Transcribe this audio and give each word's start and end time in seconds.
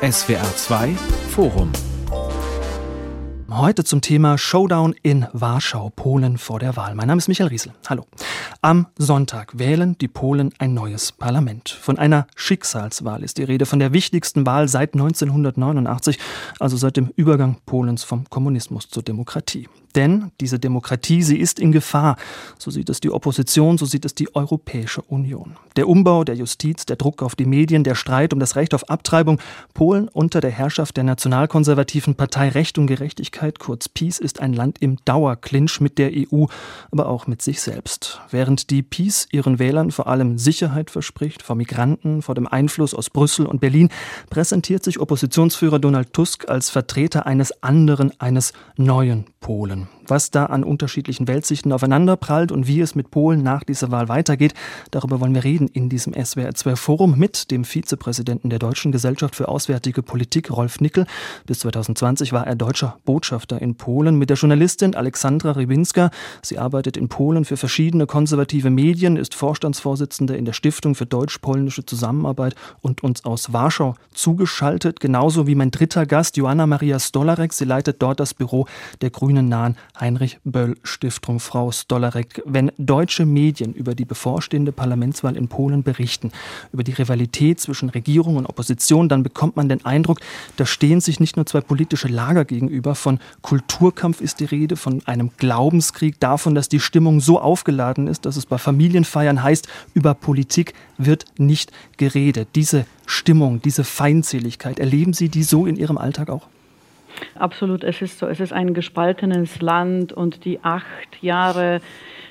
SWR 0.00 0.54
2 0.54 0.94
Forum 1.30 1.72
Heute 3.50 3.82
zum 3.82 4.00
Thema 4.00 4.38
Showdown 4.38 4.94
in 5.02 5.26
Warschau, 5.32 5.90
Polen 5.90 6.38
vor 6.38 6.60
der 6.60 6.76
Wahl. 6.76 6.94
Mein 6.94 7.08
Name 7.08 7.18
ist 7.18 7.26
Michael 7.26 7.48
Riesel. 7.48 7.72
Hallo. 7.88 8.06
Am 8.60 8.86
Sonntag 8.96 9.58
wählen 9.58 9.98
die 9.98 10.06
Polen 10.06 10.52
ein 10.58 10.72
neues 10.72 11.10
Parlament. 11.10 11.70
Von 11.70 11.98
einer 11.98 12.28
Schicksalswahl 12.36 13.24
ist 13.24 13.38
die 13.38 13.42
Rede, 13.42 13.66
von 13.66 13.80
der 13.80 13.92
wichtigsten 13.92 14.46
Wahl 14.46 14.68
seit 14.68 14.94
1989, 14.94 16.20
also 16.60 16.76
seit 16.76 16.96
dem 16.96 17.10
Übergang 17.16 17.56
Polens 17.66 18.04
vom 18.04 18.30
Kommunismus 18.30 18.88
zur 18.88 19.02
Demokratie. 19.02 19.68
Denn 19.98 20.30
diese 20.40 20.60
Demokratie, 20.60 21.24
sie 21.24 21.38
ist 21.38 21.58
in 21.58 21.72
Gefahr. 21.72 22.16
So 22.56 22.70
sieht 22.70 22.88
es 22.88 23.00
die 23.00 23.10
Opposition, 23.10 23.78
so 23.78 23.84
sieht 23.84 24.04
es 24.04 24.14
die 24.14 24.32
Europäische 24.32 25.02
Union. 25.02 25.56
Der 25.74 25.88
Umbau 25.88 26.22
der 26.22 26.36
Justiz, 26.36 26.86
der 26.86 26.94
Druck 26.94 27.20
auf 27.20 27.34
die 27.34 27.46
Medien, 27.46 27.82
der 27.82 27.96
Streit 27.96 28.32
um 28.32 28.38
das 28.38 28.54
Recht 28.54 28.74
auf 28.74 28.90
Abtreibung, 28.90 29.40
Polen 29.74 30.06
unter 30.06 30.40
der 30.40 30.52
Herrschaft 30.52 30.96
der 30.96 31.02
nationalkonservativen 31.02 32.14
Partei 32.14 32.48
Recht 32.50 32.78
und 32.78 32.86
Gerechtigkeit, 32.86 33.58
kurz 33.58 33.88
PiS, 33.88 34.20
ist 34.20 34.38
ein 34.38 34.52
Land 34.52 34.76
im 34.78 34.98
Dauerclinch 35.04 35.80
mit 35.80 35.98
der 35.98 36.12
EU, 36.14 36.44
aber 36.92 37.08
auch 37.08 37.26
mit 37.26 37.42
sich 37.42 37.60
selbst. 37.60 38.20
Während 38.30 38.70
die 38.70 38.84
PiS 38.84 39.26
ihren 39.32 39.58
Wählern 39.58 39.90
vor 39.90 40.06
allem 40.06 40.38
Sicherheit 40.38 40.92
verspricht, 40.92 41.42
vor 41.42 41.56
Migranten, 41.56 42.22
vor 42.22 42.36
dem 42.36 42.46
Einfluss 42.46 42.94
aus 42.94 43.10
Brüssel 43.10 43.46
und 43.46 43.60
Berlin, 43.60 43.88
präsentiert 44.30 44.84
sich 44.84 45.00
Oppositionsführer 45.00 45.80
Donald 45.80 46.12
Tusk 46.12 46.48
als 46.48 46.70
Vertreter 46.70 47.26
eines 47.26 47.64
anderen, 47.64 48.12
eines 48.20 48.52
neuen 48.76 49.24
Polen. 49.40 49.87
Was 50.08 50.30
da 50.30 50.46
an 50.46 50.64
unterschiedlichen 50.64 51.28
Weltsichten 51.28 51.70
aufeinanderprallt 51.70 52.50
und 52.50 52.66
wie 52.66 52.80
es 52.80 52.94
mit 52.94 53.10
Polen 53.10 53.42
nach 53.42 53.62
dieser 53.62 53.90
Wahl 53.90 54.08
weitergeht, 54.08 54.54
darüber 54.90 55.20
wollen 55.20 55.34
wir 55.34 55.44
reden 55.44 55.68
in 55.68 55.90
diesem 55.90 56.14
SWR2 56.14 56.76
Forum 56.76 57.18
mit 57.18 57.50
dem 57.50 57.64
Vizepräsidenten 57.64 58.48
der 58.48 58.58
Deutschen 58.58 58.90
Gesellschaft 58.90 59.36
für 59.36 59.48
Auswärtige 59.48 60.02
Politik, 60.02 60.50
Rolf 60.50 60.80
Nickel. 60.80 61.06
Bis 61.44 61.58
2020 61.58 62.32
war 62.32 62.46
er 62.46 62.56
deutscher 62.56 62.96
Botschafter 63.04 63.60
in 63.60 63.74
Polen 63.74 64.16
mit 64.16 64.30
der 64.30 64.38
Journalistin 64.38 64.94
Alexandra 64.94 65.52
Rybinska. 65.52 66.10
Sie 66.40 66.58
arbeitet 66.58 66.96
in 66.96 67.10
Polen 67.10 67.44
für 67.44 67.58
verschiedene 67.58 68.06
konservative 68.06 68.70
Medien, 68.70 69.18
ist 69.18 69.34
Vorstandsvorsitzende 69.34 70.36
in 70.36 70.46
der 70.46 70.54
Stiftung 70.54 70.94
für 70.94 71.04
deutsch-polnische 71.04 71.84
Zusammenarbeit 71.84 72.54
und 72.80 73.04
uns 73.04 73.26
aus 73.26 73.52
Warschau 73.52 73.94
zugeschaltet, 74.14 75.00
genauso 75.00 75.46
wie 75.46 75.54
mein 75.54 75.70
dritter 75.70 76.06
Gast, 76.06 76.38
Joanna 76.38 76.66
Maria 76.66 76.98
Stolarek. 76.98 77.52
Sie 77.52 77.66
leitet 77.66 78.00
dort 78.00 78.20
das 78.20 78.32
Büro 78.32 78.66
der 79.02 79.10
Grünen 79.10 79.48
nahen 79.68 79.76
Heinrich 79.98 80.38
Böll 80.44 80.76
Stiftung. 80.82 81.40
Frau 81.40 81.70
Stolarek, 81.70 82.42
wenn 82.44 82.72
deutsche 82.78 83.26
Medien 83.26 83.72
über 83.72 83.94
die 83.94 84.04
bevorstehende 84.04 84.72
Parlamentswahl 84.72 85.36
in 85.36 85.48
Polen 85.48 85.82
berichten, 85.82 86.32
über 86.72 86.84
die 86.84 86.92
Rivalität 86.92 87.60
zwischen 87.60 87.90
Regierung 87.90 88.36
und 88.36 88.46
Opposition, 88.46 89.08
dann 89.08 89.22
bekommt 89.22 89.56
man 89.56 89.68
den 89.68 89.84
Eindruck, 89.84 90.20
da 90.56 90.66
stehen 90.66 91.00
sich 91.00 91.20
nicht 91.20 91.36
nur 91.36 91.46
zwei 91.46 91.60
politische 91.60 92.08
Lager 92.08 92.44
gegenüber. 92.44 92.94
Von 92.94 93.18
Kulturkampf 93.42 94.20
ist 94.20 94.40
die 94.40 94.44
Rede, 94.44 94.76
von 94.76 95.02
einem 95.06 95.30
Glaubenskrieg, 95.36 96.20
davon, 96.20 96.54
dass 96.54 96.68
die 96.68 96.80
Stimmung 96.80 97.20
so 97.20 97.40
aufgeladen 97.40 98.06
ist, 98.06 98.26
dass 98.26 98.36
es 98.36 98.46
bei 98.46 98.58
Familienfeiern 98.58 99.42
heißt, 99.42 99.68
über 99.94 100.14
Politik 100.14 100.74
wird 100.96 101.26
nicht 101.38 101.72
geredet. 101.96 102.48
Diese 102.54 102.86
Stimmung, 103.06 103.62
diese 103.62 103.84
Feindseligkeit, 103.84 104.78
erleben 104.78 105.12
Sie 105.12 105.28
die 105.28 105.42
so 105.42 105.66
in 105.66 105.76
Ihrem 105.76 105.98
Alltag 105.98 106.30
auch? 106.30 106.48
Absolut, 107.34 107.84
es 107.84 108.02
ist 108.02 108.18
so. 108.18 108.26
Es 108.26 108.40
ist 108.40 108.52
ein 108.52 108.74
gespaltenes 108.74 109.60
Land 109.60 110.12
und 110.12 110.44
die 110.44 110.60
acht 110.62 111.22
Jahre 111.22 111.80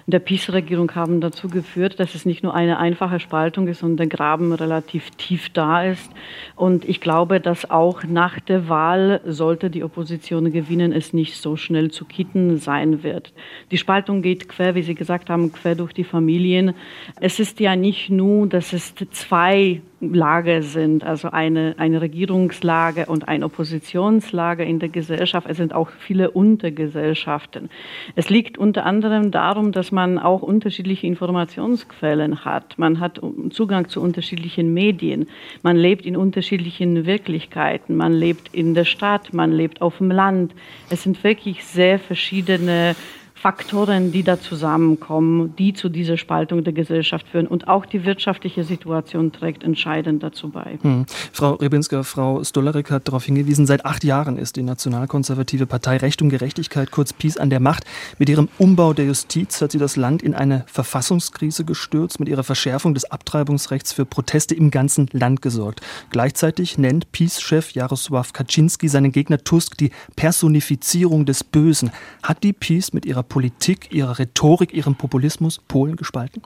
der 0.09 0.19
PiS-Regierung 0.19 0.95
haben 0.95 1.19
dazu 1.19 1.49
geführt, 1.49 1.99
dass 1.99 2.16
es 2.16 2.25
nicht 2.25 2.41
nur 2.41 2.53
eine 2.53 2.80
einfache 2.80 3.19
Spaltung 3.19 3.67
ist 3.67 3.83
und 3.83 3.97
der 3.97 4.08
Graben 4.08 4.53
relativ 4.53 5.09
tief 5.11 5.49
da 5.49 5.83
ist. 5.83 6.09
Und 6.55 6.88
ich 6.88 7.02
glaube, 7.02 7.41
dass 7.41 7.69
auch 7.69 8.05
nach 8.05 8.39
der 8.39 8.69
Wahl, 8.69 9.19
sollte 9.25 9.69
die 9.69 9.83
Opposition 9.83 10.49
gewinnen, 10.53 10.93
es 10.93 11.11
nicht 11.11 11.35
so 11.35 11.58
schnell 11.58 11.91
zu 11.91 12.05
kitten 12.05 12.58
sein 12.58 13.03
wird. 13.03 13.33
Die 13.69 13.77
Spaltung 13.77 14.21
geht 14.21 14.47
quer, 14.47 14.76
wie 14.76 14.81
Sie 14.81 14.95
gesagt 14.95 15.30
haben, 15.30 15.52
quer 15.52 15.76
durch 15.76 15.92
die 15.92 16.05
Familien. 16.05 16.73
Es 17.20 17.42
ist 17.42 17.59
ja 17.59 17.76
nicht 17.76 18.09
nur, 18.09 18.47
dass 18.47 18.71
es 18.71 18.95
zwei 19.11 19.81
Lager 19.99 20.61
sind, 20.61 21.03
also 21.03 21.31
eine, 21.31 21.73
eine 21.77 22.02
Regierungslage 22.02 23.08
und 23.08 23.27
ein 23.27 23.43
Oppositionslager 23.43 24.63
in 24.63 24.77
der 24.77 24.89
Gesellschaft. 24.89 25.47
Es 25.49 25.58
sind 25.58 25.73
auch 25.73 25.89
viele 25.89 26.30
Untergesellschaften. 26.30 27.69
Es 28.15 28.30
liegt 28.30 28.59
unter 28.59 28.85
anderem 28.85 29.31
darum, 29.31 29.71
dass 29.71 29.91
man 29.91 30.19
auch 30.19 30.43
unterschiedliche 30.43 31.08
Informationsquellen 31.08 32.45
hat. 32.45 32.77
Man 32.77 32.99
hat 32.99 33.19
Zugang 33.49 33.89
zu 33.89 33.99
unterschiedlichen 34.02 34.71
Medien. 34.71 35.27
Man 35.63 35.77
lebt 35.77 36.05
in 36.05 36.15
unterschiedlichen 36.15 37.08
Wirklichkeiten. 37.08 37.95
Man 37.95 38.14
lebt 38.14 38.53
in 38.53 38.75
der 38.75 38.85
Stadt, 38.85 39.33
man 39.33 39.52
lebt 39.52 39.81
auf 39.81 39.97
dem 39.97 40.11
Land. 40.11 40.53
Es 40.91 41.03
sind 41.03 41.23
wirklich 41.23 41.65
sehr 41.65 41.97
verschiedene 41.97 42.95
Faktoren, 43.39 44.11
die 44.11 44.23
da 44.23 44.39
zusammenkommen, 44.39 45.55
die 45.58 45.73
zu 45.73 45.89
dieser 45.89 46.17
Spaltung 46.17 46.64
der 46.64 46.73
Gesellschaft 46.73 47.27
führen. 47.27 47.45
Und 47.45 47.67
auch 47.67 47.86
die 47.86 48.03
wirtschaftliche 48.03 48.64
Situation 48.64 49.31
trägt 49.31 49.64
entscheidend 49.64 50.23
dazu 50.23 50.49
bei. 50.49 50.80
Hm. 50.81 51.05
Frau 51.31 51.53
Rebinska, 51.53 52.02
Frau 52.02 52.43
Stolarek 52.43 52.89
hat 52.89 53.08
darauf 53.08 53.26
hingewiesen, 53.26 53.67
seit 53.67 53.86
acht 53.86 54.03
Jahren 54.03 54.37
ist 54.37 54.55
die 54.55 54.64
nationalkonservative 54.64 55.67
Partei 55.67 55.97
Recht 55.97 56.21
und 56.23 56.30
Gerechtigkeit, 56.30 56.89
kurz 56.89 57.14
PiS, 57.14 57.37
an 57.37 57.52
der 57.52 57.59
Macht. 57.59 57.83
Mit 58.17 58.27
ihrem 58.27 58.49
Umbau 58.58 58.93
der 58.93 59.05
Justiz 59.05 59.61
hat 59.61 59.71
sie 59.71 59.77
das 59.77 59.97
Land 59.97 60.23
in 60.23 60.33
eine 60.33 60.65
Verfassungskrise 60.67 61.64
gestürzt, 61.64 62.20
mit 62.20 62.30
ihrer 62.30 62.43
Verschärfung 62.43 62.95
des 62.95 63.05
Abtreibungsrechts 63.05 63.93
für 63.93 64.05
Proteste 64.05 64.55
im 64.55 64.71
ganzen 64.71 65.09
Land 65.11 65.43
gesorgt. 65.43 65.81
Gleichzeitig 66.09 66.80
nennt 66.80 67.11
PiS-Chef 67.11 67.71
Jarosław 67.71 68.33
Kaczynski 68.33 68.87
seinen 68.87 69.11
Gegner 69.11 69.43
Tusk 69.43 69.77
die 69.77 69.92
Personifizierung 70.15 71.26
des 71.26 71.43
Bösen. 71.43 71.92
Hat 72.23 72.43
die 72.43 72.53
PiS 72.53 72.93
mit 72.93 73.05
ihrer 73.05 73.27
Politik, 73.30 73.93
ihrer 73.93 74.20
Rhetorik, 74.20 74.73
ihrem 74.73 74.95
Populismus 74.95 75.60
Polen 75.67 75.95
gespalten? 75.95 76.42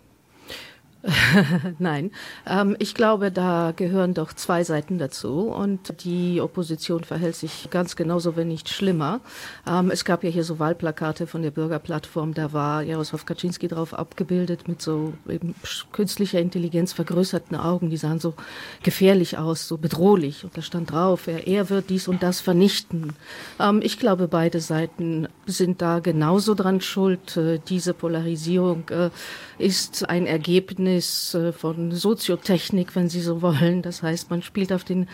Nein, 1.79 2.11
ähm, 2.45 2.75
ich 2.77 2.93
glaube, 2.93 3.31
da 3.31 3.73
gehören 3.75 4.13
doch 4.13 4.33
zwei 4.33 4.63
Seiten 4.63 4.99
dazu 4.99 5.47
und 5.47 6.03
die 6.03 6.39
Opposition 6.41 7.03
verhält 7.03 7.35
sich 7.35 7.69
ganz 7.71 7.95
genauso, 7.95 8.35
wenn 8.35 8.47
nicht 8.47 8.69
schlimmer. 8.69 9.19
Ähm, 9.67 9.89
es 9.89 10.05
gab 10.05 10.23
ja 10.23 10.29
hier 10.29 10.43
so 10.43 10.59
Wahlplakate 10.59 11.25
von 11.25 11.41
der 11.41 11.49
Bürgerplattform, 11.49 12.35
da 12.35 12.53
war 12.53 12.83
Jaroslaw 12.83 13.23
Kaczynski 13.25 13.67
drauf 13.67 13.95
abgebildet 13.95 14.67
mit 14.67 14.83
so 14.83 15.13
eben 15.27 15.55
künstlicher 15.91 16.39
Intelligenz 16.39 16.93
vergrößerten 16.93 17.57
Augen, 17.57 17.89
die 17.89 17.97
sahen 17.97 18.19
so 18.19 18.35
gefährlich 18.83 19.39
aus, 19.39 19.67
so 19.67 19.77
bedrohlich 19.79 20.43
und 20.43 20.55
da 20.55 20.61
stand 20.61 20.91
drauf, 20.91 21.25
er, 21.25 21.47
er 21.47 21.71
wird 21.71 21.89
dies 21.89 22.07
und 22.07 22.21
das 22.21 22.41
vernichten. 22.41 23.13
Ähm, 23.59 23.79
ich 23.81 23.97
glaube, 23.97 24.27
beide 24.27 24.59
Seiten 24.59 25.27
sind 25.47 25.81
da 25.81 25.97
genauso 25.97 26.53
dran 26.53 26.79
schuld. 26.79 27.37
Äh, 27.37 27.59
diese 27.67 27.95
Polarisierung 27.95 28.83
äh, 28.89 29.09
ist 29.57 30.07
ein 30.07 30.27
Ergebnis 30.27 30.90
Ergebnis 30.91 31.33
äh, 31.33 31.51
von 31.53 31.91
Soziotechnik, 31.91 32.95
wenn 32.95 33.09
Sie 33.09 33.21
so 33.21 33.41
wollen. 33.41 33.81
Das 33.81 34.03
heißt, 34.03 34.29
man 34.29 34.41
spielt 34.41 34.73
auf 34.73 34.83
den, 34.83 35.07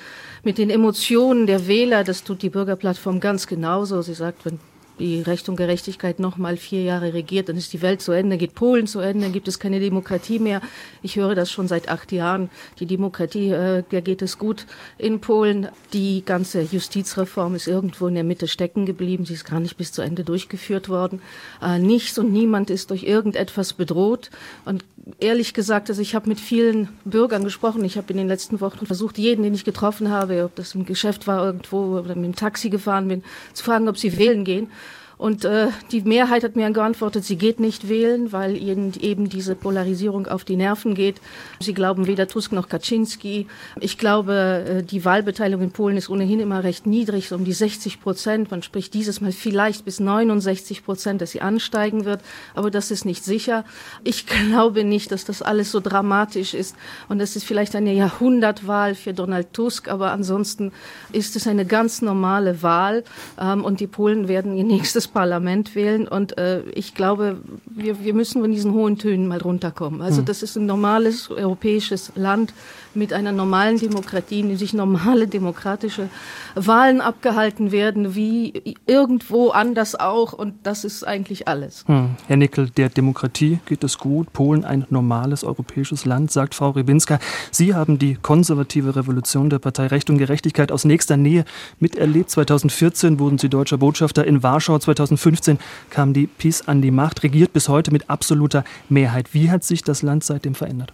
mit 0.43 0.57
den 0.57 0.69
Emotionen 0.69 1.47
der 1.47 1.67
Wähler. 1.67 2.03
Das 2.03 2.23
tut 2.23 2.41
die 2.41 2.49
Bürgerplattform 2.49 3.19
ganz 3.19 3.47
genauso. 3.47 4.01
Sie 4.01 4.13
sagt, 4.13 4.45
wenn 4.45 4.59
die 4.99 5.21
Recht 5.21 5.47
und 5.49 5.55
Gerechtigkeit 5.55 6.19
noch 6.19 6.37
mal 6.37 6.57
vier 6.57 6.83
Jahre 6.83 7.13
regiert, 7.13 7.49
dann 7.49 7.57
ist 7.57 7.73
die 7.73 7.81
Welt 7.81 8.01
zu 8.01 8.11
Ende, 8.11 8.37
geht 8.37 8.55
Polen 8.55 8.87
zu 8.87 8.99
Ende, 8.99 9.23
dann 9.23 9.33
gibt 9.33 9.47
es 9.47 9.59
keine 9.59 9.79
Demokratie 9.79 10.39
mehr. 10.39 10.61
Ich 11.01 11.15
höre 11.15 11.35
das 11.35 11.51
schon 11.51 11.67
seit 11.67 11.89
acht 11.89 12.11
Jahren. 12.11 12.49
Die 12.79 12.85
Demokratie, 12.85 13.49
äh, 13.49 13.83
der 13.91 14.01
geht 14.01 14.21
es 14.21 14.37
gut 14.37 14.65
in 14.97 15.19
Polen. 15.19 15.67
Die 15.93 16.23
ganze 16.25 16.61
Justizreform 16.61 17.55
ist 17.55 17.67
irgendwo 17.67 18.07
in 18.07 18.15
der 18.15 18.23
Mitte 18.23 18.47
stecken 18.47 18.85
geblieben. 18.85 19.25
Sie 19.25 19.33
ist 19.33 19.45
gar 19.45 19.59
nicht 19.59 19.77
bis 19.77 19.91
zu 19.91 20.01
Ende 20.01 20.23
durchgeführt 20.23 20.89
worden. 20.89 21.21
Äh, 21.61 21.79
nichts 21.79 22.17
und 22.17 22.31
niemand 22.31 22.69
ist 22.69 22.89
durch 22.89 23.03
irgendetwas 23.03 23.73
bedroht. 23.73 24.29
Und 24.65 24.83
ehrlich 25.19 25.53
gesagt, 25.53 25.89
also 25.89 26.01
ich 26.01 26.15
habe 26.15 26.29
mit 26.29 26.39
vielen 26.39 26.89
Bürgern 27.05 27.43
gesprochen. 27.43 27.83
Ich 27.83 27.97
habe 27.97 28.11
in 28.11 28.17
den 28.17 28.27
letzten 28.27 28.61
Wochen 28.61 28.85
versucht, 28.85 29.17
jeden, 29.17 29.43
den 29.43 29.53
ich 29.53 29.65
getroffen 29.65 30.09
habe, 30.09 30.43
ob 30.43 30.55
das 30.55 30.75
im 30.75 30.85
Geschäft 30.85 31.27
war 31.27 31.45
irgendwo 31.45 31.97
oder 31.99 32.15
mit 32.15 32.25
dem 32.25 32.35
Taxi 32.35 32.69
gefahren 32.69 33.07
bin, 33.07 33.23
zu 33.53 33.63
fragen, 33.63 33.87
ob 33.87 33.97
sie 33.97 34.17
wählen 34.17 34.43
gehen. 34.43 34.69
Und 35.17 35.45
äh, 35.45 35.69
die 35.91 36.01
Mehrheit 36.01 36.43
hat 36.43 36.55
mir 36.55 36.69
geantwortet, 36.69 37.25
sie 37.25 37.37
geht 37.37 37.59
nicht 37.59 37.89
wählen, 37.89 38.31
weil 38.31 38.55
ihnen 38.55 38.93
eben 38.99 39.29
diese 39.29 39.55
Polarisierung 39.55 40.27
auf 40.27 40.43
die 40.43 40.55
Nerven 40.55 40.93
geht. 40.93 41.19
Sie 41.59 41.73
glauben 41.73 42.05
weder 42.05 42.27
Tusk 42.27 42.51
noch 42.51 42.69
Kaczynski. 42.69 43.47
Ich 43.79 43.97
glaube, 43.97 44.65
äh, 44.67 44.83
die 44.83 45.05
Wahlbeteiligung 45.05 45.63
in 45.63 45.71
Polen 45.71 45.97
ist 45.97 46.09
ohnehin 46.09 46.39
immer 46.39 46.63
recht 46.63 46.85
niedrig, 46.85 47.29
so 47.29 47.35
um 47.35 47.45
die 47.45 47.53
60 47.53 47.99
Prozent. 47.99 48.51
Man 48.51 48.61
spricht 48.61 48.93
dieses 48.93 49.19
Mal 49.19 49.31
vielleicht 49.31 49.85
bis 49.85 49.99
69 49.99 50.85
Prozent, 50.85 51.21
dass 51.21 51.31
sie 51.31 51.41
ansteigen 51.41 52.05
wird, 52.05 52.21
aber 52.53 52.69
das 52.69 52.91
ist 52.91 53.03
nicht 53.03 53.25
sicher. 53.25 53.65
Ich 54.03 54.27
glaube 54.27 54.83
nicht, 54.83 55.11
dass 55.11 55.25
das 55.25 55.41
alles 55.41 55.71
so 55.71 55.79
dramatisch 55.79 56.53
ist. 56.53 56.75
Und 57.09 57.21
es 57.21 57.35
ist 57.35 57.43
vielleicht 57.43 57.75
eine 57.75 57.93
Jahrhundertwahl 57.93 58.93
für 58.93 59.13
Donald 59.13 59.51
Tusk, 59.51 59.87
aber 59.87 60.11
ansonsten 60.11 60.71
ist 61.11 61.35
es 61.35 61.47
eine 61.47 61.65
ganz 61.65 62.03
normale 62.03 62.61
Wahl. 62.61 63.03
Ähm, 63.39 63.65
und 63.65 63.79
die 63.79 63.87
Polen 63.87 64.27
werden 64.27 64.55
ihr 64.55 64.63
nächstes 64.63 65.06
Parlament 65.07 65.75
wählen 65.75 66.07
und 66.07 66.37
äh, 66.37 66.61
ich 66.73 66.93
glaube, 66.93 67.37
wir, 67.65 68.03
wir 68.03 68.13
müssen 68.13 68.41
von 68.41 68.51
diesen 68.51 68.73
hohen 68.73 68.97
Tönen 68.97 69.27
mal 69.27 69.41
runterkommen. 69.41 70.01
Also 70.01 70.19
hm. 70.19 70.25
das 70.25 70.43
ist 70.43 70.55
ein 70.55 70.65
normales 70.65 71.29
europäisches 71.29 72.11
Land 72.15 72.53
mit 72.97 73.13
einer 73.13 73.31
normalen 73.31 73.77
Demokratie, 73.77 74.41
in 74.41 74.57
sich 74.57 74.73
normale 74.73 75.27
demokratische 75.27 76.09
Wahlen 76.55 76.99
abgehalten 76.99 77.71
werden, 77.71 78.15
wie 78.15 78.75
irgendwo 78.85 79.49
anders 79.49 79.95
auch 79.95 80.33
und 80.33 80.55
das 80.63 80.83
ist 80.83 81.05
eigentlich 81.05 81.47
alles. 81.47 81.85
Hm. 81.87 82.09
Herr 82.27 82.37
Nickel, 82.37 82.69
der 82.71 82.89
Demokratie 82.89 83.59
geht 83.65 83.83
es 83.83 83.97
gut, 83.97 84.33
Polen 84.33 84.65
ein 84.65 84.85
normales 84.89 85.43
europäisches 85.43 86.05
Land, 86.05 86.31
sagt 86.31 86.55
Frau 86.55 86.71
Rybinska. 86.71 87.19
Sie 87.51 87.75
haben 87.75 87.99
die 87.99 88.15
konservative 88.15 88.95
Revolution 88.95 89.49
der 89.49 89.59
Partei 89.59 89.87
Recht 89.87 90.09
und 90.09 90.17
Gerechtigkeit 90.17 90.71
aus 90.71 90.83
nächster 90.83 91.17
Nähe 91.17 91.45
miterlebt. 91.79 92.29
2014 92.31 93.19
wurden 93.19 93.37
Sie 93.37 93.49
deutscher 93.49 93.77
Botschafter 93.77 94.25
in 94.25 94.43
Warschau. 94.43 94.79
2015 94.79 95.59
kam 95.89 96.13
die 96.13 96.27
PiS 96.27 96.67
an 96.67 96.81
die 96.81 96.91
Macht, 96.91 97.23
regiert 97.23 97.53
bis 97.53 97.69
heute 97.69 97.91
mit 97.91 98.09
absoluter 98.09 98.63
Mehrheit. 98.89 99.33
Wie 99.33 99.51
hat 99.51 99.63
sich 99.63 99.83
das 99.83 100.01
Land 100.01 100.23
seitdem 100.23 100.55
verändert? 100.55 100.91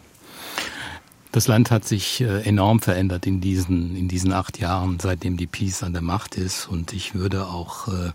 Das 1.33 1.47
Land 1.47 1.71
hat 1.71 1.83
sich 1.83 2.21
äh, 2.21 2.43
enorm 2.43 2.79
verändert 2.79 3.25
in 3.25 3.41
diesen, 3.41 3.95
in 3.97 4.07
diesen 4.07 4.31
acht 4.31 4.59
Jahren, 4.59 4.99
seitdem 4.99 5.35
die 5.35 5.47
PiS 5.47 5.81
an 5.81 5.91
der 5.91 6.03
Macht 6.03 6.35
ist. 6.35 6.67
Und 6.67 6.93
ich 6.93 7.15
würde 7.15 7.47
auch 7.47 7.87
äh, 7.87 8.11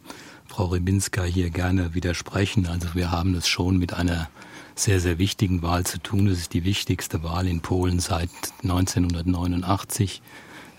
Frau 0.47 0.67
Rybinska 0.67 1.25
hier 1.25 1.51
gerne 1.51 1.95
widersprechen. 1.95 2.69
Also 2.69 2.95
wir 2.95 3.11
haben 3.11 3.35
es 3.35 3.49
schon 3.49 3.77
mit 3.77 3.93
einer 3.93 4.31
sehr, 4.77 5.01
sehr 5.01 5.19
wichtigen 5.19 5.63
Wahl 5.63 5.83
zu 5.83 5.99
tun. 5.99 6.29
Es 6.29 6.39
ist 6.39 6.53
die 6.53 6.63
wichtigste 6.63 7.25
Wahl 7.25 7.49
in 7.49 7.61
Polen 7.61 7.99
seit 7.99 8.31
1989. 8.63 10.23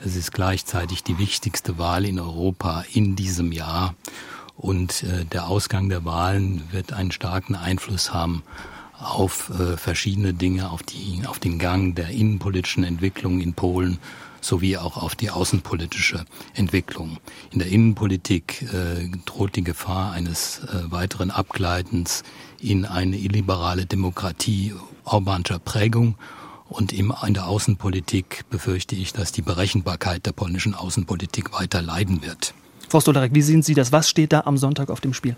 Es 0.06 0.16
ist 0.16 0.32
gleichzeitig 0.32 1.04
die 1.04 1.18
wichtigste 1.18 1.78
Wahl 1.78 2.06
in 2.06 2.22
Europa 2.22 2.86
in 2.94 3.18
diesem 3.18 3.52
Jahr. 3.52 3.96
Und 4.56 5.04
äh, 5.04 5.26
der 5.26 5.50
Ausgang 5.50 5.90
der 5.90 6.06
Wahlen 6.06 6.64
wird 6.72 6.94
einen 6.94 7.12
starken 7.12 7.56
Einfluss 7.56 8.14
haben 8.14 8.44
auf 9.00 9.50
äh, 9.50 9.78
verschiedene 9.78 10.34
Dinge, 10.34 10.70
auf, 10.70 10.84
die, 10.84 11.22
auf 11.26 11.40
den 11.40 11.58
Gang 11.58 11.96
der 11.96 12.10
innenpolitischen 12.10 12.84
Entwicklung 12.84 13.40
in 13.40 13.54
Polen 13.54 13.98
sowie 14.42 14.78
auch 14.78 14.98
auf 14.98 15.16
die 15.16 15.30
außenpolitische 15.30 16.26
Entwicklung. 16.54 17.18
In 17.52 17.60
der 17.60 17.68
Innenpolitik 17.70 18.62
äh, 18.74 19.10
droht 19.26 19.56
die 19.56 19.64
Gefahr 19.64 20.12
eines 20.12 20.60
äh, 20.60 20.92
weiteren 20.92 21.32
Abgleitens 21.32 22.24
in 22.60 22.86
eine 22.86 23.18
illiberale 23.18 23.86
Demokratie 23.86 24.74
Orbanscher 25.06 25.60
Prägung 25.60 26.16
und 26.68 26.94
im, 26.94 27.14
in 27.26 27.34
der 27.34 27.48
Außenpolitik 27.48 28.46
befürchte 28.50 28.96
ich, 28.96 29.12
dass 29.12 29.32
die 29.32 29.42
Berechenbarkeit 29.42 30.26
der 30.26 30.34
polnischen 30.34 30.76
Außenpolitik 30.76 31.52
weiter 31.54 31.82
leiden 31.82 32.22
wird. 32.22 32.54
Frau 32.90 33.00
Stolarek, 33.00 33.34
wie 33.34 33.42
sehen 33.42 33.62
Sie 33.62 33.74
das? 33.74 33.92
Was 33.92 34.10
steht 34.10 34.34
da 34.34 34.42
am 34.42 34.58
Sonntag 34.58 34.90
auf 34.90 35.02
dem 35.02 35.14
Spiel? 35.14 35.36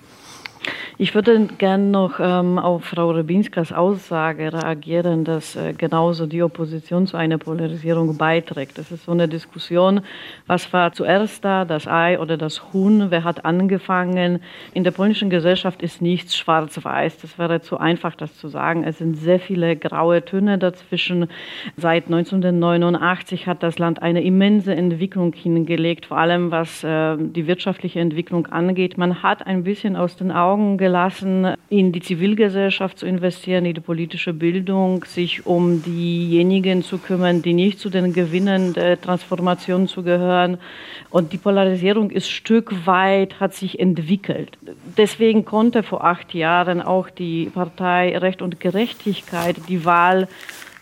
Ich 1.02 1.16
würde 1.16 1.48
gerne 1.58 1.86
noch 1.86 2.20
ähm, 2.20 2.60
auf 2.60 2.86
Frau 2.86 3.10
Rebinskas 3.10 3.74
Aussage 3.74 4.54
reagieren, 4.54 5.24
dass 5.24 5.56
äh, 5.56 5.74
genauso 5.74 6.28
die 6.28 6.44
Opposition 6.44 7.08
zu 7.08 7.18
einer 7.18 7.40
Polarisierung 7.40 8.18
beiträgt. 8.18 8.78
Das 8.78 8.92
ist 8.92 9.06
so 9.06 9.12
eine 9.12 9.28
Diskussion, 9.28 10.02
was 10.46 10.72
war 10.74 10.94
zuerst 10.94 11.44
da, 11.44 11.66
das 11.66 11.88
Ei 11.88 12.20
oder 12.20 12.38
das 12.38 12.72
Huhn, 12.72 13.10
wer 13.10 13.24
hat 13.24 13.46
angefangen. 13.46 14.42
In 14.76 14.84
der 14.84 14.92
polnischen 14.92 15.32
Gesellschaft 15.32 15.82
ist 15.82 16.04
nichts 16.04 16.38
schwarz-weiß, 16.38 17.18
das 17.18 17.40
wäre 17.40 17.62
zu 17.62 17.80
einfach, 17.80 18.16
das 18.16 18.38
zu 18.38 18.48
sagen. 18.48 18.84
Es 18.84 19.00
sind 19.00 19.16
sehr 19.16 19.40
viele 19.40 19.76
graue 19.76 20.24
Töne 20.24 20.60
dazwischen. 20.60 21.30
Seit 21.78 22.06
1989 22.06 23.48
hat 23.48 23.64
das 23.64 23.80
Land 23.80 24.04
eine 24.04 24.22
immense 24.22 24.76
Entwicklung 24.76 25.34
hingelegt, 25.34 26.06
vor 26.06 26.18
allem 26.18 26.52
was 26.52 26.84
äh, 26.84 27.18
die 27.18 27.48
wirtschaftliche 27.48 28.00
Entwicklung 28.00 28.46
angeht. 28.46 29.00
Man 29.00 29.24
hat 29.24 29.48
ein 29.48 29.64
bisschen 29.64 29.96
aus 29.96 30.16
den 30.16 30.32
Augen 30.32 30.51
gelassen, 30.56 31.02
gelassen, 31.02 31.56
in 31.70 31.92
die 31.92 32.02
Zivilgesellschaft 32.02 33.00
zu 33.00 33.06
investieren, 33.06 33.66
in 33.66 33.74
die 33.74 33.82
politische 33.82 34.34
Bildung, 34.34 35.06
sich 35.06 35.46
um 35.46 35.82
diejenigen 35.84 36.84
zu 36.84 36.98
kümmern, 36.98 37.42
die 37.42 37.54
nicht 37.54 37.80
zu 37.80 37.90
den 37.90 38.14
Gewinnen 38.14 38.74
der 38.74 39.00
Transformation 39.00 39.88
zu 39.88 40.04
gehören. 40.04 40.58
Und 41.10 41.34
die 41.34 41.38
Polarisierung 41.38 42.12
ist 42.12 42.30
Stück 42.30 42.86
weit, 42.86 43.40
hat 43.40 43.54
sich 43.54 43.80
entwickelt. 43.80 44.58
Deswegen 44.98 45.46
konnte 45.46 45.84
vor 45.84 46.04
acht 46.04 46.34
Jahren 46.34 46.82
auch 46.82 47.10
die 47.10 47.46
Partei 47.54 48.18
Recht 48.18 48.42
und 48.42 48.60
Gerechtigkeit 48.60 49.56
die 49.68 49.86
Wahl 49.86 50.28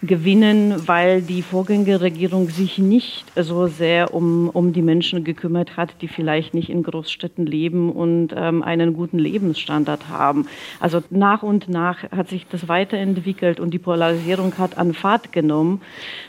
gewinnen, 0.01 0.87
weil 0.87 1.21
die 1.21 1.41
Vorgängerregierung 1.41 2.49
sich 2.49 2.77
nicht 2.77 3.25
so 3.35 3.67
sehr 3.67 4.13
um, 4.13 4.49
um 4.49 4.71
die 4.71 4.81
Menschen 4.81 5.25
gekümmert 5.25 5.75
hat, 5.75 6.01
die 6.01 6.07
vielleicht 6.07 6.53
nicht 6.53 6.69
in 6.69 6.83
Großstädten 6.83 7.45
leben 7.45 7.91
und 7.91 8.33
ähm, 8.35 8.63
einen 8.63 8.93
guten 8.93 9.19
Lebensstandard 9.19 10.07
haben. 10.07 10.47
Also 10.79 11.03
nach 11.09 11.43
und 11.43 11.67
nach 11.67 12.03
hat 12.11 12.29
sich 12.29 12.47
das 12.47 12.69
weiterentwickelt 12.69 13.59
und 13.59 13.71
die 13.71 13.79
Polarisierung 13.79 14.57
hat 14.57 14.77
an 14.77 14.93
Fahrt 14.93 15.33
genommen. 15.33 15.81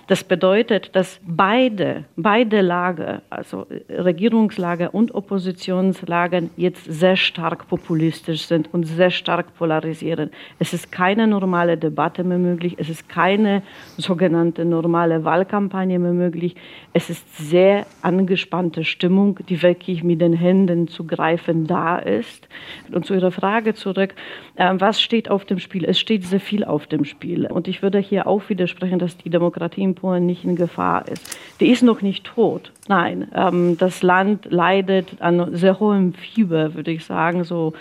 Das 0.08 0.24
bedeutet, 0.24 0.90
dass 0.96 1.20
beide, 1.24 2.04
beide 2.16 2.62
Lager, 2.62 3.22
also 3.30 3.66
Regierungslager 3.88 4.92
und 4.92 5.14
Oppositionslager 5.14 6.42
jetzt 6.56 6.84
sehr 6.86 7.14
stark 7.14 7.68
populistisch 7.68 8.46
sind 8.46 8.74
und 8.74 8.84
sehr 8.84 9.10
stark 9.10 9.54
polarisieren. 9.56 10.30
Es 10.58 10.72
ist 10.72 10.90
keine 10.90 11.28
normale 11.28 11.76
Debatte 11.76 12.24
mehr 12.24 12.38
möglich. 12.38 12.74
Es 12.78 12.88
ist 12.88 13.08
keine 13.08 13.59
sogenannte 13.96 14.64
normale 14.64 15.24
Wahlkampagne 15.24 15.98
mehr 15.98 16.12
möglich. 16.12 16.56
Es 16.92 17.10
ist 17.10 17.36
sehr 17.36 17.86
angespannte 18.02 18.84
Stimmung, 18.84 19.38
die 19.48 19.62
wirklich 19.62 20.02
mit 20.02 20.20
den 20.20 20.32
Händen 20.32 20.88
zu 20.88 21.04
greifen 21.04 21.66
da 21.66 21.98
ist. 21.98 22.48
Und 22.92 23.06
zu 23.06 23.14
Ihrer 23.14 23.30
Frage 23.30 23.74
zurück, 23.74 24.14
äh, 24.56 24.74
was 24.78 25.00
steht 25.00 25.30
auf 25.30 25.44
dem 25.44 25.58
Spiel? 25.58 25.84
Es 25.84 25.98
steht 25.98 26.24
sehr 26.24 26.40
viel 26.40 26.64
auf 26.64 26.86
dem 26.86 27.04
Spiel. 27.04 27.46
Und 27.46 27.68
ich 27.68 27.82
würde 27.82 27.98
hier 27.98 28.26
auch 28.26 28.48
widersprechen, 28.48 28.98
dass 28.98 29.16
die 29.16 29.30
Demokratie 29.30 29.82
in 29.82 29.94
Polen 29.94 30.26
nicht 30.26 30.44
in 30.44 30.56
Gefahr 30.56 31.08
ist. 31.08 31.38
Die 31.60 31.68
ist 31.68 31.82
noch 31.82 32.02
nicht 32.02 32.24
tot. 32.24 32.72
Nein, 32.88 33.28
ähm, 33.34 33.76
das 33.78 34.02
Land 34.02 34.46
leidet 34.50 35.20
an 35.20 35.54
sehr 35.54 35.78
hohem 35.78 36.12
Fieber, 36.14 36.74
würde 36.74 36.90
ich 36.90 37.04
sagen, 37.04 37.44
so 37.44 37.72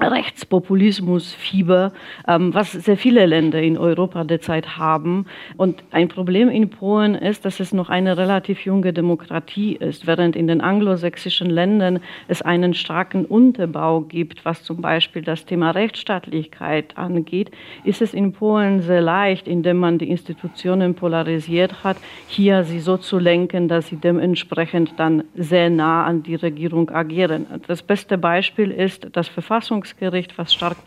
Rechtspopulismusfieber, 0.00 1.92
ähm, 2.26 2.52
was 2.52 2.72
sehr 2.72 2.96
viele 2.96 3.26
Länder 3.26 3.62
in 3.62 3.78
Europa 3.78 4.24
derzeit 4.24 4.76
haben. 4.76 5.26
Und 5.56 5.84
ein 5.92 6.08
Problem 6.08 6.48
in 6.48 6.68
Polen 6.70 7.14
ist, 7.14 7.44
dass 7.44 7.60
es 7.60 7.72
noch 7.72 7.90
eine 7.90 8.16
relativ 8.16 8.64
junge 8.64 8.92
Demokratie 8.92 9.76
ist, 9.76 10.08
während 10.08 10.34
in 10.34 10.48
den 10.48 10.60
anglosächsischen 10.60 11.48
Ländern 11.48 12.00
es 12.26 12.42
einen 12.42 12.74
starken 12.74 13.24
Unterbau 13.24 14.00
gibt, 14.00 14.44
was 14.44 14.64
zum 14.64 14.80
Beispiel 14.82 15.22
das 15.22 15.44
Thema 15.44 15.70
Rechtsstaatlichkeit 15.70 16.98
angeht, 16.98 17.52
ist 17.84 18.02
es 18.02 18.14
in 18.14 18.32
Polen 18.32 18.82
sehr 18.82 19.00
leicht, 19.00 19.46
indem 19.46 19.76
man 19.76 19.98
die 19.98 20.10
Institutionen 20.10 20.94
polarisiert 20.94 21.84
hat, 21.84 21.98
hier 22.26 22.64
sie 22.64 22.80
so 22.80 22.96
zu 22.96 23.20
lenken, 23.20 23.68
dass 23.68 23.88
sie 23.88 23.96
dementsprechend 23.96 24.94
dann 24.96 25.22
sehr 25.36 25.70
nah 25.70 26.04
an 26.04 26.24
die 26.24 26.34
Regierung 26.34 26.90
agieren. 26.90 27.46
Das 27.68 27.82
beste 27.82 28.18
Beispiel 28.18 28.72
ist 28.72 29.08
das 29.12 29.28
Verfassungs 29.28 29.83
Verfassungsgericht, 29.84 30.38
was 30.38 30.52
stark 30.52 30.78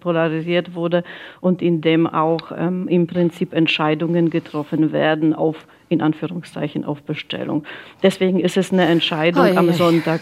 polarisiert 0.00 0.74
wurde 0.74 1.04
und 1.40 1.62
in 1.62 1.80
dem 1.80 2.06
auch 2.06 2.52
ähm, 2.56 2.88
im 2.88 3.06
Prinzip 3.06 3.52
Entscheidungen 3.52 4.30
getroffen 4.30 4.92
werden 4.92 5.34
auf 5.34 5.66
in 5.88 6.02
Anführungszeichen 6.02 6.84
auf 6.84 7.02
Bestellung. 7.02 7.64
Deswegen 8.02 8.38
ist 8.38 8.56
es 8.56 8.72
eine 8.72 8.86
Entscheidung 8.86 9.46
oh, 9.54 9.58
am 9.58 9.72
Sonntag 9.72 10.20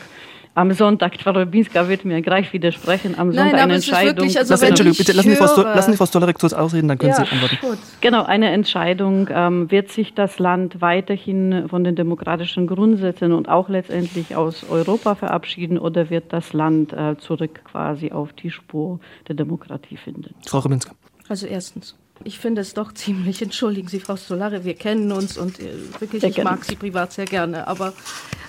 am 0.55 0.73
Sonntag, 0.73 1.21
Frau 1.21 1.31
Rubinska 1.31 1.89
wird 1.89 2.05
mir 2.05 2.21
gleich 2.23 2.53
widersprechen, 2.53 3.19
am 3.19 3.33
Sonntag 3.33 3.53
Nein, 3.53 3.61
eine 3.63 3.75
Entscheidung. 3.75 4.17
Wirklich, 4.17 4.39
also 4.39 4.55
Entschuldigung, 4.55 4.97
bitte 4.97 5.13
lassen 5.13 5.31
Sie, 5.31 5.37
Frau, 5.37 5.63
lassen 5.63 5.93
Sie 5.93 5.97
Frau 5.97 6.07
Stollerek 6.07 6.39
kurz 6.39 6.53
ausreden, 6.53 6.89
dann 6.89 6.99
können 6.99 7.13
ja, 7.13 7.25
Sie 7.25 7.31
antworten. 7.31 7.59
Gut. 7.61 7.79
Genau, 8.01 8.25
eine 8.25 8.51
Entscheidung, 8.51 9.29
ähm, 9.31 9.71
wird 9.71 9.91
sich 9.91 10.15
das 10.15 10.39
Land 10.39 10.81
weiterhin 10.81 11.69
von 11.69 11.85
den 11.85 11.97
demokratischen 11.97 12.67
Grundsätzen 12.67 13.33
und 13.33 13.49
auch 13.49 13.69
letztendlich 13.69 14.37
aus 14.37 14.65
Europa 14.69 15.15
verabschieden 15.15 15.79
oder 15.79 16.11
wird 16.11 16.33
das 16.33 16.53
Land 16.53 16.93
äh, 16.93 17.17
zurück 17.19 17.61
quasi 17.65 18.11
auf 18.13 18.33
die 18.33 18.51
Spur 18.51 19.01
der 19.29 19.35
Demokratie 19.35 19.97
finden? 19.97 20.35
Frau 20.47 20.59
Rubinska. 20.59 20.93
Also 21.29 21.47
erstens, 21.47 21.95
ich 22.25 22.39
finde 22.39 22.61
es 22.61 22.75
doch 22.75 22.93
ziemlich, 22.95 23.43
entschuldigen 23.43 23.89
Sie, 23.89 24.01
Frau 24.01 24.17
Stolare, 24.17 24.65
wir 24.65 24.75
kennen 24.75 25.13
uns 25.13 25.37
und 25.37 25.61
äh, 25.61 25.73
wirklich, 26.01 26.21
sehr 26.21 26.31
ich 26.31 26.37
gerne. 26.37 26.51
mag 26.51 26.65
Sie 26.65 26.77
privat 26.77 27.13
sehr 27.13 27.27
gerne, 27.27 27.67
aber 27.67 27.93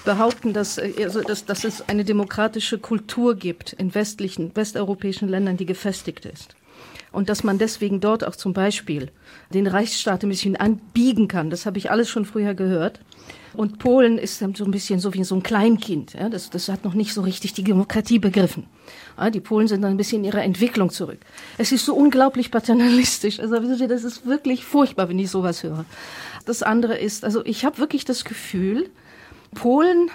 behaupten, 0.05 0.53
dass, 0.53 0.79
also, 0.79 1.21
dass, 1.21 1.45
dass 1.45 1.63
es 1.63 1.87
eine 1.87 2.05
demokratische 2.05 2.79
Kultur 2.79 3.35
gibt 3.35 3.73
in 3.73 3.93
westlichen, 3.93 4.55
westeuropäischen 4.55 5.27
Ländern, 5.27 5.57
die 5.57 5.65
gefestigt 5.65 6.25
ist. 6.25 6.55
Und 7.11 7.29
dass 7.29 7.43
man 7.43 7.57
deswegen 7.57 7.99
dort 8.01 8.23
auch 8.23 8.35
zum 8.35 8.53
Beispiel 8.53 9.11
den 9.53 9.67
Reichsstaat 9.67 10.23
ein 10.23 10.29
bisschen 10.29 10.55
anbiegen 10.55 11.27
kann, 11.27 11.49
das 11.49 11.65
habe 11.65 11.77
ich 11.77 11.89
alles 11.91 12.09
schon 12.09 12.25
früher 12.25 12.53
gehört. 12.53 12.99
Und 13.53 13.79
Polen 13.79 14.17
ist 14.17 14.39
so 14.39 14.45
ein 14.45 14.71
bisschen 14.71 14.99
so 14.99 15.13
wie 15.13 15.23
so 15.23 15.35
ein 15.35 15.43
Kleinkind. 15.43 16.13
Ja? 16.13 16.29
Das, 16.29 16.49
das 16.49 16.69
hat 16.69 16.83
noch 16.83 16.93
nicht 16.93 17.13
so 17.13 17.21
richtig 17.21 17.53
die 17.53 17.63
Demokratie 17.63 18.19
begriffen. 18.19 18.65
Ja, 19.17 19.29
die 19.29 19.39
Polen 19.39 19.67
sind 19.67 19.81
dann 19.81 19.91
ein 19.91 19.97
bisschen 19.97 20.19
in 20.19 20.25
ihrer 20.25 20.43
Entwicklung 20.43 20.89
zurück. 20.89 21.19
Es 21.57 21.71
ist 21.71 21.85
so 21.85 21.95
unglaublich 21.95 22.51
paternalistisch. 22.51 23.39
Also 23.39 23.59
das 23.59 24.03
ist 24.03 24.25
wirklich 24.25 24.63
furchtbar, 24.63 25.09
wenn 25.09 25.19
ich 25.19 25.29
sowas 25.29 25.63
höre. 25.63 25.85
Das 26.45 26.63
andere 26.63 26.97
ist, 26.97 27.25
also 27.25 27.45
ich 27.45 27.65
habe 27.65 27.77
wirklich 27.79 28.05
das 28.05 28.23
Gefühl, 28.23 28.89
Polen 29.53 30.09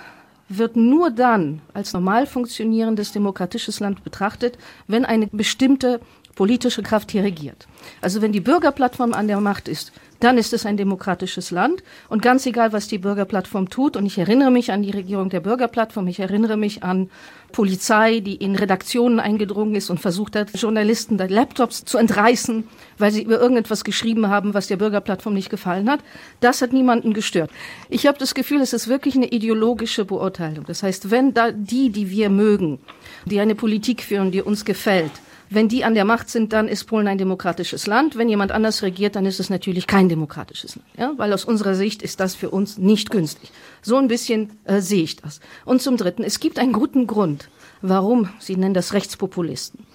wird 0.49 0.76
nur 0.76 1.11
dann 1.11 1.62
als 1.73 1.93
normal 1.93 2.26
funktionierendes 2.26 3.12
demokratisches 3.12 3.81
Land 3.81 4.05
betrachtet, 4.05 4.59
wenn 4.87 5.05
eine 5.05 5.26
bestimmte 5.29 6.00
politische 6.35 6.83
Kraft 6.83 7.12
hier 7.12 7.23
regiert. 7.23 7.67
Also 8.00 8.21
wenn 8.21 8.33
die 8.33 8.41
Bürgerplattform 8.41 9.12
an 9.12 9.29
der 9.29 9.41
Macht 9.41 9.69
ist, 9.69 9.93
dann 10.25 10.38
ist 10.38 10.54
es 10.54 10.64
ein 10.64 10.78
demokratisches 10.78 11.50
Land. 11.50 11.83
Und 12.09 12.23
ganz 12.23 12.47
egal, 12.47 12.73
was 12.73 12.88
die 12.88 12.99
Bürgerplattform 12.99 13.69
tut, 13.69 13.97
und 13.97 14.07
ich 14.07 14.16
erinnere 14.16 14.50
mich 14.50 14.73
an 14.73 14.83
die 14.83 14.90
Regierung 14.90 15.28
der 15.28 15.40
Bürgerplattform, 15.40 16.09
ich 16.09 16.19
erinnere 16.19 16.57
mich 16.57 16.83
an 16.83 17.11
Polizei, 17.52 18.21
die 18.21 18.35
in 18.35 18.57
Redaktionen 18.57 19.21
eingedrungen 19.21 19.75
ist 19.75 19.90
und 19.90 20.00
versucht 20.00 20.35
hat, 20.35 20.50
Journalisten 20.57 21.19
da 21.19 21.26
Laptops 21.26 21.85
zu 21.85 21.99
entreißen, 21.99 22.66
weil 22.99 23.12
sie 23.12 23.23
über 23.23 23.38
irgendetwas 23.38 23.85
geschrieben 23.85 24.28
haben, 24.28 24.54
was 24.54 24.66
der 24.66 24.76
Bürgerplattform 24.76 25.35
nicht 25.35 25.50
gefallen 25.50 25.90
hat. 25.90 26.00
Das 26.40 26.62
hat 26.62 26.73
niemanden 26.73 27.12
gestört. 27.12 27.50
Ich 27.90 28.07
habe 28.07 28.19
das 28.19 28.35
Gefühl, 28.35 28.62
es 28.62 28.73
ist 28.73 28.88
wirklich 28.88 29.14
eine 29.14 29.28
ideologische 29.28 30.04
Beurteilung. 30.04 30.64
Das 30.66 30.83
heißt, 30.83 31.11
wenn 31.11 31.35
da 31.35 31.52
die, 31.52 31.90
die 31.90 32.11
wir 32.11 32.31
mögen, 32.31 32.81
die 33.26 33.40
eine 33.40 33.54
Politik 33.54 34.02
führen, 34.02 34.31
die 34.31 34.43
uns 34.43 34.64
gefällt, 34.64 35.12
wenn 35.51 35.69
die 35.69 35.85
an 35.85 35.95
der 35.95 36.05
Macht 36.05 36.31
sind, 36.31 36.53
dann 36.53 36.69
ist 36.69 36.85
Polen 36.85 37.07
ein 37.07 37.19
demokratisches 37.19 37.87
Land. 37.87 38.17
Wenn 38.17 38.29
jemand 38.29 38.53
anders 38.53 38.83
regiert, 38.83 39.17
dann 39.17 39.27
ist 39.27 39.41
es 39.41 39.51
natürlich 39.51 39.87
kein 39.87 40.09
demokratisches 40.09 40.77
Land. 40.77 40.89
Ja? 40.99 41.13
Weil 41.17 41.33
aus 41.33 41.45
unserer 41.45 41.75
Sicht 41.75 42.03
ist 42.03 42.21
das 42.21 42.35
für 42.35 42.51
uns 42.51 42.79
nicht 42.79 43.11
günstig. 43.11 43.51
So 43.83 43.97
ein 43.97 44.09
bisschen 44.09 44.59
äh, 44.65 44.81
sehe 44.81 45.05
ich 45.05 45.17
das. 45.17 45.41
Und 45.65 45.83
zum 45.83 45.97
Dritten, 45.97 46.25
es 46.25 46.41
gibt 46.41 46.59
einen 46.59 46.73
guten 46.73 47.07
Grund, 47.07 47.49
warum, 47.83 48.29
Sie 48.39 48.57
nennen 48.57 48.75
das 48.75 48.93
Rechtspopulisten. 48.93 49.87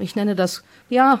Ich 0.00 0.16
nenne 0.16 0.34
das, 0.34 0.64
ja, 0.88 1.20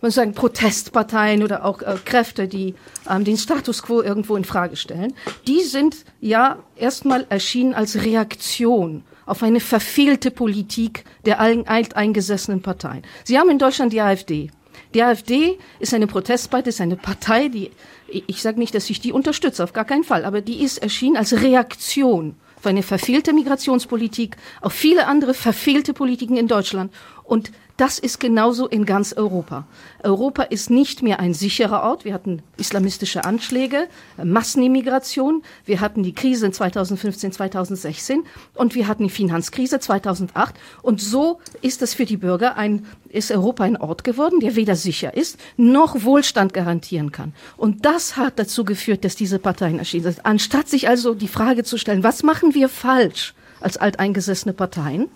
man 0.00 0.10
sagen 0.10 0.34
Protestparteien 0.34 1.44
oder 1.44 1.64
auch 1.64 1.80
äh, 1.82 1.94
Kräfte, 2.04 2.48
die 2.48 2.74
ähm, 3.08 3.24
den 3.24 3.36
Status 3.36 3.82
quo 3.82 4.02
irgendwo 4.02 4.36
in 4.36 4.44
Frage 4.44 4.76
stellen. 4.76 5.14
Die 5.46 5.62
sind 5.62 6.04
ja 6.20 6.58
erstmal 6.76 7.24
erschienen 7.28 7.72
als 7.72 8.02
Reaktion 8.02 9.04
auf 9.26 9.42
eine 9.42 9.60
verfehlte 9.60 10.30
Politik 10.30 11.04
der 11.24 11.40
alteingesessenen 11.40 12.62
Parteien. 12.62 13.02
Sie 13.24 13.38
haben 13.38 13.50
in 13.50 13.58
Deutschland 13.58 13.92
die 13.92 14.00
AfD. 14.00 14.50
Die 14.94 15.02
AfD 15.02 15.58
ist 15.78 15.94
eine 15.94 16.06
Protestpartei, 16.06 16.68
ist 16.68 16.80
eine 16.80 16.96
Partei, 16.96 17.48
die, 17.48 17.70
ich 18.08 18.42
sage 18.42 18.58
nicht, 18.58 18.74
dass 18.74 18.90
ich 18.90 19.00
die 19.00 19.12
unterstütze, 19.12 19.64
auf 19.64 19.72
gar 19.72 19.84
keinen 19.84 20.04
Fall, 20.04 20.24
aber 20.24 20.40
die 20.40 20.62
ist 20.62 20.78
erschienen 20.78 21.16
als 21.16 21.32
Reaktion 21.42 22.36
auf 22.62 22.66
eine 22.66 22.84
verfehlte 22.84 23.32
Migrationspolitik, 23.32 24.36
auf 24.60 24.72
viele 24.72 25.08
andere 25.08 25.34
verfehlte 25.34 25.92
Politiken 25.92 26.36
in 26.36 26.46
Deutschland. 26.46 26.92
Und 27.24 27.52
das 27.76 27.98
ist 27.98 28.20
genauso 28.20 28.68
in 28.68 28.84
ganz 28.84 29.12
Europa. 29.12 29.66
Europa 30.04 30.42
ist 30.42 30.70
nicht 30.70 31.02
mehr 31.02 31.20
ein 31.20 31.34
sicherer 31.34 31.82
Ort. 31.82 32.04
Wir 32.04 32.12
hatten 32.12 32.42
islamistische 32.56 33.24
Anschläge, 33.24 33.88
Massenimmigration, 34.22 35.42
wir 35.64 35.80
hatten 35.80 36.02
die 36.02 36.14
Krise 36.14 36.46
in 36.46 36.52
2015, 36.52 37.32
2016 37.32 38.24
und 38.54 38.74
wir 38.74 38.86
hatten 38.86 39.04
die 39.04 39.10
Finanzkrise 39.10 39.80
2008. 39.80 40.54
Und 40.82 41.00
so 41.00 41.40
ist 41.62 41.82
es 41.82 41.94
für 41.94 42.04
die 42.04 42.18
Bürger 42.18 42.56
ein, 42.56 42.86
ist 43.08 43.32
Europa 43.32 43.64
ein 43.64 43.78
Ort 43.78 44.04
geworden, 44.04 44.40
der 44.40 44.54
weder 44.54 44.76
sicher 44.76 45.16
ist, 45.16 45.38
noch 45.56 46.04
Wohlstand 46.04 46.52
garantieren 46.52 47.10
kann. 47.10 47.32
Und 47.56 47.84
das 47.84 48.16
hat 48.16 48.38
dazu 48.38 48.64
geführt, 48.64 49.04
dass 49.04 49.16
diese 49.16 49.38
Parteien 49.38 49.78
erschienen 49.78 50.12
sind. 50.12 50.26
Anstatt 50.26 50.68
sich 50.68 50.88
also 50.88 51.14
die 51.14 51.26
Frage 51.26 51.64
zu 51.64 51.78
stellen, 51.78 52.04
was 52.04 52.22
machen 52.22 52.54
wir 52.54 52.68
falsch 52.68 53.34
als 53.60 53.76
alteingesessene 53.76 54.52
Parteien? 54.52 55.08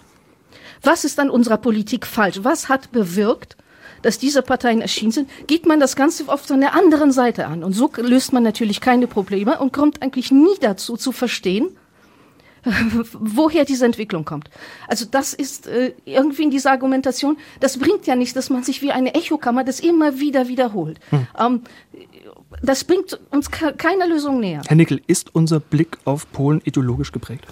Was 0.86 1.04
ist 1.04 1.18
an 1.18 1.30
unserer 1.30 1.56
Politik 1.56 2.06
falsch? 2.06 2.38
Was 2.42 2.68
hat 2.68 2.92
bewirkt, 2.92 3.56
dass 4.02 4.18
diese 4.18 4.40
Parteien 4.42 4.80
erschienen 4.80 5.10
sind? 5.10 5.28
Geht 5.48 5.66
man 5.66 5.80
das 5.80 5.96
Ganze 5.96 6.28
auf 6.28 6.46
so 6.46 6.54
einer 6.54 6.74
anderen 6.74 7.10
Seite 7.10 7.48
an. 7.48 7.64
Und 7.64 7.72
so 7.72 7.90
löst 7.96 8.32
man 8.32 8.44
natürlich 8.44 8.80
keine 8.80 9.08
Probleme 9.08 9.58
und 9.58 9.72
kommt 9.72 10.00
eigentlich 10.00 10.30
nie 10.30 10.56
dazu 10.60 10.96
zu 10.96 11.10
verstehen, 11.10 11.70
woher 13.12 13.64
diese 13.64 13.84
Entwicklung 13.84 14.24
kommt. 14.24 14.48
Also 14.86 15.06
das 15.10 15.34
ist 15.34 15.66
äh, 15.66 15.92
irgendwie 16.04 16.44
in 16.44 16.50
dieser 16.50 16.70
Argumentation, 16.70 17.36
das 17.58 17.78
bringt 17.78 18.06
ja 18.06 18.14
nichts, 18.14 18.34
dass 18.34 18.48
man 18.48 18.62
sich 18.62 18.80
wie 18.80 18.92
eine 18.92 19.14
Echokammer 19.14 19.64
das 19.64 19.80
immer 19.80 20.20
wieder 20.20 20.46
wiederholt. 20.46 21.00
Hm. 21.10 21.26
Ähm, 21.38 21.60
das 22.62 22.84
bringt 22.84 23.18
uns 23.30 23.50
keine 23.50 24.06
Lösung 24.06 24.40
näher. 24.40 24.62
Herr 24.66 24.76
Nickel, 24.76 25.00
ist 25.06 25.34
unser 25.34 25.58
Blick 25.58 25.98
auf 26.04 26.30
Polen 26.32 26.60
ideologisch 26.64 27.10
geprägt? 27.10 27.44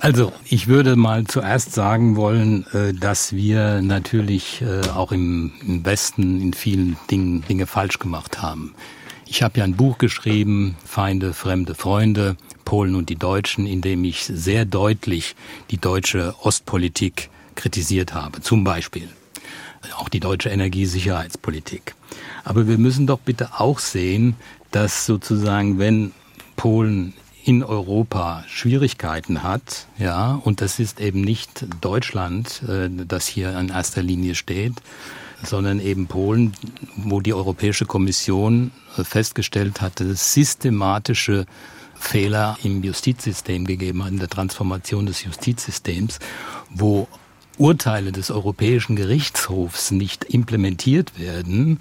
Also, 0.00 0.32
ich 0.46 0.66
würde 0.66 0.96
mal 0.96 1.24
zuerst 1.24 1.74
sagen 1.74 2.16
wollen, 2.16 2.66
äh, 2.72 2.94
dass 2.94 3.34
wir 3.34 3.82
natürlich 3.82 4.62
äh, 4.62 4.88
auch 4.88 5.12
im 5.12 5.52
Westen 5.62 6.40
in 6.40 6.54
vielen 6.54 6.96
Dingen 7.10 7.44
Dinge 7.46 7.66
falsch 7.66 7.98
gemacht 7.98 8.40
haben. 8.40 8.74
Ich 9.26 9.42
habe 9.42 9.58
ja 9.58 9.64
ein 9.64 9.76
Buch 9.76 9.98
geschrieben, 9.98 10.76
Feinde, 10.86 11.34
Fremde, 11.34 11.74
Freunde, 11.74 12.36
Polen 12.64 12.94
und 12.94 13.10
die 13.10 13.16
Deutschen, 13.16 13.66
in 13.66 13.82
dem 13.82 14.02
ich 14.04 14.24
sehr 14.24 14.64
deutlich 14.64 15.36
die 15.70 15.78
deutsche 15.78 16.34
Ostpolitik 16.40 17.28
kritisiert 17.54 18.14
habe. 18.14 18.40
Zum 18.40 18.64
Beispiel 18.64 19.08
auch 19.96 20.08
die 20.08 20.20
deutsche 20.20 20.48
Energiesicherheitspolitik. 20.48 21.94
Aber 22.42 22.66
wir 22.66 22.78
müssen 22.78 23.06
doch 23.06 23.20
bitte 23.20 23.60
auch 23.60 23.78
sehen, 23.78 24.36
dass 24.70 25.04
sozusagen, 25.04 25.78
wenn 25.78 26.12
Polen 26.56 27.12
in 27.44 27.62
Europa 27.62 28.44
Schwierigkeiten 28.48 29.42
hat, 29.42 29.86
ja, 29.98 30.40
und 30.44 30.60
das 30.60 30.78
ist 30.78 31.00
eben 31.00 31.20
nicht 31.22 31.66
Deutschland, 31.80 32.62
äh, 32.68 32.88
das 33.06 33.26
hier 33.26 33.56
an 33.56 33.68
erster 33.70 34.02
Linie 34.02 34.34
steht, 34.34 34.74
sondern 35.42 35.80
eben 35.80 36.06
Polen, 36.06 36.52
wo 36.96 37.20
die 37.20 37.32
Europäische 37.32 37.86
Kommission 37.86 38.72
festgestellt 39.02 39.80
hatte, 39.80 40.14
systematische 40.14 41.46
Fehler 41.94 42.58
im 42.62 42.82
Justizsystem 42.82 43.66
gegeben 43.66 44.04
hat, 44.04 44.10
in 44.10 44.18
der 44.18 44.28
Transformation 44.28 45.06
des 45.06 45.24
Justizsystems, 45.24 46.18
wo 46.70 47.08
Urteile 47.58 48.10
des 48.10 48.30
Europäischen 48.30 48.96
Gerichtshofs 48.96 49.90
nicht 49.90 50.24
implementiert 50.24 51.18
werden, 51.18 51.80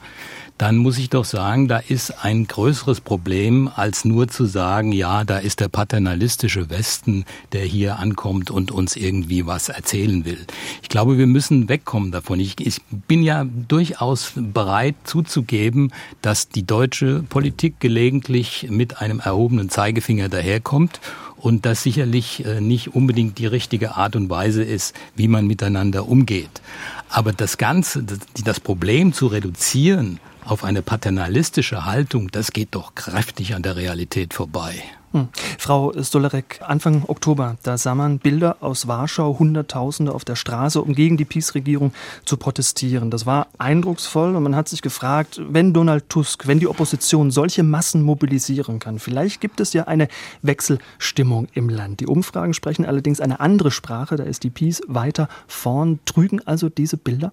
dann 0.60 0.76
muss 0.76 0.98
ich 0.98 1.10
doch 1.10 1.24
sagen, 1.24 1.70
da 1.70 1.78
ist 1.78 2.26
ein 2.26 2.46
größeres 2.46 3.00
Problem, 3.00 3.72
als 3.74 4.04
nur 4.04 4.28
zu 4.28 4.46
sagen, 4.46 4.92
ja, 4.92 5.24
da 5.24 5.38
ist 5.38 5.62
der 5.62 5.70
paternalistische 5.70 6.70
Westen, 6.70 7.24
der 7.54 7.64
hier 7.64 7.98
ankommt 7.98 8.52
und 8.52 8.70
uns 8.70 8.98
irgendwie 8.98 9.46
was 9.46 9.70
erzählen 9.70 10.26
will. 10.26 10.46
Ich 10.84 10.90
glaube, 10.90 11.18
wir 11.18 11.28
müssen 11.28 11.70
wegkommen 11.70 12.12
davon. 12.12 12.42
Ich, 12.42 12.60
ich 12.60 12.82
bin 13.08 13.24
ja 13.24 13.46
durchaus 13.70 14.34
bereit 14.36 14.96
zuzugeben, 15.06 15.94
dass 16.22 16.50
die 16.50 16.68
deutsche 16.68 17.24
Politik 17.24 17.80
gelegentlich 17.80 18.68
mit 18.70 19.02
einem 19.02 19.22
erhobenen 19.22 19.70
Zeigefinger 19.70 20.28
daherkommt 20.28 21.00
und 21.38 21.66
das 21.66 21.84
sicherlich 21.84 22.46
äh, 22.46 22.60
nicht 22.60 22.94
unbedingt 22.94 23.38
die 23.38 23.46
richtige 23.46 23.96
Art 23.96 24.18
und 24.18 24.30
Weise 24.30 24.64
ist, 24.64 24.94
wie 25.16 25.30
man 25.30 25.48
miteinander 25.48 26.10
umgeht. 26.10 26.62
Aber 27.08 27.32
das 27.32 27.58
Ganze, 27.58 28.04
das 28.44 28.60
Problem 28.60 29.14
zu 29.14 29.28
reduzieren 29.28 30.20
auf 30.46 30.64
eine 30.64 30.82
paternalistische 30.82 31.86
Haltung, 31.86 32.30
das 32.32 32.52
geht 32.52 32.70
doch 32.72 32.96
kräftig 32.96 33.56
an 33.56 33.64
der 33.64 33.76
Realität 33.76 34.34
vorbei. 34.34 34.84
Hm. 35.12 35.30
Frau 35.58 35.92
Stolarek, 36.00 36.60
Anfang 36.62 37.04
Oktober, 37.08 37.58
da 37.64 37.80
sah 37.80 37.96
man 37.96 38.20
Bilder 38.20 38.58
aus 38.60 38.88
Warschau, 38.88 39.40
Hunderttausende 39.40 40.14
auf 40.14 40.24
der 40.24 40.36
Straße, 40.36 40.80
um 40.80 40.94
gegen 40.94 41.18
die 41.18 41.26
Peace-Regierung 41.26 41.94
zu 42.26 42.38
protestieren. 42.38 43.10
Das 43.10 43.26
war 43.26 43.48
eindrucksvoll 43.58 44.36
und 44.36 44.44
man 44.44 44.56
hat 44.56 44.70
sich 44.70 44.84
gefragt, 44.84 45.42
wenn 45.44 45.74
Donald 45.74 46.10
Tusk, 46.10 46.46
wenn 46.46 46.60
die 46.60 46.68
Opposition 46.68 47.32
solche 47.32 47.64
Massen 47.64 48.04
mobilisieren 48.04 48.78
kann, 48.78 49.00
vielleicht 49.00 49.42
gibt 49.42 49.60
es 49.62 49.74
ja 49.74 49.86
eine 49.86 50.10
Wechselstimmung 50.44 51.48
im 51.54 51.70
Land. 51.70 52.02
Die 52.02 52.08
Umfragen 52.08 52.54
sprechen 52.54 52.86
allerdings 52.86 53.20
eine 53.20 53.40
andere 53.40 53.72
Sprache, 53.72 54.16
da 54.16 54.24
ist 54.24 54.44
die 54.44 54.52
Peace 54.52 54.82
weiter 54.88 55.28
vorn. 55.48 56.00
Trügen 56.06 56.46
also 56.46 56.70
diese 56.70 56.98
Bilder? 56.98 57.32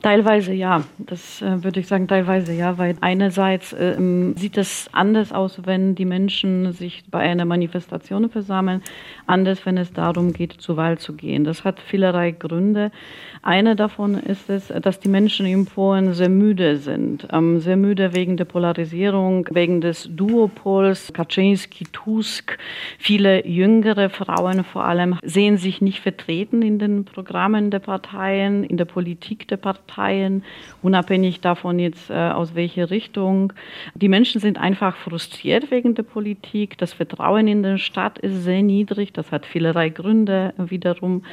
Teilweise 0.00 0.52
ja, 0.52 0.84
das 0.98 1.42
äh, 1.42 1.64
würde 1.64 1.80
ich 1.80 1.88
sagen, 1.88 2.06
teilweise 2.06 2.52
ja, 2.52 2.78
weil 2.78 2.94
einerseits 3.00 3.72
äh, 3.72 3.96
sieht 4.36 4.56
es 4.56 4.88
anders 4.92 5.32
aus, 5.32 5.62
wenn 5.64 5.96
die 5.96 6.04
Menschen 6.04 6.72
sich 6.72 7.02
bei 7.10 7.18
einer 7.18 7.44
Manifestation 7.44 8.30
versammeln, 8.30 8.80
anders, 9.26 9.66
wenn 9.66 9.76
es 9.76 9.92
darum 9.92 10.32
geht, 10.32 10.52
zur 10.52 10.76
Wahl 10.76 10.98
zu 10.98 11.14
gehen. 11.14 11.42
Das 11.42 11.64
hat 11.64 11.80
vielerlei 11.80 12.30
Gründe. 12.30 12.92
Eine 13.42 13.74
davon 13.74 14.14
ist 14.14 14.48
es, 14.48 14.68
dass 14.68 15.00
die 15.00 15.08
Menschen 15.08 15.46
in 15.46 15.66
Polen 15.66 16.12
sehr 16.12 16.28
müde 16.28 16.76
sind, 16.76 17.26
ähm, 17.32 17.58
sehr 17.58 17.76
müde 17.76 18.14
wegen 18.14 18.36
der 18.36 18.44
Polarisierung, 18.44 19.48
wegen 19.50 19.80
des 19.80 20.08
Duopols 20.12 21.12
Kaczynski-Tusk. 21.12 22.56
Viele 22.98 23.44
jüngere 23.48 24.10
Frauen 24.10 24.62
vor 24.62 24.84
allem 24.84 25.18
sehen 25.24 25.56
sich 25.56 25.80
nicht 25.80 26.00
vertreten 26.00 26.62
in 26.62 26.78
den 26.78 27.04
Programmen 27.04 27.72
der 27.72 27.80
Parteien, 27.80 28.62
in 28.62 28.76
der 28.76 28.84
Politik 28.84 29.48
der 29.48 29.56
Parteien 29.56 29.87
Parteien, 29.88 30.44
unabhängig 30.82 31.40
davon 31.40 31.78
jetzt 31.78 32.10
äh, 32.10 32.14
aus 32.14 32.54
welcher 32.54 32.90
Richtung. 32.90 33.52
Die 33.94 34.08
Menschen 34.08 34.40
sind 34.40 34.58
einfach 34.58 34.96
frustriert 34.96 35.70
wegen 35.70 35.94
der 35.94 36.04
Politik. 36.04 36.78
Das 36.78 36.92
Vertrauen 36.92 37.48
in 37.48 37.62
den 37.62 37.78
Staat 37.78 38.18
ist 38.18 38.44
sehr 38.44 38.62
niedrig. 38.62 39.12
Das 39.12 39.32
hat 39.32 39.46
vielerlei 39.46 39.88
Gründe 39.88 40.54
wiederum. 40.56 41.24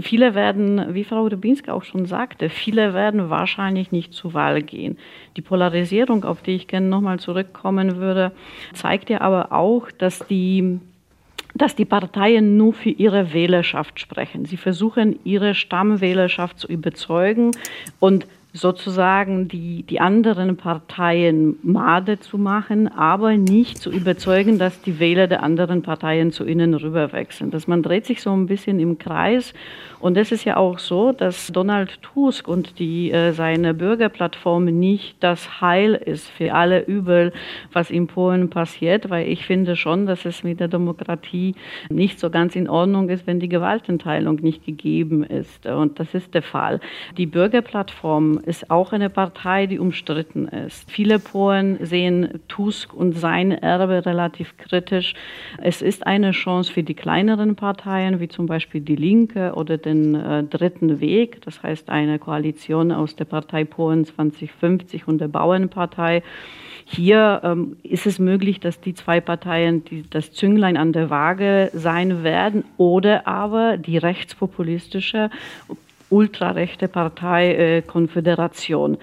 Viele 0.00 0.34
werden, 0.34 0.94
wie 0.94 1.04
Frau 1.04 1.26
Rubinska 1.26 1.72
auch 1.72 1.84
schon 1.84 2.06
sagte, 2.06 2.48
viele 2.48 2.94
werden 2.94 3.28
wahrscheinlich 3.28 3.92
nicht 3.92 4.14
zur 4.14 4.32
Wahl 4.32 4.62
gehen. 4.62 4.96
Die 5.36 5.42
Polarisierung, 5.42 6.24
auf 6.24 6.42
die 6.42 6.52
ich 6.52 6.68
gerne 6.68 6.88
nochmal 6.88 7.18
zurückkommen 7.18 7.96
würde, 7.96 8.32
zeigt 8.72 9.10
ja 9.10 9.20
aber 9.20 9.52
auch, 9.52 9.90
dass 9.90 10.26
die 10.28 10.80
dass 11.58 11.76
die 11.76 11.84
Parteien 11.84 12.56
nur 12.56 12.72
für 12.72 12.90
ihre 12.90 13.32
Wählerschaft 13.32 14.00
sprechen. 14.00 14.44
Sie 14.44 14.56
versuchen, 14.56 15.18
ihre 15.24 15.54
Stammwählerschaft 15.54 16.58
zu 16.58 16.68
überzeugen 16.68 17.50
und 18.00 18.26
sozusagen 18.52 19.48
die, 19.48 19.82
die 19.82 20.00
anderen 20.00 20.56
Parteien 20.56 21.56
made 21.62 22.18
zu 22.18 22.38
machen, 22.38 22.88
aber 22.88 23.36
nicht 23.36 23.78
zu 23.78 23.90
überzeugen, 23.90 24.58
dass 24.58 24.80
die 24.80 24.98
Wähler 24.98 25.26
der 25.26 25.42
anderen 25.42 25.82
Parteien 25.82 26.32
zu 26.32 26.46
ihnen 26.46 26.74
rüberwechseln. 26.74 27.50
Dass 27.50 27.68
man 27.68 27.82
dreht 27.82 28.06
sich 28.06 28.22
so 28.22 28.32
ein 28.32 28.46
bisschen 28.46 28.80
im 28.80 28.98
Kreis. 28.98 29.52
Und 30.00 30.16
es 30.16 30.30
ist 30.30 30.44
ja 30.44 30.56
auch 30.56 30.78
so, 30.78 31.12
dass 31.12 31.48
Donald 31.48 32.00
Tusk 32.02 32.46
und 32.46 32.78
die, 32.78 33.10
äh, 33.10 33.32
seine 33.32 33.74
Bürgerplattform 33.74 34.66
nicht 34.66 35.16
das 35.20 35.60
Heil 35.60 35.94
ist 35.94 36.28
für 36.28 36.54
alle 36.54 36.84
Übel, 36.84 37.32
was 37.72 37.90
in 37.90 38.06
Polen 38.06 38.48
passiert, 38.48 39.10
weil 39.10 39.28
ich 39.28 39.44
finde 39.44 39.74
schon, 39.74 40.06
dass 40.06 40.24
es 40.24 40.44
mit 40.44 40.60
der 40.60 40.68
Demokratie 40.68 41.54
nicht 41.88 42.20
so 42.20 42.30
ganz 42.30 42.54
in 42.54 42.68
Ordnung 42.68 43.08
ist, 43.08 43.26
wenn 43.26 43.40
die 43.40 43.48
Gewaltenteilung 43.48 44.36
nicht 44.36 44.64
gegeben 44.64 45.24
ist. 45.24 45.66
Und 45.66 45.98
das 45.98 46.14
ist 46.14 46.32
der 46.32 46.42
Fall. 46.42 46.80
Die 47.16 47.26
Bürgerplattform 47.26 48.38
ist 48.46 48.70
auch 48.70 48.92
eine 48.92 49.10
Partei, 49.10 49.66
die 49.66 49.80
umstritten 49.80 50.46
ist. 50.46 50.90
Viele 50.90 51.18
Polen 51.18 51.84
sehen 51.84 52.40
Tusk 52.46 52.94
und 52.94 53.14
sein 53.14 53.50
Erbe 53.50 54.06
relativ 54.06 54.56
kritisch. 54.58 55.14
Es 55.60 55.82
ist 55.82 56.06
eine 56.06 56.30
Chance 56.30 56.72
für 56.72 56.84
die 56.84 56.94
kleineren 56.94 57.56
Parteien, 57.56 58.20
wie 58.20 58.28
zum 58.28 58.46
Beispiel 58.46 58.80
die 58.80 58.96
Linke 58.96 59.54
oder 59.54 59.76
den 59.88 60.14
äh, 60.14 60.44
Dritten 60.44 61.00
Weg, 61.00 61.40
das 61.42 61.62
heißt 61.62 61.90
eine 61.90 62.18
Koalition 62.18 62.92
aus 62.92 63.16
der 63.16 63.24
Partei 63.24 63.64
Polen 63.64 64.04
2050 64.04 65.08
und 65.08 65.18
der 65.18 65.28
Bauernpartei. 65.28 66.22
Hier 66.84 67.40
ähm, 67.44 67.76
ist 67.82 68.06
es 68.06 68.18
möglich, 68.18 68.60
dass 68.60 68.80
die 68.80 68.94
zwei 68.94 69.20
Parteien 69.20 69.84
die, 69.84 70.08
das 70.08 70.32
Zünglein 70.32 70.76
an 70.76 70.92
der 70.92 71.10
Waage 71.10 71.70
sein 71.74 72.22
werden 72.22 72.64
oder 72.76 73.26
aber 73.26 73.76
die 73.76 73.98
rechtspopulistische 73.98 75.30
ultrarechte 76.10 76.88
Partei 76.88 77.54
äh, 77.54 77.82
Konföderation. 77.82 78.96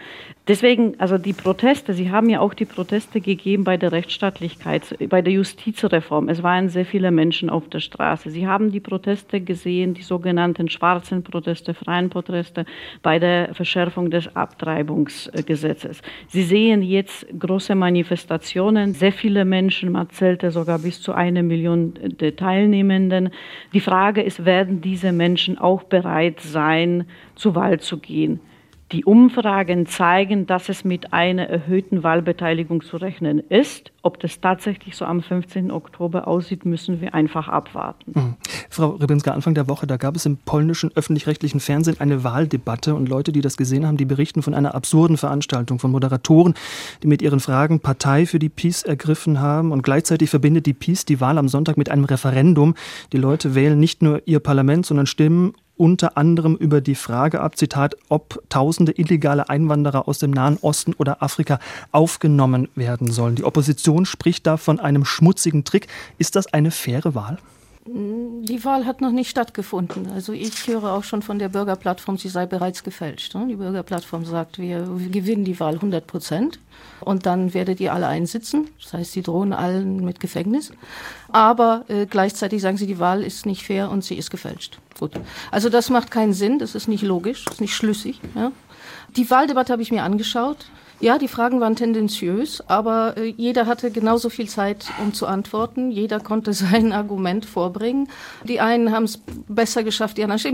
Deswegen, 0.47 0.99
also 0.99 1.17
die 1.17 1.33
Proteste, 1.33 1.95
Sie 1.95 2.11
haben 2.11 2.29
ja 2.29 2.39
auch 2.39 2.53
die 2.53 2.65
Proteste 2.65 3.19
gegeben 3.19 3.63
bei 3.63 3.77
der 3.77 3.91
Rechtsstaatlichkeit, 3.91 4.95
bei 5.09 5.23
der 5.23 5.33
Justizreform. 5.33 6.29
Es 6.29 6.43
waren 6.43 6.69
sehr 6.69 6.85
viele 6.85 7.09
Menschen 7.09 7.49
auf 7.49 7.67
der 7.67 7.79
Straße. 7.79 8.29
Sie 8.29 8.45
haben 8.45 8.71
die 8.71 8.79
Proteste 8.79 9.41
gesehen, 9.41 9.95
die 9.95 10.03
sogenannten 10.03 10.69
schwarzen 10.69 11.23
Proteste, 11.23 11.73
freien 11.73 12.11
Proteste 12.11 12.65
bei 13.01 13.17
der 13.17 13.55
Verschärfung 13.55 14.11
des 14.11 14.35
Abtreibungsgesetzes. 14.35 16.03
Sie 16.27 16.43
sehen 16.43 16.83
jetzt 16.83 17.25
große 17.39 17.73
Manifestationen, 17.73 18.93
sehr 18.93 19.13
viele 19.13 19.45
Menschen, 19.45 19.91
man 19.91 20.11
zählte 20.11 20.51
sogar 20.51 20.77
bis 20.77 21.01
zu 21.01 21.13
einer 21.13 21.41
Million 21.41 21.95
der 22.19 22.35
Teilnehmenden. 22.35 23.31
Die 23.73 23.79
Frage 23.79 24.21
ist, 24.21 24.45
werden 24.45 24.79
diese 24.79 25.11
Menschen 25.11 25.57
auch 25.57 25.81
bereit 25.81 26.39
sein, 26.39 27.05
zur 27.33 27.55
Wahl 27.55 27.79
zu 27.79 27.97
gehen? 27.97 28.41
Die 28.91 29.03
Umfragen 29.03 29.87
zeigen, 29.87 30.45
dass 30.45 30.69
es 30.69 30.83
mit 30.83 31.11
einer 31.11 31.49
erhöhten 31.49 32.03
Wahlbeteiligung 32.03 32.83
zu 32.83 32.97
rechnen 32.97 33.39
ist. 33.39 33.91
Ob 34.03 34.19
das 34.19 34.39
tatsächlich 34.39 34.95
so 34.95 35.05
am 35.05 35.23
15. 35.23 35.71
Oktober 35.71 36.27
aussieht, 36.27 36.65
müssen 36.65 37.01
wir 37.01 37.15
einfach 37.15 37.47
abwarten. 37.47 38.11
Mhm. 38.13 38.35
Frau 38.69 38.89
Rybinska, 38.89 39.31
Anfang 39.31 39.55
der 39.55 39.67
Woche, 39.67 39.87
da 39.87 39.97
gab 39.97 40.15
es 40.15 40.27
im 40.27 40.37
polnischen 40.37 40.91
öffentlich-rechtlichen 40.93 41.59
Fernsehen 41.59 41.99
eine 41.99 42.23
Wahldebatte 42.23 42.93
und 42.93 43.09
Leute, 43.09 43.31
die 43.31 43.41
das 43.41 43.57
gesehen 43.57 43.87
haben, 43.87 43.97
die 43.97 44.05
berichten 44.05 44.43
von 44.43 44.53
einer 44.53 44.75
absurden 44.75 45.17
Veranstaltung 45.17 45.79
von 45.79 45.89
Moderatoren, 45.89 46.53
die 47.01 47.07
mit 47.07 47.23
ihren 47.23 47.39
Fragen 47.39 47.79
Partei 47.79 48.27
für 48.27 48.37
die 48.37 48.49
Peace 48.49 48.83
ergriffen 48.83 49.39
haben 49.39 49.71
und 49.71 49.81
gleichzeitig 49.81 50.29
verbindet 50.29 50.67
die 50.67 50.73
Peace 50.73 51.05
die 51.05 51.19
Wahl 51.19 51.39
am 51.39 51.47
Sonntag 51.47 51.77
mit 51.77 51.89
einem 51.89 52.03
Referendum. 52.03 52.75
Die 53.13 53.17
Leute 53.17 53.55
wählen 53.55 53.79
nicht 53.79 54.03
nur 54.03 54.21
ihr 54.27 54.39
Parlament, 54.39 54.85
sondern 54.85 55.07
stimmen 55.07 55.53
unter 55.77 56.17
anderem 56.17 56.55
über 56.55 56.81
die 56.81 56.95
Frage 56.95 57.41
ab, 57.41 57.57
Zitat, 57.57 57.95
ob 58.09 58.43
tausende 58.49 58.93
illegale 58.93 59.49
Einwanderer 59.49 60.07
aus 60.07 60.19
dem 60.19 60.31
Nahen 60.31 60.57
Osten 60.61 60.93
oder 60.93 61.21
Afrika 61.21 61.59
aufgenommen 61.91 62.69
werden 62.75 63.11
sollen. 63.11 63.35
Die 63.35 63.43
Opposition 63.43 64.05
spricht 64.05 64.47
da 64.47 64.57
von 64.57 64.79
einem 64.79 65.05
schmutzigen 65.05 65.63
Trick. 65.63 65.87
Ist 66.17 66.35
das 66.35 66.47
eine 66.47 66.71
faire 66.71 67.15
Wahl? 67.15 67.37
Die 67.87 68.65
Wahl 68.65 68.87
hat 68.87 68.99
noch 68.99 69.11
nicht 69.11 69.29
stattgefunden. 69.29 70.09
Also 70.11 70.33
ich 70.33 70.65
höre 70.65 70.85
auch 70.85 71.03
schon 71.03 71.21
von 71.21 71.37
der 71.37 71.49
Bürgerplattform, 71.49 72.17
sie 72.17 72.29
sei 72.29 72.47
bereits 72.47 72.83
gefälscht. 72.83 73.35
Die 73.35 73.55
Bürgerplattform 73.55 74.25
sagt, 74.25 74.57
wir, 74.57 74.89
gewinnen 75.11 75.45
die 75.45 75.59
Wahl 75.59 75.75
100 75.75 76.07
Prozent 76.07 76.59
und 77.01 77.27
dann 77.27 77.53
werdet 77.53 77.79
ihr 77.79 77.93
alle 77.93 78.07
einsitzen. 78.07 78.69
Das 78.81 78.93
heißt, 78.93 79.11
sie 79.11 79.21
drohen 79.21 79.53
allen 79.53 80.03
mit 80.03 80.19
Gefängnis. 80.19 80.71
Aber 81.31 81.85
äh, 81.87 82.07
gleichzeitig 82.07 82.59
sagen 82.59 82.77
sie, 82.77 82.87
die 82.87 82.97
Wahl 82.97 83.21
ist 83.21 83.45
nicht 83.45 83.63
fair 83.63 83.91
und 83.91 84.03
sie 84.03 84.15
ist 84.15 84.31
gefälscht. 84.31 84.79
Gut. 84.99 85.11
Also 85.51 85.69
das 85.69 85.91
macht 85.91 86.09
keinen 86.09 86.33
Sinn, 86.33 86.57
das 86.57 86.73
ist 86.73 86.87
nicht 86.87 87.03
logisch, 87.03 87.45
das 87.45 87.55
ist 87.55 87.61
nicht 87.61 87.75
schlüssig. 87.75 88.19
Ja? 88.33 88.51
Die 89.15 89.29
Wahldebatte 89.29 89.71
habe 89.71 89.83
ich 89.83 89.91
mir 89.91 90.03
angeschaut. 90.03 90.65
Ja, 91.01 91.17
die 91.17 91.27
Fragen 91.27 91.59
waren 91.59 91.75
tendenziös, 91.75 92.63
aber 92.67 93.17
äh, 93.17 93.25
jeder 93.25 93.65
hatte 93.65 93.91
genauso 93.91 94.29
viel 94.29 94.47
Zeit, 94.47 94.85
um 95.01 95.13
zu 95.13 95.27
antworten. 95.27 95.91
Jeder 95.91 96.19
konnte 96.19 96.53
sein 96.53 96.93
Argument 96.93 97.45
vorbringen. 97.45 98.09
Die 98.43 98.61
einen 98.61 98.91
haben 98.91 99.03
es 99.03 99.19
besser 99.47 99.83
geschafft, 99.83 100.17
die 100.17 100.23
anderen. 100.23 100.37
Ich 100.37 100.45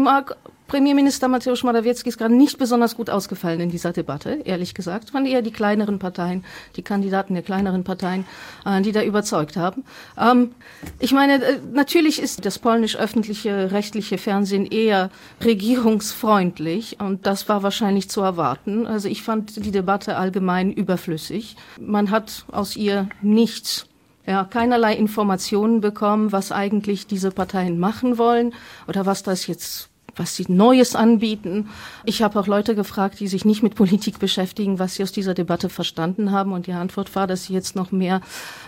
Premierminister 0.71 1.27
Mateusz 1.27 1.63
Morawiecki 1.63 2.07
ist 2.07 2.17
gerade 2.17 2.33
nicht 2.33 2.57
besonders 2.57 2.95
gut 2.95 3.09
ausgefallen 3.09 3.59
in 3.59 3.69
dieser 3.69 3.91
Debatte, 3.91 4.39
ehrlich 4.45 4.73
gesagt. 4.73 5.09
Es 5.09 5.13
waren 5.13 5.25
eher 5.25 5.41
die 5.41 5.51
kleineren 5.51 5.99
Parteien, 5.99 6.45
die 6.77 6.81
Kandidaten 6.81 7.33
der 7.33 7.43
kleineren 7.43 7.83
Parteien, 7.83 8.23
äh, 8.65 8.81
die 8.81 8.93
da 8.93 9.03
überzeugt 9.03 9.57
haben. 9.57 9.83
Ähm, 10.17 10.51
ich 10.99 11.11
meine, 11.11 11.43
äh, 11.43 11.59
natürlich 11.73 12.21
ist 12.21 12.45
das 12.45 12.57
polnisch-öffentliche 12.57 13.73
rechtliche 13.73 14.17
Fernsehen 14.17 14.65
eher 14.65 15.09
regierungsfreundlich 15.43 17.01
und 17.01 17.25
das 17.25 17.49
war 17.49 17.63
wahrscheinlich 17.63 18.09
zu 18.09 18.21
erwarten. 18.21 18.87
Also 18.87 19.09
ich 19.09 19.23
fand 19.23 19.65
die 19.65 19.71
Debatte 19.71 20.15
allgemein 20.15 20.71
überflüssig. 20.71 21.57
Man 21.81 22.11
hat 22.11 22.45
aus 22.49 22.77
ihr 22.77 23.09
nichts 23.21 23.87
ja, 24.25 24.45
keinerlei 24.45 24.95
Informationen 24.95 25.81
bekommen, 25.81 26.31
was 26.31 26.53
eigentlich 26.53 27.07
diese 27.07 27.31
Parteien 27.31 27.77
machen 27.77 28.17
wollen 28.17 28.53
oder 28.87 29.05
was 29.05 29.23
das 29.23 29.47
jetzt 29.47 29.90
was 30.15 30.35
sie 30.35 30.45
Neues 30.47 30.95
anbieten. 30.95 31.69
Ich 32.05 32.21
habe 32.21 32.39
auch 32.39 32.47
Leute 32.47 32.75
gefragt, 32.75 33.19
die 33.19 33.27
sich 33.27 33.45
nicht 33.45 33.63
mit 33.63 33.75
Politik 33.75 34.19
beschäftigen, 34.19 34.79
was 34.79 34.95
sie 34.95 35.03
aus 35.03 35.11
dieser 35.11 35.33
Debatte 35.33 35.69
verstanden 35.69 36.31
haben. 36.31 36.53
Und 36.53 36.67
die 36.67 36.73
Antwort 36.73 37.15
war, 37.15 37.27
dass 37.27 37.45
sie 37.45 37.53
jetzt 37.53 37.75
noch 37.75 37.91
mehr, 37.91 38.21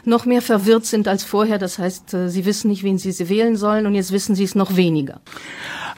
noch 0.06 0.26
mehr 0.26 0.42
verwirrt 0.42 0.86
sind 0.86 1.08
als 1.08 1.24
vorher. 1.24 1.58
Das 1.58 1.80
heißt, 1.80 2.14
äh, 2.14 2.30
sie 2.30 2.46
wissen 2.46 2.70
nicht, 2.70 2.84
wen 2.84 2.98
sie 2.98 3.14
wählen 3.30 3.56
sollen 3.56 3.86
und 3.86 3.96
jetzt 3.96 4.12
wissen 4.12 4.36
sie 4.36 4.44
es 4.44 4.56
noch 4.56 4.76
weniger. 4.76 5.22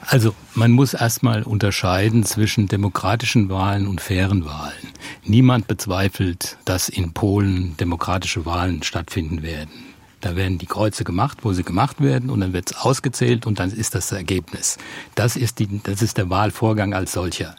Also 0.00 0.34
man 0.54 0.70
muss 0.70 0.94
erstmal 0.94 1.42
unterscheiden 1.42 2.24
zwischen 2.24 2.68
demokratischen 2.68 3.48
Wahlen 3.48 3.88
und 3.88 4.00
fairen 4.00 4.44
Wahlen. 4.44 4.92
Niemand 5.24 5.66
bezweifelt, 5.66 6.58
dass 6.64 6.88
in 6.88 7.12
Polen 7.12 7.76
demokratische 7.78 8.46
Wahlen 8.46 8.82
stattfinden 8.82 9.42
werden. 9.42 9.95
Da 10.20 10.34
werden 10.34 10.58
die 10.58 10.66
Kreuze 10.66 11.04
gemacht, 11.04 11.38
wo 11.42 11.52
sie 11.52 11.62
gemacht 11.62 12.00
werden, 12.00 12.30
und 12.30 12.40
dann 12.40 12.52
wird 12.52 12.70
es 12.70 12.76
ausgezählt 12.78 13.46
und 13.46 13.58
dann 13.58 13.70
ist 13.70 13.94
das, 13.94 14.08
das 14.08 14.16
Ergebnis. 14.16 14.78
Das 15.14 15.36
ist, 15.36 15.58
die, 15.58 15.80
das 15.82 16.02
ist 16.02 16.16
der 16.16 16.30
Wahlvorgang 16.30 16.94
als 16.94 17.12
solcher. 17.12 17.56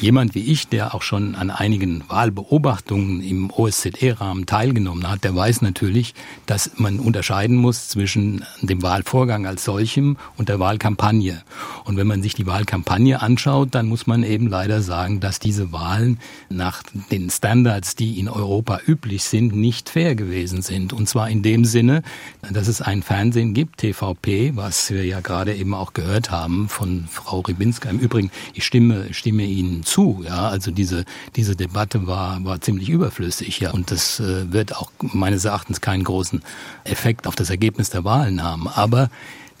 Jemand 0.00 0.36
wie 0.36 0.44
ich, 0.44 0.68
der 0.68 0.94
auch 0.94 1.02
schon 1.02 1.34
an 1.34 1.50
einigen 1.50 2.04
Wahlbeobachtungen 2.08 3.20
im 3.20 3.50
OSZE-Rahmen 3.50 4.46
teilgenommen 4.46 5.10
hat, 5.10 5.24
der 5.24 5.34
weiß 5.34 5.60
natürlich, 5.62 6.14
dass 6.46 6.70
man 6.76 7.00
unterscheiden 7.00 7.56
muss 7.56 7.88
zwischen 7.88 8.44
dem 8.62 8.80
Wahlvorgang 8.82 9.44
als 9.44 9.64
solchem 9.64 10.16
und 10.36 10.48
der 10.48 10.60
Wahlkampagne. 10.60 11.42
Und 11.84 11.96
wenn 11.96 12.06
man 12.06 12.22
sich 12.22 12.34
die 12.34 12.46
Wahlkampagne 12.46 13.20
anschaut, 13.20 13.70
dann 13.72 13.88
muss 13.88 14.06
man 14.06 14.22
eben 14.22 14.46
leider 14.46 14.82
sagen, 14.82 15.18
dass 15.18 15.40
diese 15.40 15.72
Wahlen 15.72 16.20
nach 16.48 16.84
den 17.10 17.28
Standards, 17.28 17.96
die 17.96 18.20
in 18.20 18.28
Europa 18.28 18.78
üblich 18.86 19.24
sind, 19.24 19.56
nicht 19.56 19.88
fair 19.90 20.14
gewesen 20.14 20.62
sind. 20.62 20.92
Und 20.92 21.08
zwar 21.08 21.28
in 21.28 21.42
dem 21.42 21.64
Sinne, 21.64 22.02
dass 22.48 22.68
es 22.68 22.80
ein 22.80 23.02
Fernsehen 23.02 23.52
gibt, 23.52 23.78
TVP, 23.78 24.52
was 24.54 24.92
wir 24.92 25.04
ja 25.04 25.18
gerade 25.18 25.56
eben 25.56 25.74
auch 25.74 25.92
gehört 25.92 26.30
haben 26.30 26.68
von 26.68 27.08
Frau 27.10 27.40
Ribinska. 27.40 27.90
Im 27.90 27.98
Übrigen, 27.98 28.30
ich 28.54 28.64
stimme, 28.64 29.12
stimme 29.12 29.42
Ihnen 29.42 29.82
zu. 29.88 30.22
Ja, 30.24 30.48
also 30.48 30.70
diese 30.70 31.04
diese 31.36 31.56
Debatte 31.56 32.06
war 32.06 32.44
war 32.44 32.60
ziemlich 32.60 32.88
überflüssig. 32.88 33.60
Ja, 33.60 33.72
und 33.72 33.90
das 33.90 34.20
äh, 34.20 34.52
wird 34.52 34.76
auch 34.76 34.90
meines 35.00 35.44
Erachtens 35.44 35.80
keinen 35.80 36.04
großen 36.04 36.42
Effekt 36.84 37.26
auf 37.26 37.34
das 37.34 37.50
Ergebnis 37.50 37.90
der 37.90 38.04
Wahlen 38.04 38.42
haben. 38.42 38.68
Aber 38.68 39.10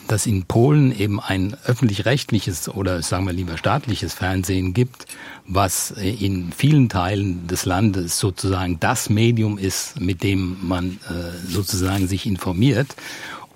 dass 0.08 0.26
in 0.26 0.44
Polen 0.44 0.98
eben 0.98 1.20
ein 1.20 1.56
öffentlich-rechtliches 1.66 2.68
oder 2.68 3.02
sagen 3.02 3.26
wir 3.26 3.32
lieber 3.32 3.58
staatliches 3.58 4.14
Fernsehen 4.14 4.72
gibt, 4.72 5.06
was 5.46 5.90
in 5.90 6.50
vielen 6.52 6.88
Teilen 6.88 7.46
des 7.46 7.66
Landes 7.66 8.18
sozusagen 8.18 8.80
das 8.80 9.10
Medium 9.10 9.58
ist, 9.58 10.00
mit 10.00 10.22
dem 10.22 10.56
man 10.66 10.98
äh, 11.08 11.46
sozusagen 11.46 12.08
sich 12.08 12.26
informiert 12.26 12.96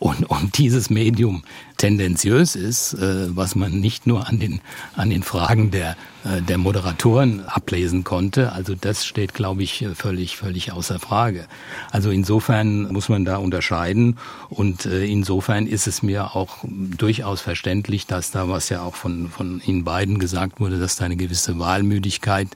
und, 0.03 0.25
und 0.25 0.59
dieses 0.59 0.91
Medium 0.91 1.45
tendenziös 1.77 2.57
ist, 2.57 2.95
äh, 2.95 3.37
was 3.37 3.55
man 3.55 3.79
nicht 3.79 4.05
nur 4.05 4.27
an 4.29 4.41
den, 4.41 4.61
an 4.97 5.11
den 5.11 5.23
Fragen 5.23 5.71
der, 5.71 5.97
äh, 6.25 6.43
der 6.43 6.59
Moderatoren 6.59 7.45
ablesen 7.47 8.03
konnte. 8.03 8.51
Also 8.51 8.75
das 8.75 9.05
steht, 9.05 9.33
glaube 9.33 9.63
ich, 9.63 9.87
völlig, 9.95 10.37
völlig 10.37 10.73
außer 10.73 10.99
Frage. 10.99 11.47
Also 11.93 12.11
insofern 12.11 12.93
muss 12.93 13.09
man 13.09 13.25
da 13.25 13.37
unterscheiden 13.37 14.19
und 14.49 14.87
äh, 14.87 15.05
insofern 15.05 15.69
ist 15.69 15.87
es 15.87 16.03
mir 16.03 16.35
auch 16.35 16.65
durchaus 16.65 17.41
verständlich, 17.41 18.09
dass 18.09 18.33
da, 18.33 18.49
was 18.49 18.71
ja 18.71 18.83
auch 18.83 18.97
von, 18.97 19.29
von 19.29 19.63
Ihnen 19.65 19.85
beiden 19.85 20.19
gesagt 20.19 20.59
wurde, 20.59 20.81
dass 20.81 20.97
da 20.97 21.05
eine 21.05 21.17
gewisse 21.17 21.61
Wahlmüdigkeit 21.61 22.49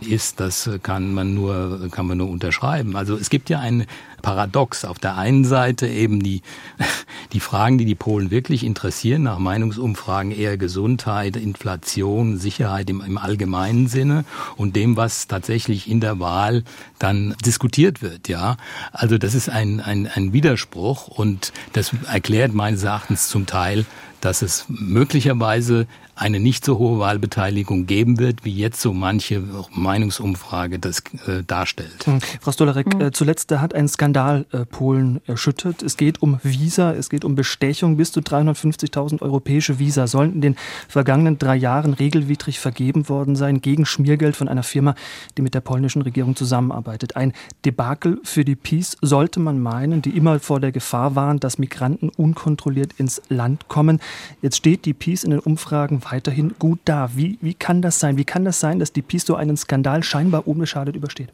ist, 0.00 0.40
das 0.40 0.68
kann 0.82 1.14
man 1.14 1.32
nur, 1.32 1.88
kann 1.92 2.08
man 2.08 2.18
nur 2.18 2.28
unterschreiben. 2.28 2.96
Also 2.96 3.16
es 3.16 3.30
gibt 3.30 3.50
ja 3.50 3.60
ein 3.60 3.86
Paradox. 4.22 4.84
Auf 4.84 4.98
der 4.98 5.16
einen 5.16 5.44
Seite 5.44 5.86
eben 5.86 6.22
die, 6.22 6.42
die 7.32 7.40
Fragen, 7.40 7.78
die 7.78 7.84
die 7.84 7.94
Polen 7.94 8.30
wirklich 8.30 8.64
interessieren, 8.64 9.22
nach 9.22 9.38
Meinungsumfragen 9.38 10.32
eher 10.32 10.56
Gesundheit, 10.56 11.36
Inflation, 11.36 12.38
Sicherheit 12.38 12.90
im, 12.90 13.00
im 13.00 13.18
allgemeinen 13.18 13.88
Sinne 13.88 14.24
und 14.56 14.76
dem, 14.76 14.96
was 14.96 15.28
tatsächlich 15.28 15.90
in 15.90 16.00
der 16.00 16.20
Wahl 16.20 16.64
dann 16.98 17.34
diskutiert 17.44 18.02
wird, 18.02 18.28
ja. 18.28 18.56
Also 18.92 19.18
das 19.18 19.34
ist 19.34 19.48
ein, 19.48 19.80
ein, 19.80 20.06
ein 20.06 20.32
Widerspruch 20.32 21.08
und 21.08 21.52
das 21.72 21.92
erklärt 22.10 22.54
meines 22.54 22.82
Erachtens 22.82 23.28
zum 23.28 23.46
Teil, 23.46 23.86
dass 24.20 24.42
es 24.42 24.64
möglicherweise 24.68 25.86
eine 26.18 26.40
nicht 26.40 26.64
so 26.64 26.78
hohe 26.78 26.98
Wahlbeteiligung 26.98 27.86
geben 27.86 28.18
wird, 28.18 28.44
wie 28.44 28.52
jetzt 28.52 28.80
so 28.80 28.92
manche 28.92 29.42
Meinungsumfrage 29.70 30.80
das 30.80 31.02
äh, 31.26 31.44
darstellt. 31.46 32.04
Hm. 32.06 32.20
Frau 32.40 32.50
Stolarek, 32.50 32.92
hm. 32.92 33.00
äh, 33.00 33.12
zuletzt 33.12 33.52
hat 33.52 33.72
ein 33.74 33.88
Skandal 33.88 34.44
äh, 34.50 34.64
Polen 34.64 35.20
erschüttert. 35.26 35.82
Es 35.82 35.96
geht 35.96 36.20
um 36.20 36.40
Visa, 36.42 36.92
es 36.92 37.08
geht 37.08 37.24
um 37.24 37.36
Bestechung. 37.36 37.96
Bis 37.96 38.10
zu 38.10 38.20
350.000 38.20 39.22
europäische 39.22 39.78
Visa 39.78 40.08
sollen 40.08 40.32
in 40.34 40.40
den 40.40 40.56
vergangenen 40.88 41.38
drei 41.38 41.54
Jahren 41.54 41.94
regelwidrig 41.94 42.58
vergeben 42.58 43.08
worden 43.08 43.36
sein, 43.36 43.60
gegen 43.60 43.86
Schmiergeld 43.86 44.34
von 44.34 44.48
einer 44.48 44.64
Firma, 44.64 44.96
die 45.36 45.42
mit 45.42 45.54
der 45.54 45.60
polnischen 45.60 46.02
Regierung 46.02 46.34
zusammenarbeitet. 46.34 47.14
Ein 47.14 47.32
Debakel 47.64 48.20
für 48.24 48.44
die 48.44 48.56
Peace 48.56 48.96
sollte 49.00 49.38
man 49.38 49.60
meinen, 49.60 50.02
die 50.02 50.16
immer 50.16 50.40
vor 50.40 50.58
der 50.58 50.72
Gefahr 50.72 51.14
waren, 51.14 51.38
dass 51.38 51.58
Migranten 51.58 52.08
unkontrolliert 52.08 52.94
ins 52.98 53.22
Land 53.28 53.68
kommen. 53.68 54.00
Jetzt 54.42 54.56
steht 54.56 54.84
die 54.84 54.94
Peace 54.94 55.22
in 55.22 55.30
den 55.30 55.40
Umfragen 55.40 56.00
weiterhin 56.10 56.54
gut 56.58 56.80
da. 56.84 57.10
Wie, 57.14 57.38
wie 57.40 57.54
kann 57.54 57.82
das 57.82 57.98
sein? 58.00 58.16
Wie 58.16 58.24
kann 58.24 58.44
das 58.44 58.60
sein, 58.60 58.78
dass 58.78 58.92
die 58.92 59.02
so 59.24 59.36
einen 59.36 59.56
Skandal 59.56 60.02
scheinbar 60.02 60.46
unbeschadet 60.46 60.96
übersteht? 60.96 61.30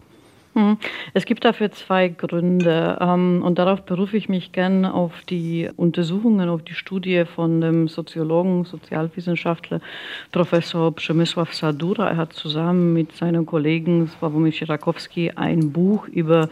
Hm. 0.55 0.79
Es 1.15 1.25
gibt 1.25 1.45
dafür 1.45 1.73
zwei 1.73 2.07
Gründe 2.07 2.97
ähm, 3.01 3.43
und 3.45 3.59
darauf 3.59 3.83
berufe 3.83 4.17
ich 4.17 4.29
mich 4.29 4.53
gern 4.53 4.85
auf 4.85 5.13
die 5.29 5.69
Untersuchungen, 5.77 6.49
auf 6.49 6.63
die 6.63 6.75
Studie 6.75 7.25
von 7.25 7.61
dem 7.61 7.89
Soziologen, 7.89 8.65
Sozialwissenschaftler 8.65 9.81
Professor 10.31 10.93
Przemysław 10.95 11.53
Sadura. 11.53 12.09
Er 12.09 12.17
hat 12.19 12.35
zusammen 12.35 12.93
mit 12.93 13.17
seinem 13.17 13.47
Kollegen 13.47 14.07
Sławomir 14.07 14.53
Sierakowski 14.53 15.33
ein 15.35 15.73
Buch 15.73 16.07
über 16.07 16.49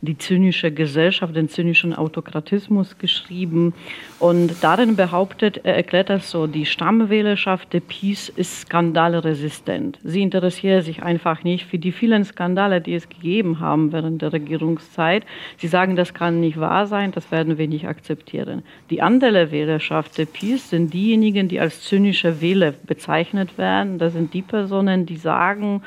die 0.00 0.18
zynische 0.18 0.72
Gesellschaft, 0.72 1.36
den 1.36 1.48
zynischen 1.48 1.94
Autokratismus 1.94 2.98
geschrieben 2.98 3.72
und 4.18 4.64
darin 4.64 4.96
behauptet, 4.96 5.60
er 5.62 5.76
erklärt 5.76 6.10
das 6.10 6.28
so, 6.28 6.48
die 6.48 6.66
Stammwählerschaft 6.66 7.72
der 7.72 7.80
PiS 7.80 8.30
ist 8.30 8.62
skandalresistent. 8.62 10.00
Sie 10.02 10.22
interessiert 10.22 10.84
sich 10.84 11.04
einfach 11.04 11.44
nicht 11.44 11.66
für 11.66 11.78
die 11.78 11.92
vielen 11.92 12.24
Skandale, 12.24 12.80
die 12.80 12.94
es 12.94 13.08
gegeben 13.08 13.43
gegeben 13.44 13.60
haben 13.60 13.92
während 13.92 14.22
der 14.22 14.32
Regierungszeit. 14.32 15.24
Sie 15.58 15.68
sagen, 15.68 15.96
das 15.96 16.14
kann 16.14 16.40
nicht 16.40 16.58
wahr 16.58 16.86
sein, 16.86 17.12
das 17.12 17.30
werden 17.30 17.58
wir 17.58 17.68
nicht 17.68 17.86
akzeptieren. 17.86 18.62
Die 18.90 19.02
andere 19.02 19.50
Wählerschaft 19.50 20.18
der 20.18 20.26
PiS 20.26 20.70
sind 20.70 20.92
diejenigen, 20.92 21.48
die 21.48 21.60
als 21.60 21.82
zynische 21.82 22.40
Wähler 22.40 22.72
bezeichnet 22.72 23.58
werden. 23.58 23.98
Das 23.98 24.12
sind 24.14 24.32
die 24.34 24.42
Personen, 24.42 25.06
die 25.06 25.16
sagen, 25.16 25.82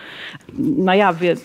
naja, 0.56 1.20
wir 1.20 1.38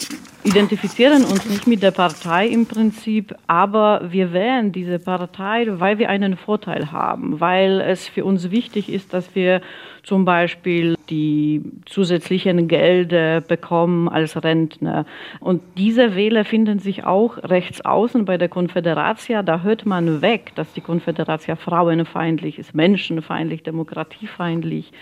identifizieren 0.44 1.24
uns 1.24 1.48
nicht 1.48 1.66
mit 1.66 1.82
der 1.82 1.92
Partei 1.92 2.48
im 2.48 2.66
Prinzip, 2.66 3.34
aber 3.46 4.00
wir 4.10 4.32
wählen 4.32 4.72
diese 4.72 4.98
Partei, 4.98 5.66
weil 5.68 5.98
wir 5.98 6.08
einen 6.08 6.36
Vorteil 6.36 6.90
haben, 6.90 7.40
weil 7.40 7.80
es 7.80 8.08
für 8.08 8.24
uns 8.24 8.50
wichtig 8.50 8.92
ist, 8.92 9.14
dass 9.14 9.34
wir 9.34 9.60
zum 10.02 10.24
Beispiel 10.24 10.96
die 11.10 11.62
zusätzlichen 11.86 12.66
Gelder 12.66 13.40
bekommen 13.40 14.08
als 14.08 14.42
Rentner. 14.42 15.06
Und 15.38 15.62
diese 15.76 16.16
Wähler 16.16 16.44
finden 16.44 16.80
sich 16.80 17.04
auch 17.04 17.38
rechts 17.38 17.84
außen 17.84 18.24
bei 18.24 18.36
der 18.36 18.48
Konföderatia. 18.48 19.42
Da 19.42 19.62
hört 19.62 19.86
man 19.86 20.22
weg, 20.22 20.52
dass 20.56 20.72
die 20.72 20.80
Konföderatia 20.80 21.54
frauenfeindlich 21.54 22.58
ist, 22.58 22.74
menschenfeindlich, 22.74 23.62
demokratiefeindlich, 23.62 24.92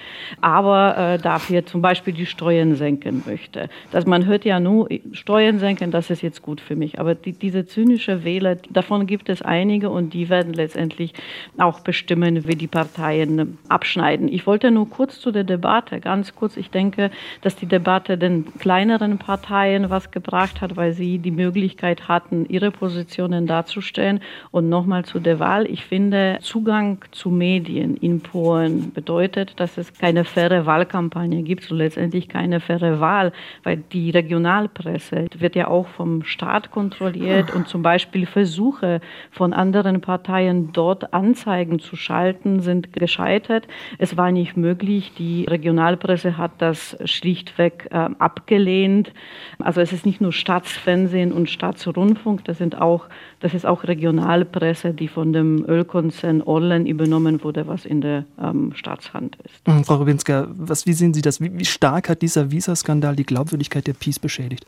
aber 0.42 0.96
äh, 0.98 1.18
dafür 1.18 1.64
zum 1.64 1.80
Beispiel 1.80 2.12
die 2.12 2.26
Steuern 2.26 2.74
senken 2.74 3.22
möchte. 3.24 3.70
Dass 3.90 4.04
man 4.04 4.26
hört 4.26 4.44
ja 4.44 4.60
nur, 4.60 4.88
Steuern 5.12 5.29
senken, 5.58 5.90
das 5.90 6.10
ist 6.10 6.22
jetzt 6.22 6.42
gut 6.42 6.60
für 6.60 6.76
mich. 6.76 6.98
Aber 6.98 7.14
die, 7.14 7.32
diese 7.32 7.66
zynische 7.66 8.24
Wähler, 8.24 8.56
davon 8.70 9.06
gibt 9.06 9.28
es 9.28 9.42
einige 9.42 9.90
und 9.90 10.14
die 10.14 10.28
werden 10.28 10.52
letztendlich 10.52 11.12
auch 11.58 11.80
bestimmen, 11.80 12.46
wie 12.46 12.56
die 12.56 12.66
Parteien 12.66 13.58
abschneiden. 13.68 14.28
Ich 14.28 14.46
wollte 14.46 14.70
nur 14.70 14.88
kurz 14.88 15.20
zu 15.20 15.30
der 15.30 15.44
Debatte, 15.44 16.00
ganz 16.00 16.34
kurz. 16.34 16.56
Ich 16.56 16.70
denke, 16.70 17.10
dass 17.42 17.56
die 17.56 17.66
Debatte 17.66 18.18
den 18.18 18.46
kleineren 18.58 19.18
Parteien 19.18 19.90
was 19.90 20.10
gebracht 20.10 20.60
hat, 20.60 20.76
weil 20.76 20.92
sie 20.92 21.18
die 21.18 21.30
Möglichkeit 21.30 22.08
hatten, 22.08 22.46
ihre 22.46 22.70
Positionen 22.70 23.46
darzustellen. 23.46 24.20
Und 24.50 24.68
nochmal 24.68 25.04
zu 25.04 25.20
der 25.20 25.38
Wahl. 25.38 25.66
Ich 25.70 25.84
finde, 25.84 26.38
Zugang 26.40 27.04
zu 27.12 27.30
Medien 27.30 27.96
in 27.96 28.20
Polen 28.20 28.92
bedeutet, 28.92 29.58
dass 29.60 29.78
es 29.78 29.92
keine 29.94 30.24
faire 30.24 30.66
Wahlkampagne 30.66 31.42
gibt 31.42 31.70
und 31.70 31.78
letztendlich 31.78 32.28
keine 32.28 32.60
faire 32.60 33.00
Wahl, 33.00 33.32
weil 33.62 33.78
die 33.92 34.10
Regionalpresse 34.10 35.19
wird 35.38 35.56
ja 35.56 35.68
auch 35.68 35.88
vom 35.88 36.22
Staat 36.22 36.70
kontrolliert 36.70 37.54
und 37.54 37.68
zum 37.68 37.82
Beispiel 37.82 38.26
Versuche 38.26 39.00
von 39.30 39.52
anderen 39.52 40.00
Parteien 40.00 40.72
dort 40.72 41.12
Anzeigen 41.12 41.78
zu 41.78 41.96
schalten 41.96 42.60
sind 42.60 42.92
gescheitert. 42.92 43.66
Es 43.98 44.16
war 44.16 44.32
nicht 44.32 44.56
möglich, 44.56 44.70
möglich. 44.70 45.12
Die 45.18 45.44
Regionalpresse 45.44 46.36
hat 46.36 46.52
das 46.58 46.96
schlichtweg 47.04 47.88
äh, 47.90 48.08
abgelehnt. 48.18 49.12
Also 49.58 49.80
es 49.80 49.92
ist 49.92 50.06
nicht 50.06 50.20
nur 50.20 50.32
Staatsfernsehen 50.32 51.32
und 51.32 51.50
Staatsrundfunk, 51.50 52.44
das 52.44 52.58
sind 52.58 52.80
auch, 52.80 53.08
das 53.40 53.54
ist 53.54 53.66
auch 53.66 53.84
Regionalpresse, 53.84 54.92
die 54.94 55.08
von 55.08 55.32
dem 55.32 55.64
Ölkonzern 55.66 56.42
Orlen 56.42 56.86
übernommen 56.86 57.42
wurde, 57.42 57.66
was 57.66 57.84
in 57.84 58.00
der 58.00 58.24
ähm, 58.40 58.72
Staatshand 58.74 59.36
ist. 59.44 59.66
Mhm, 59.66 59.84
Frau 59.84 59.96
Rubinska, 59.96 60.48
was, 60.50 60.86
wie 60.86 60.92
sehen 60.92 61.14
Sie 61.14 61.22
das? 61.22 61.40
Wie, 61.40 61.50
wie 61.58 61.64
stark 61.64 62.08
hat 62.08 62.22
dieser 62.22 62.50
Visaskandal 62.50 63.16
die 63.16 63.24
Glaubwürdigkeit 63.26 63.86
der 63.86 63.94
Peace 63.94 64.18
beschädigt? 64.18 64.66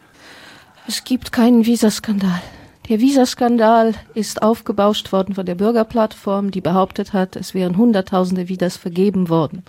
Es 0.87 1.05
gibt 1.05 1.33
keinen 1.33 1.64
Visaskandal. 1.64 2.42
Der 2.88 3.01
Visaskandal 3.01 3.95
ist 4.14 4.42
aufgebauscht 4.42 5.12
worden 5.12 5.35
von 5.37 5.47
der 5.47 5.55
Bürgerplattform, 5.55 6.51
die 6.51 6.61
behauptet 6.61 7.12
hat, 7.12 7.37
es 7.37 7.55
wären 7.55 7.77
Hunderttausende 7.77 8.49
Visas 8.49 8.77
vergeben 8.77 9.29
worden. 9.29 9.62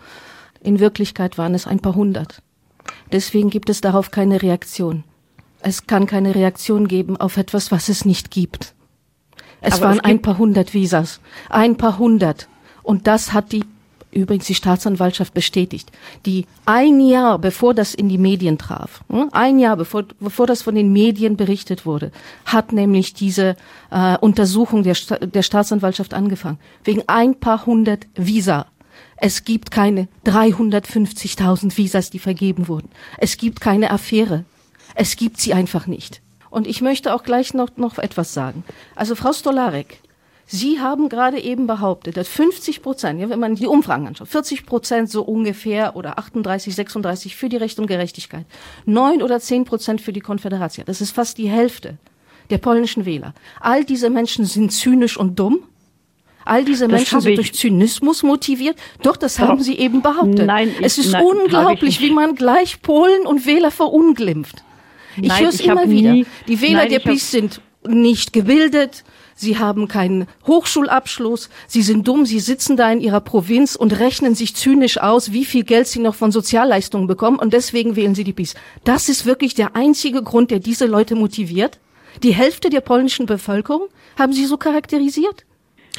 In 0.62 0.80
Wirklichkeit 0.80 1.38
waren 1.38 1.54
es 1.54 1.67
ein 1.67 1.80
paar 1.80 1.95
hundert. 1.95 2.41
Deswegen 3.12 3.49
gibt 3.49 3.69
es 3.69 3.82
darauf 3.82 4.10
keine 4.12 4.41
Reaktion. 4.41 5.04
Es 5.62 5.86
kann 5.86 6.08
keine 6.08 6.34
Reaktion 6.36 6.88
geben 6.88 7.15
auf 7.15 7.38
etwas, 7.38 7.71
was 7.71 7.89
es 7.89 8.06
nicht 8.06 8.32
gibt. 8.32 8.73
Es 9.62 9.76
Aber 9.76 9.86
waren 9.86 9.97
es 9.99 10.04
ein 10.04 10.21
paar 10.21 10.38
hundert 10.38 10.73
Visas. 10.73 11.21
Ein 11.49 11.78
paar 11.78 11.99
hundert. 11.99 12.49
Und 12.82 13.08
das 13.08 13.32
hat 13.32 13.52
die 13.52 13.63
übrigens 14.13 14.45
die 14.45 14.56
Staatsanwaltschaft 14.56 15.34
bestätigt, 15.34 15.91
die 16.26 16.45
ein 16.65 16.99
Jahr 16.99 17.39
bevor 17.39 17.73
das 17.73 17.93
in 17.93 18.10
die 18.10 18.17
Medien 18.17 18.58
traf, 18.58 19.04
hm, 19.10 19.30
ein 19.32 19.60
Jahr 19.60 19.78
bevor, 19.78 20.04
bevor 20.19 20.47
das 20.47 20.62
von 20.62 20.76
den 20.76 20.91
Medien 20.91 21.38
berichtet 21.38 21.86
wurde, 21.86 22.12
hat 22.45 22.71
nämlich 22.71 23.13
diese 23.13 23.56
äh, 23.91 24.17
Untersuchung 24.17 24.84
der, 24.84 24.95
der 25.21 25.41
Staatsanwaltschaft 25.43 26.13
angefangen. 26.13 26.60
Wegen 26.84 27.04
ein 27.08 27.36
paar 27.39 27.65
hundert 27.65 28.08
Visa. 28.15 28.67
Es 29.17 29.45
gibt 29.45 29.71
keine 29.71 30.08
350.000 30.26 31.78
Visas, 31.78 32.10
die 32.10 32.19
vergeben 32.19 32.67
wurden. 32.67 32.89
Es 33.17 33.38
gibt 33.38 33.62
keine 33.62 33.91
Affäre. 33.91 34.43
Es 34.95 35.15
gibt 35.15 35.39
sie 35.39 35.54
einfach 35.54 35.88
nicht. 35.88 36.21
Und 36.49 36.67
ich 36.67 36.82
möchte 36.82 37.15
auch 37.15 37.23
gleich 37.23 37.54
noch, 37.54 37.69
noch 37.78 37.97
etwas 37.97 38.34
sagen. 38.34 38.63
Also 38.95 39.15
Frau 39.15 39.34
Stolarek, 39.34 39.99
Sie 40.56 40.80
haben 40.80 41.10
gerade 41.10 41.39
eben 41.39 41.66
behauptet, 41.66 42.16
dass 42.16 42.28
50 42.28 42.84
Prozent, 42.84 43.20
ja, 43.20 43.28
wenn 43.28 43.39
man 43.39 43.56
die 43.56 43.66
Umfragen 43.66 44.06
anschaut, 44.06 44.28
40 44.28 44.68
Prozent 44.68 45.10
so 45.10 45.24
ungefähr 45.24 45.96
oder 45.96 46.20
38, 46.20 46.76
36 46.76 47.36
für 47.36 47.50
die 47.50 47.58
Recht 47.58 47.80
und 47.80 47.88
Gerechtigkeit, 47.88 48.46
9 48.86 49.24
oder 49.24 49.39
10 49.39 49.66
Prozent 49.66 50.00
für 50.00 50.13
die 50.13 50.20
Konföderation. 50.20 50.86
Das 50.86 51.02
ist 51.02 51.10
fast 51.10 51.39
die 51.39 51.50
Hälfte 51.50 51.98
der 52.52 52.60
polnischen 52.60 53.08
Wähler. 53.08 53.34
All 53.62 53.84
diese 53.84 54.12
Menschen 54.12 54.46
sind 54.46 54.72
zynisch 54.72 55.18
und 55.18 55.39
dumm. 55.39 55.63
All 56.46 56.63
diese 56.63 56.88
das 56.88 57.00
Menschen 57.00 57.22
sind 57.22 57.38
durch 57.38 57.56
Zynismus 57.56 58.22
motiviert. 58.22 58.78
Doch, 59.02 59.18
das 59.18 59.39
haben 59.39 59.60
Sie 59.63 59.80
eben 59.80 60.04
behauptet. 60.04 60.46
Nein, 60.46 60.72
es 60.84 61.00
ist 61.00 61.13
nein, 61.13 61.26
unglaublich, 61.26 62.00
wie 62.00 62.12
man 62.12 62.36
gleich 62.36 62.84
Polen 62.84 63.26
und 63.26 63.48
Wähler 63.48 63.72
verunglimpft. 63.72 64.63
Ich 65.20 65.39
höre 65.39 65.50
es 65.50 65.62
immer 65.62 65.89
wieder. 65.89 66.13
Die 66.48 66.62
Wähler 66.62 66.82
nein, 66.82 66.89
der 66.89 67.00
PiS 67.00 67.32
sind 67.32 67.60
nicht 67.88 68.34
gebildet, 68.34 69.04
sie 69.43 69.60
haben 69.60 69.88
keinen 69.88 70.27
Hochschulabschluss, 70.47 71.49
sie 71.67 71.84
sind 71.84 72.08
dumm, 72.08 72.25
sie 72.25 72.39
sitzen 72.39 72.75
da 72.75 72.91
in 72.91 72.99
ihrer 72.99 73.21
Provinz 73.21 73.75
und 73.75 73.99
rechnen 73.99 74.34
sich 74.34 74.56
zynisch 74.56 74.97
aus, 74.97 75.32
wie 75.32 75.45
viel 75.45 75.63
Geld 75.63 75.88
sie 75.88 75.99
noch 75.99 76.15
von 76.15 76.32
Sozialleistungen 76.32 77.06
bekommen 77.06 77.38
und 77.38 77.53
deswegen 77.53 77.95
wählen 77.95 78.15
sie 78.15 78.23
die 78.23 78.34
PiS. 78.34 78.56
Das 78.84 79.10
ist 79.10 79.27
wirklich 79.27 79.53
der 79.53 79.75
einzige 79.75 80.23
Grund, 80.23 80.49
der 80.49 80.60
diese 80.60 80.88
Leute 80.88 81.13
motiviert. 81.13 81.79
Die 82.23 82.34
Hälfte 82.34 82.69
der 82.69 82.82
polnischen 82.82 83.25
Bevölkerung 83.25 83.88
haben 84.17 84.34
sie 84.34 84.45
so 84.45 84.58
charakterisiert. 84.58 85.45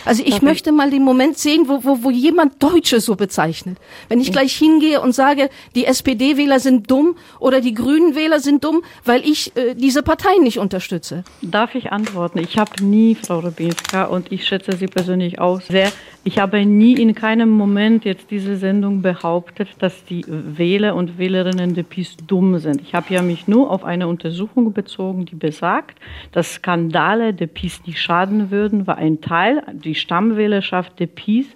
Also 0.04 0.22
ich 0.24 0.34
okay. 0.34 0.44
möchte 0.44 0.72
mal 0.72 0.90
den 0.90 1.02
Moment 1.02 1.38
sehen, 1.38 1.64
wo, 1.68 1.84
wo, 1.84 2.02
wo 2.02 2.10
jemand 2.10 2.62
Deutsche 2.62 3.00
so 3.00 3.14
bezeichnet. 3.14 3.78
Wenn 4.08 4.20
ich 4.20 4.32
gleich 4.32 4.54
hingehe 4.54 5.00
und 5.00 5.14
sage, 5.14 5.50
die 5.74 5.86
SPD-Wähler 5.86 6.60
sind 6.60 6.90
dumm 6.90 7.16
oder 7.38 7.60
die 7.60 7.74
Grünen-Wähler 7.74 8.40
sind 8.40 8.64
dumm, 8.64 8.82
weil 9.04 9.24
ich 9.24 9.56
äh, 9.56 9.74
diese 9.74 10.02
Parteien 10.02 10.42
nicht 10.42 10.58
unterstütze. 10.58 11.24
Darf 11.42 11.74
ich 11.74 11.92
antworten? 11.92 12.38
Ich 12.38 12.58
habe 12.58 12.84
nie, 12.84 13.14
Frau 13.14 13.38
Rubinska, 13.38 14.04
und 14.04 14.32
ich 14.32 14.46
schätze 14.46 14.76
Sie 14.76 14.86
persönlich 14.86 15.38
auch 15.38 15.60
sehr, 15.60 15.92
ich 16.24 16.38
habe 16.38 16.64
nie 16.64 16.94
in 16.94 17.14
keinem 17.14 17.50
Moment 17.50 18.06
jetzt 18.06 18.30
diese 18.30 18.56
Sendung 18.56 19.02
behauptet, 19.02 19.68
dass 19.78 20.04
die 20.06 20.24
Wähler 20.26 20.94
und 20.96 21.18
Wählerinnen 21.18 21.74
der 21.74 21.82
PiS 21.82 22.16
dumm 22.26 22.58
sind. 22.58 22.80
Ich 22.80 22.94
habe 22.94 23.12
ja 23.12 23.20
mich 23.20 23.46
nur 23.46 23.70
auf 23.70 23.84
eine 23.84 24.08
Untersuchung 24.08 24.72
bezogen, 24.72 25.26
die 25.26 25.34
besagt, 25.34 25.98
dass 26.32 26.54
Skandale 26.54 27.34
der 27.34 27.46
PiS 27.46 27.86
nicht 27.86 28.00
schaden 28.00 28.50
würden, 28.50 28.86
weil 28.86 28.96
ein 28.96 29.20
Teil, 29.20 29.62
die 29.72 29.94
Stammwählerschaft 29.94 30.98
der 30.98 31.08
PiS 31.08 31.46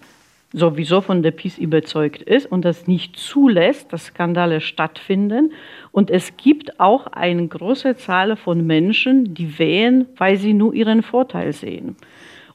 sowieso 0.53 1.01
von 1.01 1.23
der 1.23 1.31
PiS 1.31 1.59
überzeugt 1.59 2.23
ist 2.23 2.51
und 2.51 2.65
das 2.65 2.87
nicht 2.87 3.17
zulässt, 3.17 3.93
dass 3.93 4.07
Skandale 4.07 4.61
stattfinden. 4.61 5.53
Und 5.93 6.11
es 6.11 6.37
gibt 6.37 6.79
auch 6.79 7.07
eine 7.07 7.47
große 7.47 7.97
Zahl 7.97 8.37
von 8.37 8.67
Menschen, 8.67 9.35
die 9.35 9.59
wählen, 9.59 10.07
weil 10.17 10.37
sie 10.37 10.53
nur 10.53 10.75
ihren 10.75 11.03
Vorteil 11.03 11.53
sehen. 11.53 11.97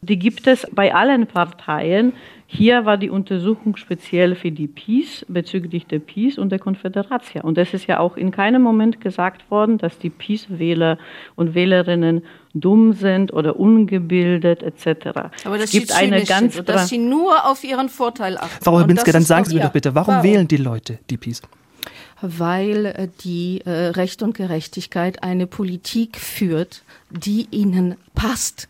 Die 0.04 0.20
gibt 0.20 0.48
es 0.48 0.68
bei 0.72 0.94
allen 0.94 1.28
Parteien. 1.28 2.13
Hier 2.46 2.86
war 2.86 2.98
die 2.98 3.10
Untersuchung 3.10 3.78
speziell 3.78 4.36
für 4.36 4.52
die 4.52 4.68
PiS, 4.68 5.26
bezüglich 5.28 5.88
der 5.88 6.00
PiS 6.00 6.38
und 6.38 6.52
der 6.52 6.60
Konföderation. 6.60 7.44
Und 7.44 7.58
es 7.58 7.74
ist 7.74 7.88
ja 7.88 8.00
auch 8.00 8.16
in 8.16 8.32
keinem 8.32 8.62
Moment 8.62 9.02
gesagt 9.02 9.50
worden, 9.50 9.80
dass 9.80 9.98
die 9.98 10.12
PiS-Wähler 10.12 11.00
und 11.36 11.56
Wählerinnen 11.56 12.24
dumm 12.54 12.94
sind 12.94 13.34
oder 13.34 13.60
ungebildet 13.60 14.62
etc. 14.62 15.32
Aber 15.46 15.58
das 15.58 15.66
es 15.66 15.72
gibt 15.72 15.96
eine 15.96 16.24
ganz 16.24 16.56
sind, 16.56 16.70
dass 16.70 16.89
sie 16.89 17.00
nur 17.00 17.50
auf 17.50 17.63
ihren 17.63 17.89
Vorteil 17.89 18.38
achten. 18.38 18.63
Frau 18.63 18.78
Rubinske, 18.78 19.12
dann 19.12 19.24
sagen 19.24 19.46
Sie 19.46 19.56
mir 19.56 19.63
doch 19.63 19.72
bitte, 19.72 19.96
warum, 19.96 20.13
warum 20.16 20.24
wählen 20.24 20.48
die 20.48 20.58
Leute 20.58 21.00
die 21.10 21.18
PiS? 21.18 21.42
weil 22.24 22.86
äh, 22.86 23.08
die 23.26 23.62
äh, 23.66 23.70
Recht 23.70 24.24
und 24.24 24.34
Gerechtigkeit 24.34 25.22
eine 25.24 25.46
Politik 25.46 26.18
führt, 26.18 26.84
die 27.10 27.48
ihnen 27.52 27.98
passt. 28.16 28.70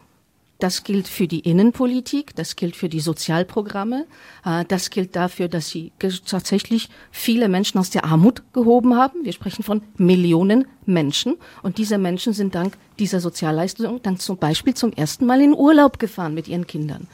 Das 0.64 0.86
gilt 0.86 1.10
für 1.10 1.28
die 1.28 1.42
Innenpolitik, 1.42 2.38
das 2.38 2.56
gilt 2.56 2.78
für 2.78 2.88
die 2.88 3.02
Sozialprogramme, 3.02 4.06
äh, 4.46 4.64
das 4.66 4.92
gilt 4.92 5.14
dafür, 5.14 5.50
dass 5.50 5.68
sie 5.68 5.92
tatsächlich 6.26 6.88
viele 7.12 7.50
Menschen 7.50 7.80
aus 7.80 7.90
der 7.90 8.06
Armut 8.06 8.44
gehoben 8.54 8.96
haben. 8.96 9.26
Wir 9.26 9.34
sprechen 9.34 9.64
von 9.64 9.82
Millionen 9.98 10.66
Menschen 10.86 11.36
und 11.64 11.80
diese 11.80 11.98
Menschen 11.98 12.32
sind 12.32 12.56
dank 12.56 12.78
dieser 12.98 13.20
Sozialleistung 13.20 14.02
dann 14.04 14.20
zum 14.20 14.38
Beispiel 14.38 14.74
zum 14.74 14.94
ersten 14.94 15.26
Mal 15.26 15.42
in 15.42 15.54
Urlaub 15.54 16.00
gefahren 16.00 16.34
mit 16.34 16.48
ihren 16.48 16.66
Kindern. 16.66 17.10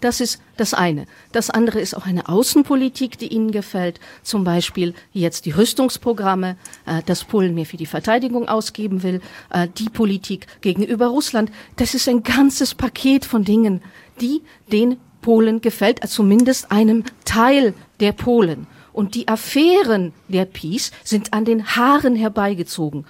Das 0.00 0.20
ist 0.20 0.40
das 0.56 0.74
eine. 0.74 1.06
Das 1.32 1.50
andere 1.50 1.80
ist 1.80 1.94
auch 1.94 2.06
eine 2.06 2.28
Außenpolitik, 2.28 3.18
die 3.18 3.28
Ihnen 3.28 3.50
gefällt. 3.50 3.98
Zum 4.22 4.44
Beispiel 4.44 4.94
jetzt 5.12 5.46
die 5.46 5.50
Rüstungsprogramme, 5.50 6.56
äh, 6.86 7.02
dass 7.04 7.24
Polen 7.24 7.54
mehr 7.54 7.66
für 7.66 7.76
die 7.76 7.86
Verteidigung 7.86 8.48
ausgeben 8.48 9.02
will, 9.02 9.20
äh, 9.50 9.66
die 9.76 9.90
Politik 9.90 10.46
gegenüber 10.60 11.08
Russland. 11.08 11.50
Das 11.76 11.94
ist 11.94 12.08
ein 12.08 12.22
ganzes 12.22 12.74
Paket 12.74 13.24
von 13.24 13.44
Dingen, 13.44 13.82
die 14.20 14.42
den 14.70 14.98
Polen 15.20 15.60
gefällt, 15.60 16.02
also 16.02 16.16
zumindest 16.16 16.70
einem 16.70 17.04
Teil 17.24 17.74
der 17.98 18.12
Polen. 18.12 18.68
Und 18.92 19.14
die 19.14 19.26
Affären 19.28 20.12
der 20.28 20.44
Peace 20.44 20.92
sind 21.02 21.32
an 21.32 21.44
den 21.44 21.66
Haaren 21.76 22.14
herbeigezogen 22.14 23.04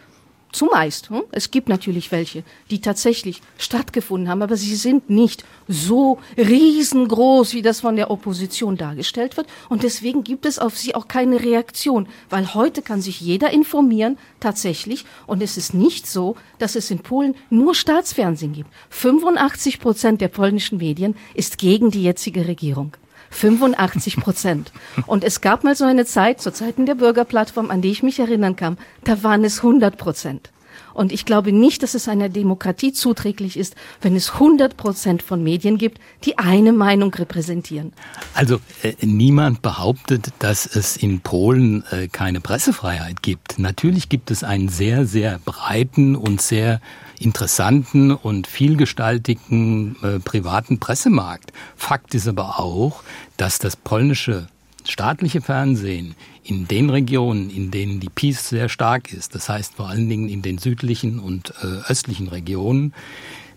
Zumeist. 0.53 1.11
Hm? 1.11 1.23
Es 1.31 1.51
gibt 1.51 1.69
natürlich 1.69 2.11
welche, 2.11 2.43
die 2.71 2.81
tatsächlich 2.81 3.43
stattgefunden 3.59 4.29
haben, 4.29 4.43
aber 4.43 4.57
sie 4.57 4.77
sind 4.77 5.11
nicht 5.11 5.45
so 5.67 6.19
riesengroß, 6.37 7.53
wie 7.55 7.63
das 7.63 7.81
von 7.81 7.97
der 7.97 8.11
Opposition 8.11 8.77
dargestellt 8.77 9.37
wird. 9.37 9.47
Und 9.69 9.83
deswegen 9.83 10.25
gibt 10.25 10.47
es 10.47 10.59
auf 10.59 10.77
sie 10.77 10.95
auch 10.95 11.09
keine 11.09 11.43
Reaktion, 11.43 12.09
weil 12.31 12.55
heute 12.55 12.83
kann 12.83 13.03
sich 13.03 13.21
jeder 13.21 13.51
informieren, 13.51 14.19
tatsächlich. 14.41 15.05
Und 15.27 15.43
es 15.43 15.57
ist 15.57 15.75
nicht 15.75 16.07
so, 16.07 16.37
dass 16.59 16.77
es 16.77 16.91
in 16.91 17.01
Polen 17.01 17.35
nur 17.51 17.75
Staatsfernsehen 17.75 18.53
gibt. 18.53 18.71
85 18.91 19.81
Prozent 19.81 20.21
der 20.21 20.29
polnischen 20.29 20.79
Medien 20.79 21.15
ist 21.35 21.59
gegen 21.59 21.91
die 21.91 22.03
jetzige 22.03 22.47
Regierung. 22.47 22.93
85 23.31 24.17
Prozent. 24.17 24.73
Und 25.07 25.25
es 25.25 25.41
gab 25.41 25.65
mal 25.65 25.75
so 25.75 25.85
eine 25.85 26.05
Zeit, 26.05 26.41
zu 26.41 26.53
Zeiten 26.53 26.87
der 26.87 26.95
Bürgerplattform, 26.95 27.71
an 27.71 27.83
die 27.83 27.91
ich 27.91 28.03
mich 28.03 28.19
erinnern 28.19 28.57
kann, 28.57 28.79
da 29.05 29.23
waren 29.23 29.45
es 29.45 29.59
100 29.59 29.97
Prozent. 29.97 30.51
Und 30.99 31.13
ich 31.13 31.25
glaube 31.25 31.53
nicht, 31.53 31.85
dass 31.85 31.95
es 31.95 32.09
einer 32.09 32.29
Demokratie 32.29 32.93
zuträglich 32.93 33.57
ist, 33.57 33.77
wenn 34.01 34.17
es 34.17 34.33
100 34.33 34.77
Prozent 34.77 35.23
von 35.23 35.45
Medien 35.45 35.79
gibt, 35.79 36.01
die 36.25 36.39
eine 36.39 36.73
Meinung 36.73 37.15
repräsentieren. 37.15 37.93
Also 38.35 38.59
äh, 38.83 38.95
niemand 39.03 39.63
behauptet, 39.63 40.33
dass 40.41 40.67
es 40.67 40.97
in 40.97 41.21
Polen 41.21 41.85
äh, 41.93 42.09
keine 42.09 42.41
Pressefreiheit 42.41 43.23
gibt. 43.23 43.61
Natürlich 43.61 44.09
gibt 44.09 44.33
es 44.33 44.43
einen 44.43 44.69
sehr, 44.69 45.07
sehr 45.07 45.39
breiten 45.45 46.17
und 46.17 46.43
sehr 46.43 46.81
interessanten 47.21 48.11
und 48.11 48.49
vielgestaltigen 48.49 49.95
äh, 50.03 50.19
privaten 50.19 50.81
Pressemarkt. 50.81 51.53
Fakt 51.77 52.13
ist 52.17 52.27
aber 52.27 52.59
auch, 52.59 53.05
dass 53.37 53.61
das 53.61 53.77
polnische 53.77 54.49
staatliche 54.85 55.43
Fernsehen 55.43 56.17
in 56.49 56.67
den 56.67 56.89
Regionen, 56.89 57.51
in 57.51 57.71
denen 57.71 58.01
die 58.01 58.09
Peace 58.09 58.49
sehr 58.49 58.71
stark 58.71 59.13
ist, 59.13 59.35
das 59.35 59.49
heißt 59.49 59.75
vor 59.75 59.89
allen 59.89 60.09
Dingen 60.09 60.29
in 60.29 60.41
den 60.41 60.57
südlichen 60.57 61.19
und 61.19 61.53
äh, 61.63 61.91
östlichen 61.91 62.29
Regionen, 62.29 62.95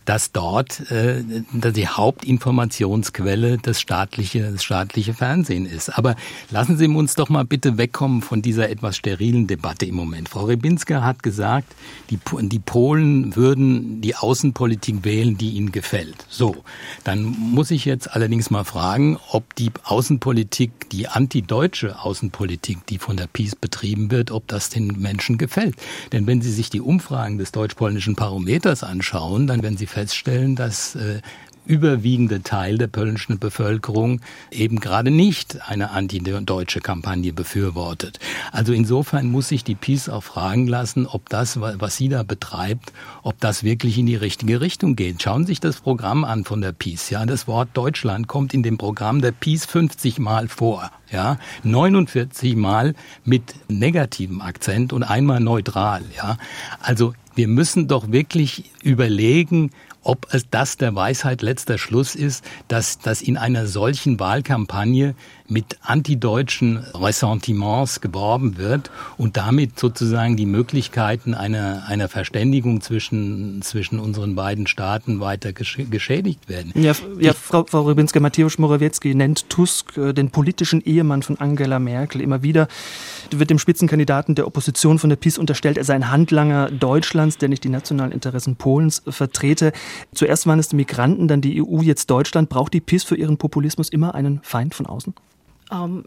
dass 0.06 0.32
dort 0.32 0.92
äh, 0.92 1.24
die 1.54 1.88
Hauptinformationsquelle 1.88 3.58
das 3.58 3.80
staatliche, 3.80 4.52
das 4.52 4.64
staatliche 4.64 5.14
Fernsehen 5.14 5.66
ist. 5.66 5.90
Aber 5.98 6.16
lassen 6.50 6.78
Sie 6.78 6.88
uns 6.88 7.16
doch 7.16 7.30
mal 7.30 7.46
bitte 7.46 7.78
wegkommen 7.78 8.22
von 8.22 8.42
dieser 8.42 8.70
etwas 8.70 8.98
sterilen 8.98 9.48
Debatte 9.48 9.86
im 9.86 9.96
Moment. 9.96 10.30
Frau 10.30 10.46
Rebinska 10.46 11.04
hat 11.04 11.24
gesagt, 11.24 11.74
die, 12.10 12.20
die 12.42 12.60
Polen 12.60 13.36
würden 13.36 14.02
die 14.02 14.16
Außenpolitik 14.16 15.04
wählen, 15.06 15.38
die 15.38 15.52
ihnen 15.52 15.72
gefällt. 15.72 16.26
So, 16.30 16.56
dann 17.04 17.24
muss 17.24 17.72
ich 17.72 17.86
jetzt 17.86 18.14
allerdings 18.14 18.50
mal 18.50 18.64
fragen, 18.64 19.18
ob 19.30 19.56
die 19.56 19.72
Außenpolitik, 19.84 20.90
die 20.90 21.08
antideutsche 21.08 22.00
Außenpolitik, 22.00 22.86
die 22.88 22.98
von 22.98 23.18
der 23.18 23.28
Peace 23.28 23.56
betrieben 23.56 24.12
wird, 24.12 24.32
ob 24.32 24.48
das 24.48 24.70
den 24.70 25.00
Menschen 25.00 25.38
gefällt. 25.38 25.76
Denn 26.12 26.28
wenn 26.28 26.42
Sie 26.42 26.52
sich 26.52 26.70
die 26.70 26.82
Umfragen 26.82 27.38
des 27.38 27.52
deutsch-polnischen 27.52 28.16
Parameters 28.16 28.84
anschauen, 28.84 29.48
dann 29.48 29.64
werden 29.64 29.78
Sie 29.78 29.88
feststellen, 29.92 30.56
dass 30.56 30.96
äh, 30.96 31.22
überwiegende 31.66 32.42
Teil 32.42 32.78
der 32.78 32.88
polnischen 32.88 33.40
Bevölkerung 33.40 34.22
eben 34.50 34.80
gerade 34.80 35.12
nicht 35.12 35.70
eine 35.70 35.92
antideutsche 35.92 36.80
Kampagne 36.80 37.34
befürwortet. 37.34 38.20
Also 38.52 38.74
insofern 38.74 39.28
muss 39.28 39.50
sich 39.50 39.64
die 39.64 39.76
PiS 39.76 40.10
auch 40.10 40.24
fragen 40.24 40.68
lassen, 40.68 41.06
ob 41.06 41.30
das, 41.30 41.60
was 41.62 41.98
sie 41.98 42.10
da 42.10 42.24
betreibt, 42.24 42.94
ob 43.24 43.40
das 43.40 43.64
wirklich 43.64 43.98
in 43.98 44.06
die 44.06 44.16
richtige 44.16 44.60
Richtung 44.60 44.96
geht. 44.96 45.22
Schauen 45.22 45.46
Sie 45.46 45.52
sich 45.52 45.60
das 45.60 45.82
Programm 45.82 46.24
an 46.24 46.46
von 46.46 46.62
der 46.62 46.72
PiS. 46.72 47.10
Ja, 47.10 47.26
das 47.26 47.48
Wort 47.48 47.70
Deutschland 47.74 48.28
kommt 48.28 48.54
in 48.54 48.64
dem 48.64 48.78
Programm 48.78 49.22
der 49.22 49.32
PiS 49.32 49.66
50 49.66 50.20
Mal 50.20 50.48
vor. 50.48 50.92
Ja, 51.12 51.38
49 51.64 52.56
Mal 52.56 52.96
mit 53.26 53.56
negativem 53.68 54.42
Akzent 54.42 54.94
und 54.94 55.04
einmal 55.04 55.40
neutral. 55.40 56.04
Ja, 56.16 56.38
also 56.80 57.14
wir 57.36 57.48
müssen 57.48 57.88
doch 57.88 58.12
wirklich 58.12 58.72
überlegen, 58.82 59.72
ob 60.04 60.28
es 60.34 60.50
das 60.50 60.78
der 60.78 60.96
Weisheit 60.96 61.42
letzter 61.42 61.78
Schluss 61.78 62.16
ist, 62.16 62.44
dass, 62.68 63.00
dass 63.00 63.22
in 63.22 63.38
einer 63.38 63.68
solchen 63.68 64.20
Wahlkampagne 64.20 65.16
mit 65.52 65.78
antideutschen 65.82 66.78
Ressentiments 66.96 68.00
geworben 68.00 68.58
wird 68.58 68.90
und 69.18 69.36
damit 69.36 69.78
sozusagen 69.78 70.38
die 70.38 70.46
Möglichkeiten 70.46 71.34
einer, 71.34 71.84
einer 71.88 72.08
Verständigung 72.08 72.80
zwischen, 72.80 73.62
zwischen 73.62 74.00
unseren 74.00 74.36
beiden 74.36 74.66
Staaten 74.66 75.20
weiter 75.20 75.52
geschädigt 75.52 76.48
werden. 76.48 76.72
Ja, 76.76 76.94
ja 77.20 77.34
Frau, 77.34 77.66
Frau 77.68 77.82
Rybinska, 77.82 78.22
Mateusz 78.22 78.58
Morawiecki 78.58 79.14
nennt 79.14 79.50
Tusk 79.50 79.98
äh, 79.98 80.14
den 80.14 80.32
politischen 80.32 80.82
Ehemann 80.82 81.22
von 81.22 81.38
Angela 81.38 81.80
Merkel. 81.80 82.22
Immer 82.22 82.44
wieder 82.44 82.70
wird 83.30 83.50
dem 83.50 83.60
Spitzenkandidaten 83.60 84.36
der 84.36 84.48
Opposition 84.48 85.00
von 85.00 85.10
der 85.10 85.18
PiS 85.18 85.38
unterstellt, 85.38 85.78
er 85.78 85.84
sei 85.84 85.96
ein 85.96 86.10
Handlanger 86.10 86.72
Deutschlands, 86.72 87.38
der 87.38 87.50
nicht 87.50 87.66
die 87.66 87.70
nationalen 87.70 88.14
Interessen 88.14 88.56
Polens 88.56 89.02
vertrete. 89.06 89.74
Zuerst 90.16 90.48
waren 90.48 90.60
es 90.60 90.70
die 90.70 90.78
Migranten, 90.78 91.28
dann 91.28 91.42
die 91.42 91.62
EU, 91.62 91.82
jetzt 91.82 92.10
Deutschland. 92.10 92.48
Braucht 92.48 92.74
die 92.74 92.80
PiS 92.82 93.04
für 93.04 93.18
ihren 93.18 93.38
Populismus 93.38 93.90
immer 93.90 94.16
einen 94.16 94.40
Feind 94.44 94.74
von 94.76 94.86
außen? 94.86 95.14
Ähm, 95.72 96.06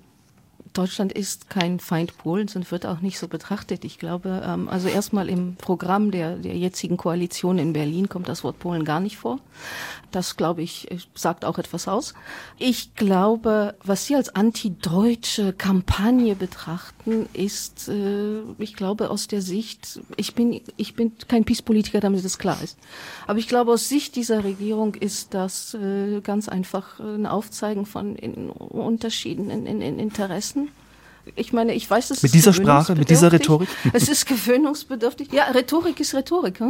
Deutschland 0.74 1.12
ist 1.12 1.48
kein 1.48 1.78
Feind 1.78 2.18
Polens 2.18 2.56
und 2.56 2.70
wird 2.72 2.84
auch 2.84 3.00
nicht 3.00 3.18
so 3.18 3.28
betrachtet. 3.28 3.84
Ich 3.84 3.98
glaube, 3.98 4.42
ähm, 4.44 4.68
also 4.68 4.88
erstmal 4.88 5.28
im 5.28 5.54
Programm 5.54 6.10
der, 6.10 6.36
der 6.36 6.56
jetzigen 6.56 6.96
Koalition 6.96 7.58
in 7.58 7.72
Berlin 7.72 8.08
kommt 8.08 8.28
das 8.28 8.42
Wort 8.42 8.58
Polen 8.58 8.84
gar 8.84 8.98
nicht 8.98 9.16
vor. 9.16 9.38
Das, 10.10 10.36
glaube 10.36 10.62
ich, 10.62 10.88
sagt 11.14 11.44
auch 11.44 11.58
etwas 11.58 11.86
aus. 11.86 12.14
Ich 12.58 12.94
glaube, 12.96 13.76
was 13.84 14.06
Sie 14.06 14.16
als 14.16 14.34
antideutsche 14.34 15.52
Kampagne 15.52 16.34
betrachten, 16.34 17.28
ist, 17.32 17.88
äh, 17.88 18.40
ich 18.58 18.74
glaube, 18.74 19.10
aus 19.10 19.28
der 19.28 19.42
Sicht, 19.42 20.00
ich 20.16 20.34
bin, 20.34 20.60
ich 20.76 20.94
bin 20.94 21.12
kein 21.28 21.44
Peace-Politiker, 21.44 22.00
damit 22.00 22.24
das 22.24 22.38
klar 22.38 22.60
ist. 22.62 22.78
Aber 23.28 23.38
ich 23.38 23.46
glaube, 23.46 23.72
aus 23.72 23.88
Sicht 23.88 24.16
dieser 24.16 24.42
Regierung 24.42 24.96
ist 24.96 25.34
das 25.34 25.74
äh, 25.74 26.20
ganz 26.20 26.48
einfach 26.48 26.98
ein 26.98 27.26
Aufzeigen 27.26 27.86
von 27.86 28.16
Unterschieden 28.16 29.50
in, 29.50 29.66
in, 29.66 29.80
in 29.80 29.98
Interessen 30.00 30.63
ich 31.36 31.52
meine, 31.52 31.74
ich 31.74 31.88
weiß, 31.88 32.10
es 32.10 32.22
mit 32.22 32.34
dieser 32.34 32.52
Sprache, 32.52 32.94
mit 32.94 33.08
dieser 33.08 33.32
Rhetorik. 33.32 33.68
Es 33.92 34.08
ist 34.08 34.26
gewöhnungsbedürftig. 34.26 35.32
Ja, 35.32 35.44
Rhetorik 35.44 35.98
ist 36.00 36.14
Rhetorik. 36.14 36.60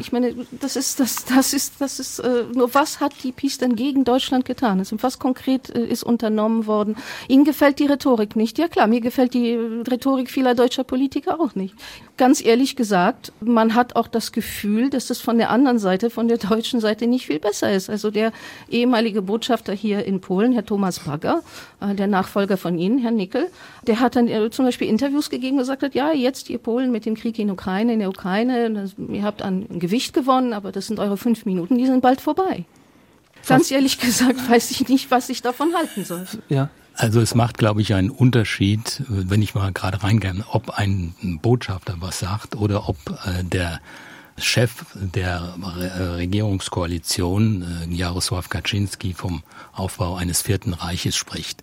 Ich 0.00 0.12
meine, 0.12 0.34
das 0.60 0.76
ist 0.76 0.98
das, 0.98 1.24
das 1.24 1.52
ist 1.52 1.74
das 1.78 2.00
ist 2.00 2.18
äh, 2.20 2.44
nur 2.54 2.72
was 2.74 3.00
hat 3.00 3.12
die 3.22 3.32
Peace 3.32 3.58
denn 3.58 3.76
gegen 3.76 4.04
Deutschland 4.04 4.44
getan? 4.44 4.78
Also 4.78 4.96
was 5.00 5.18
konkret 5.18 5.70
äh, 5.74 5.84
ist 5.84 6.04
unternommen 6.04 6.66
worden? 6.66 6.96
Ihnen 7.28 7.44
gefällt 7.44 7.78
die 7.78 7.86
Rhetorik 7.86 8.34
nicht? 8.34 8.58
Ja 8.58 8.68
klar, 8.68 8.86
mir 8.86 9.00
gefällt 9.00 9.34
die 9.34 9.54
Rhetorik 9.54 10.30
vieler 10.30 10.54
deutscher 10.54 10.84
Politiker 10.84 11.40
auch 11.40 11.54
nicht. 11.54 11.74
Ganz 12.16 12.44
ehrlich 12.44 12.74
gesagt, 12.74 13.32
man 13.40 13.74
hat 13.74 13.94
auch 13.94 14.08
das 14.08 14.32
Gefühl, 14.32 14.90
dass 14.90 15.10
es 15.10 15.20
von 15.20 15.38
der 15.38 15.50
anderen 15.50 15.78
Seite, 15.78 16.10
von 16.10 16.28
der 16.28 16.38
deutschen 16.38 16.80
Seite 16.80 17.06
nicht 17.06 17.26
viel 17.26 17.38
besser 17.38 17.72
ist. 17.72 17.90
Also 17.90 18.10
der 18.10 18.32
ehemalige 18.68 19.22
Botschafter 19.22 19.72
hier 19.72 20.04
in 20.04 20.20
Polen, 20.20 20.52
Herr 20.52 20.64
Thomas 20.64 21.00
Bagger, 21.00 21.42
äh, 21.80 21.94
der 21.94 22.06
Nachfolger 22.08 22.56
von 22.56 22.78
Ihnen, 22.78 22.98
Herr 22.98 23.12
Nickel, 23.12 23.48
der 23.86 23.97
hat 24.00 24.16
dann 24.16 24.28
äh, 24.28 24.50
zum 24.50 24.64
Beispiel 24.64 24.88
Interviews 24.88 25.30
gegeben 25.30 25.56
und 25.56 25.60
gesagt 25.60 25.82
hat, 25.82 25.94
ja, 25.94 26.12
jetzt 26.12 26.50
ihr 26.50 26.58
Polen 26.58 26.90
mit 26.90 27.06
dem 27.06 27.14
Krieg 27.14 27.38
in 27.38 27.50
Ukraine, 27.50 27.92
in 27.92 27.98
der 27.98 28.08
Ukraine, 28.08 28.88
ihr 29.08 29.22
habt 29.22 29.42
an 29.42 29.66
Gewicht 29.78 30.12
gewonnen, 30.14 30.52
aber 30.52 30.72
das 30.72 30.86
sind 30.86 30.98
eure 30.98 31.16
fünf 31.16 31.44
Minuten, 31.46 31.78
die 31.78 31.86
sind 31.86 32.00
bald 32.00 32.20
vorbei. 32.20 32.64
Ganz 33.46 33.70
ehrlich 33.70 33.98
gesagt 33.98 34.50
weiß 34.50 34.70
ich 34.72 34.88
nicht, 34.88 35.10
was 35.10 35.28
ich 35.28 35.42
davon 35.42 35.74
halten 35.74 36.04
soll. 36.04 36.26
Ja. 36.48 36.70
Also 36.94 37.20
es 37.20 37.36
macht, 37.36 37.58
glaube 37.58 37.80
ich, 37.80 37.94
einen 37.94 38.10
Unterschied, 38.10 39.04
wenn 39.08 39.40
ich 39.40 39.54
mal 39.54 39.72
gerade 39.72 40.02
reingehe, 40.02 40.44
ob 40.50 40.70
ein 40.70 41.14
Botschafter 41.40 41.94
was 42.00 42.18
sagt 42.18 42.56
oder 42.56 42.88
ob 42.88 42.96
äh, 43.24 43.44
der 43.44 43.80
Chef 44.36 44.84
der 44.94 45.54
Regierungskoalition, 46.16 47.62
äh, 47.62 47.94
Jarosław 47.94 48.48
Kaczynski, 48.48 49.14
vom 49.14 49.42
Aufbau 49.72 50.16
eines 50.16 50.42
Vierten 50.42 50.72
Reiches 50.72 51.16
spricht. 51.16 51.62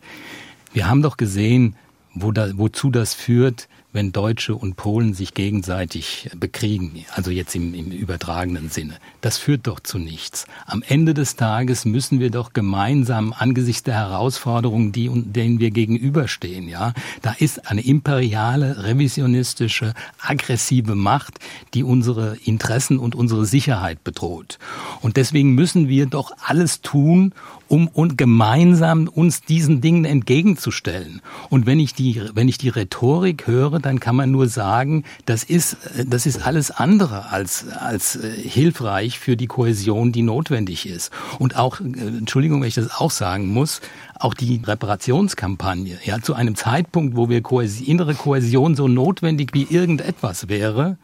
Wir 0.72 0.88
haben 0.88 1.02
doch 1.02 1.18
gesehen, 1.18 1.76
wo 2.16 2.32
da, 2.32 2.58
wozu 2.58 2.90
das 2.90 3.14
führt, 3.14 3.68
wenn 3.96 4.12
Deutsche 4.12 4.54
und 4.54 4.76
Polen 4.76 5.14
sich 5.14 5.34
gegenseitig 5.34 6.30
bekriegen, 6.36 7.06
also 7.16 7.32
jetzt 7.32 7.56
im, 7.56 7.74
im 7.74 7.92
übertragenen 7.92 8.70
Sinne. 8.70 8.96
Das 9.22 9.38
führt 9.38 9.68
doch 9.68 9.80
zu 9.80 9.98
nichts. 9.98 10.46
Am 10.66 10.84
Ende 10.86 11.14
des 11.14 11.38
Tages 11.38 11.86
müssen 11.86 12.20
wir 12.20 12.30
doch 12.30 12.52
gemeinsam 12.52 13.34
angesichts 13.34 13.84
der 13.84 13.96
Herausforderungen, 13.96 14.92
die, 14.92 15.10
denen 15.10 15.60
wir 15.60 15.72
gegenüberstehen, 15.72 16.68
ja, 16.68 16.94
da 17.22 17.34
ist 17.40 17.72
eine 17.72 17.86
imperiale, 17.86 18.84
revisionistische, 18.84 19.94
aggressive 20.20 20.96
Macht, 20.96 21.40
die 21.74 21.84
unsere 21.84 22.36
Interessen 22.44 23.00
und 23.00 23.16
unsere 23.16 23.46
Sicherheit 23.46 24.04
bedroht. 24.04 24.60
Und 25.02 25.16
deswegen 25.16 25.56
müssen 25.56 25.88
wir 25.88 26.06
doch 26.06 26.34
alles 26.46 26.82
tun, 26.82 27.34
um 27.68 27.88
und 27.88 28.18
gemeinsam 28.18 29.08
uns 29.08 29.42
diesen 29.42 29.82
Dingen 29.82 30.06
entgegenzustellen. 30.06 31.22
Und 31.50 31.66
wenn 31.66 31.80
ich 31.80 31.94
die, 31.94 32.22
wenn 32.34 32.48
ich 32.48 32.58
die 32.58 32.70
Rhetorik 32.70 33.48
höre, 33.48 33.80
dann 33.86 34.00
kann 34.00 34.16
man 34.16 34.32
nur 34.32 34.48
sagen, 34.48 35.04
das 35.26 35.44
ist, 35.44 35.78
das 36.06 36.26
ist 36.26 36.46
alles 36.46 36.72
andere 36.72 37.30
als, 37.30 37.68
als 37.70 38.16
äh, 38.16 38.32
hilfreich 38.32 39.20
für 39.20 39.38
die 39.38 39.48
Kohäsion, 39.48 40.12
die 40.12 40.24
notwendig 40.24 40.88
ist. 40.88 41.12
Und 41.40 41.56
auch, 41.56 41.80
äh, 41.80 41.84
Entschuldigung, 41.84 42.62
wenn 42.62 42.68
ich 42.68 42.76
das 42.76 42.92
auch 42.92 43.12
sagen 43.12 43.48
muss, 43.48 43.82
auch 44.20 44.34
die 44.34 44.62
Reparationskampagne, 44.66 45.98
ja, 46.04 46.22
zu 46.22 46.34
einem 46.34 46.56
Zeitpunkt, 46.56 47.16
wo 47.16 47.30
wir 47.30 47.42
Kohäsion, 47.42 47.88
innere 47.88 48.16
Kohäsion 48.16 48.76
so 48.76 48.88
notwendig 48.88 49.52
wie 49.54 49.68
irgendetwas 49.70 50.50
wäre, 50.50 50.98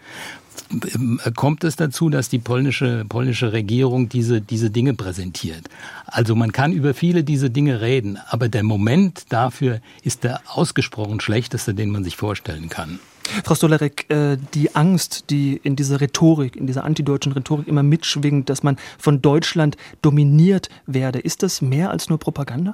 kommt 1.35 1.63
es 1.63 1.75
dazu, 1.75 2.09
dass 2.09 2.29
die 2.29 2.39
polnische, 2.39 3.05
polnische 3.07 3.53
Regierung 3.53 4.09
diese, 4.09 4.41
diese 4.41 4.69
Dinge 4.69 4.93
präsentiert. 4.93 5.69
Also 6.05 6.35
man 6.35 6.51
kann 6.51 6.71
über 6.71 6.93
viele 6.93 7.23
diese 7.23 7.49
Dinge 7.49 7.81
reden, 7.81 8.17
aber 8.29 8.49
der 8.49 8.63
Moment 8.63 9.25
dafür 9.29 9.81
ist 10.03 10.23
der 10.23 10.41
ausgesprochen 10.47 11.19
schlechteste, 11.19 11.73
den 11.73 11.89
man 11.89 12.03
sich 12.03 12.15
vorstellen 12.15 12.69
kann. 12.69 12.99
Frau 13.43 13.55
Stolarek, 13.55 14.09
äh, 14.09 14.37
die 14.53 14.75
Angst, 14.75 15.29
die 15.29 15.59
in 15.63 15.75
dieser 15.75 16.01
Rhetorik, 16.01 16.55
in 16.55 16.67
dieser 16.67 16.83
antideutschen 16.83 17.31
Rhetorik 17.31 17.67
immer 17.67 17.83
mitschwingt, 17.83 18.49
dass 18.49 18.63
man 18.63 18.77
von 18.97 19.21
Deutschland 19.21 19.77
dominiert 20.01 20.69
werde, 20.85 21.19
ist 21.19 21.43
das 21.43 21.61
mehr 21.61 21.91
als 21.91 22.09
nur 22.09 22.17
Propaganda? 22.17 22.73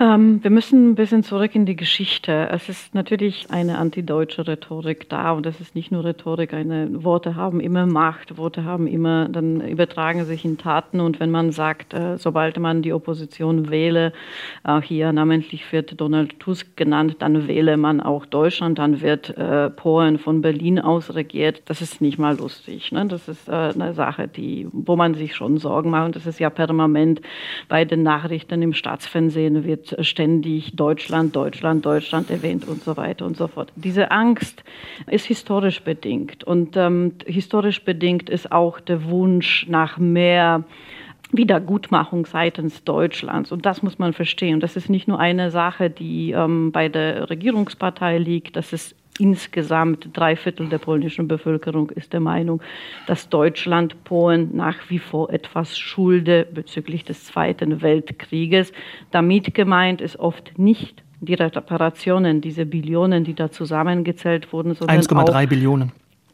Ähm, 0.00 0.42
wir 0.42 0.50
müssen 0.50 0.90
ein 0.90 0.94
bisschen 0.94 1.22
zurück 1.22 1.54
in 1.54 1.66
die 1.66 1.76
Geschichte. 1.76 2.48
Es 2.50 2.68
ist 2.70 2.94
natürlich 2.94 3.50
eine 3.50 3.76
antideutsche 3.76 4.46
Rhetorik 4.48 5.08
da 5.10 5.32
und 5.32 5.44
es 5.44 5.60
ist 5.60 5.74
nicht 5.74 5.92
nur 5.92 6.04
Rhetorik. 6.04 6.54
Eine 6.54 7.04
Worte 7.04 7.36
haben 7.36 7.60
immer 7.60 7.84
Macht, 7.86 8.38
Worte 8.38 8.64
haben 8.64 8.86
immer, 8.86 9.28
dann 9.28 9.60
übertragen 9.60 10.24
sich 10.24 10.46
in 10.46 10.56
Taten 10.56 11.00
und 11.00 11.20
wenn 11.20 11.30
man 11.30 11.52
sagt, 11.52 11.92
äh, 11.92 12.16
sobald 12.16 12.58
man 12.58 12.80
die 12.80 12.94
Opposition 12.94 13.70
wähle, 13.70 14.14
äh, 14.64 14.80
hier 14.80 15.12
namentlich 15.12 15.70
wird 15.72 16.00
Donald 16.00 16.40
Tusk 16.40 16.74
genannt, 16.76 17.16
dann 17.18 17.46
wähle 17.46 17.76
man 17.76 18.00
auch 18.00 18.24
Deutschland, 18.24 18.78
dann 18.78 19.02
wird 19.02 19.36
äh, 19.36 19.68
Polen 19.68 20.18
von 20.18 20.40
Berlin 20.40 20.78
aus 20.78 21.14
regiert. 21.14 21.62
Das 21.66 21.82
ist 21.82 22.00
nicht 22.00 22.18
mal 22.18 22.38
lustig. 22.38 22.92
Ne? 22.92 23.06
Das 23.06 23.28
ist 23.28 23.50
eine 23.50 23.92
Sache, 23.92 24.26
die, 24.26 24.68
wo 24.72 24.96
man 24.96 25.14
sich 25.14 25.34
schon 25.34 25.58
Sorgen 25.58 25.90
macht 25.90 26.06
und 26.06 26.16
das 26.16 26.26
ist 26.26 26.40
ja 26.40 26.48
permanent 26.48 27.20
bei 27.68 27.84
den 27.84 28.02
Nachrichten 28.02 28.62
im 28.62 28.72
Staatsfernsehen 28.72 29.64
wird 29.64 29.91
ständig 30.00 30.76
Deutschland, 30.76 31.36
Deutschland, 31.36 31.84
Deutschland 31.84 32.30
erwähnt 32.30 32.66
und 32.66 32.82
so 32.82 32.96
weiter 32.96 33.26
und 33.26 33.36
so 33.36 33.48
fort. 33.48 33.72
Diese 33.76 34.10
Angst 34.10 34.64
ist 35.06 35.26
historisch 35.26 35.82
bedingt 35.82 36.44
und 36.44 36.76
ähm, 36.76 37.12
historisch 37.26 37.84
bedingt 37.84 38.30
ist 38.30 38.52
auch 38.52 38.80
der 38.80 39.04
Wunsch 39.04 39.66
nach 39.68 39.98
mehr 39.98 40.64
Wiedergutmachung 41.32 42.26
seitens 42.26 42.84
Deutschlands. 42.84 43.52
Und 43.52 43.64
das 43.64 43.82
muss 43.82 43.98
man 43.98 44.12
verstehen. 44.12 44.60
Das 44.60 44.76
ist 44.76 44.90
nicht 44.90 45.08
nur 45.08 45.18
eine 45.18 45.50
Sache, 45.50 45.88
die 45.88 46.32
ähm, 46.32 46.72
bei 46.72 46.88
der 46.88 47.30
Regierungspartei 47.30 48.18
liegt. 48.18 48.56
Das 48.56 48.72
ist 48.72 48.94
insgesamt 49.18 50.08
drei 50.12 50.36
Viertel 50.36 50.68
der 50.68 50.78
polnischen 50.78 51.28
Bevölkerung 51.28 51.90
ist 51.90 52.12
der 52.12 52.20
Meinung, 52.20 52.62
dass 53.06 53.28
Deutschland 53.28 54.04
Polen 54.04 54.56
nach 54.56 54.78
wie 54.88 54.98
vor 54.98 55.30
etwas 55.30 55.78
schulde 55.78 56.46
bezüglich 56.52 57.04
des 57.04 57.24
Zweiten 57.24 57.82
Weltkrieges. 57.82 58.72
Damit 59.10 59.54
gemeint 59.54 60.00
ist 60.00 60.18
oft 60.18 60.58
nicht 60.58 61.02
die 61.20 61.34
Reparationen, 61.34 62.40
diese 62.40 62.66
Billionen, 62.66 63.22
die 63.24 63.34
da 63.34 63.50
zusammengezählt 63.50 64.52
wurden, 64.52 64.74
sondern 64.74 64.98
1,3 64.98 65.46
Billionen. 65.46 65.92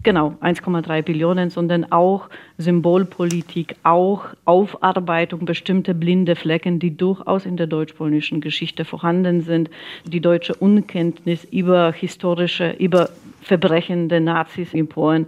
Genau, 0.09 0.39
1,3 0.41 1.03
Billionen, 1.03 1.51
sondern 1.51 1.93
auch 1.93 2.31
Symbolpolitik, 2.57 3.77
auch 3.83 4.25
Aufarbeitung 4.47 5.45
bestimmter 5.45 5.93
blinde 5.93 6.35
Flecken, 6.35 6.79
die 6.79 6.97
durchaus 6.97 7.45
in 7.45 7.59
der 7.59 7.67
deutsch-polnischen 7.67 8.41
Geschichte 8.41 8.87
vorhanden 8.87 9.43
sind. 9.43 9.69
Die 10.07 10.21
deutsche 10.21 10.55
Unkenntnis 10.55 11.45
über 11.51 11.93
historische, 11.93 12.71
über 12.79 13.11
Verbrechen 13.43 14.09
der 14.09 14.21
Nazis 14.21 14.73
in 14.73 14.89
Polen 14.89 15.27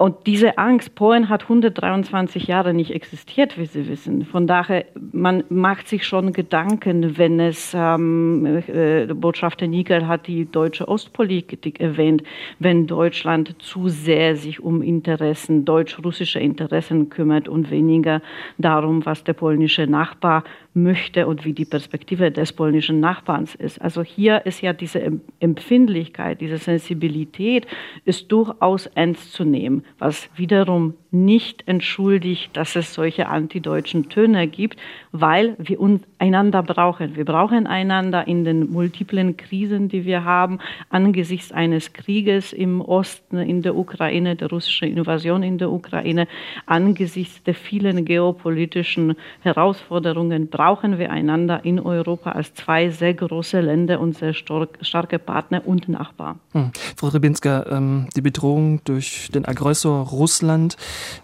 und 0.00 0.26
diese 0.26 0.56
Angst, 0.56 0.94
Polen 0.94 1.28
hat 1.28 1.42
123 1.42 2.46
Jahre 2.46 2.72
nicht 2.72 2.90
existiert, 2.90 3.58
wie 3.58 3.66
Sie 3.66 3.86
wissen. 3.86 4.24
Von 4.24 4.46
daher, 4.46 4.86
man 5.12 5.44
macht 5.50 5.88
sich 5.88 6.06
schon 6.06 6.32
Gedanken, 6.32 7.18
wenn 7.18 7.38
es, 7.38 7.76
ähm, 7.76 8.62
äh, 8.66 9.04
Botschafter 9.12 9.66
Nickel 9.66 10.08
hat 10.08 10.26
die 10.26 10.50
deutsche 10.50 10.88
Ostpolitik 10.88 11.80
erwähnt, 11.80 12.22
wenn 12.58 12.86
Deutschland 12.86 13.56
zu 13.58 13.88
sehr 13.88 14.36
sich 14.36 14.60
um 14.60 14.80
Interessen, 14.80 15.66
deutsch-russische 15.66 16.40
Interessen 16.40 17.10
kümmert 17.10 17.46
und 17.46 17.70
weniger 17.70 18.22
darum, 18.56 19.04
was 19.04 19.22
der 19.24 19.34
polnische 19.34 19.86
Nachbar 19.86 20.44
möchte 20.74 21.26
und 21.26 21.44
wie 21.44 21.52
die 21.52 21.64
Perspektive 21.64 22.30
des 22.30 22.52
polnischen 22.52 23.00
Nachbarns 23.00 23.54
ist. 23.54 23.80
Also 23.80 24.02
hier 24.02 24.46
ist 24.46 24.60
ja 24.60 24.72
diese 24.72 25.02
Empfindlichkeit, 25.40 26.40
diese 26.40 26.58
Sensibilität 26.58 27.66
ist 28.04 28.30
durchaus 28.30 28.86
ernst 28.86 29.32
zu 29.32 29.44
nehmen. 29.44 29.84
was 29.98 30.28
wiederum 30.36 30.94
nicht 31.10 31.66
entschuldigt, 31.66 32.56
dass 32.56 32.76
es 32.76 32.94
solche 32.94 33.28
antideutschen 33.28 34.08
Töne 34.08 34.46
gibt, 34.46 34.78
weil 35.12 35.56
wir 35.58 35.78
einander 36.18 36.62
brauchen. 36.62 37.16
Wir 37.16 37.24
brauchen 37.24 37.66
einander 37.66 38.28
in 38.28 38.44
den 38.44 38.70
multiplen 38.70 39.36
Krisen, 39.36 39.88
die 39.88 40.04
wir 40.04 40.24
haben, 40.24 40.60
angesichts 40.88 41.50
eines 41.50 41.92
Krieges 41.92 42.52
im 42.52 42.80
Osten, 42.80 43.38
in 43.38 43.62
der 43.62 43.76
Ukraine, 43.76 44.36
der 44.36 44.50
russischen 44.50 44.96
Invasion 44.96 45.42
in 45.42 45.58
der 45.58 45.70
Ukraine, 45.70 46.28
angesichts 46.66 47.42
der 47.42 47.54
vielen 47.54 48.04
geopolitischen 48.04 49.16
Herausforderungen 49.40 50.48
brauchen 50.60 50.98
wir 50.98 51.10
einander 51.10 51.64
in 51.64 51.80
Europa 51.80 52.32
als 52.32 52.52
zwei 52.52 52.90
sehr 52.90 53.14
große 53.14 53.62
Länder 53.62 53.98
und 53.98 54.18
sehr 54.18 54.34
starke 54.34 55.18
Partner 55.18 55.66
und 55.66 55.88
Nachbarn. 55.88 56.38
Hm. 56.52 56.72
Frau 56.98 57.08
Rybinska, 57.08 57.64
ähm, 57.70 58.08
die 58.14 58.20
Bedrohung 58.20 58.84
durch 58.84 59.30
den 59.32 59.46
Aggressor 59.46 60.08
Russland, 60.08 60.76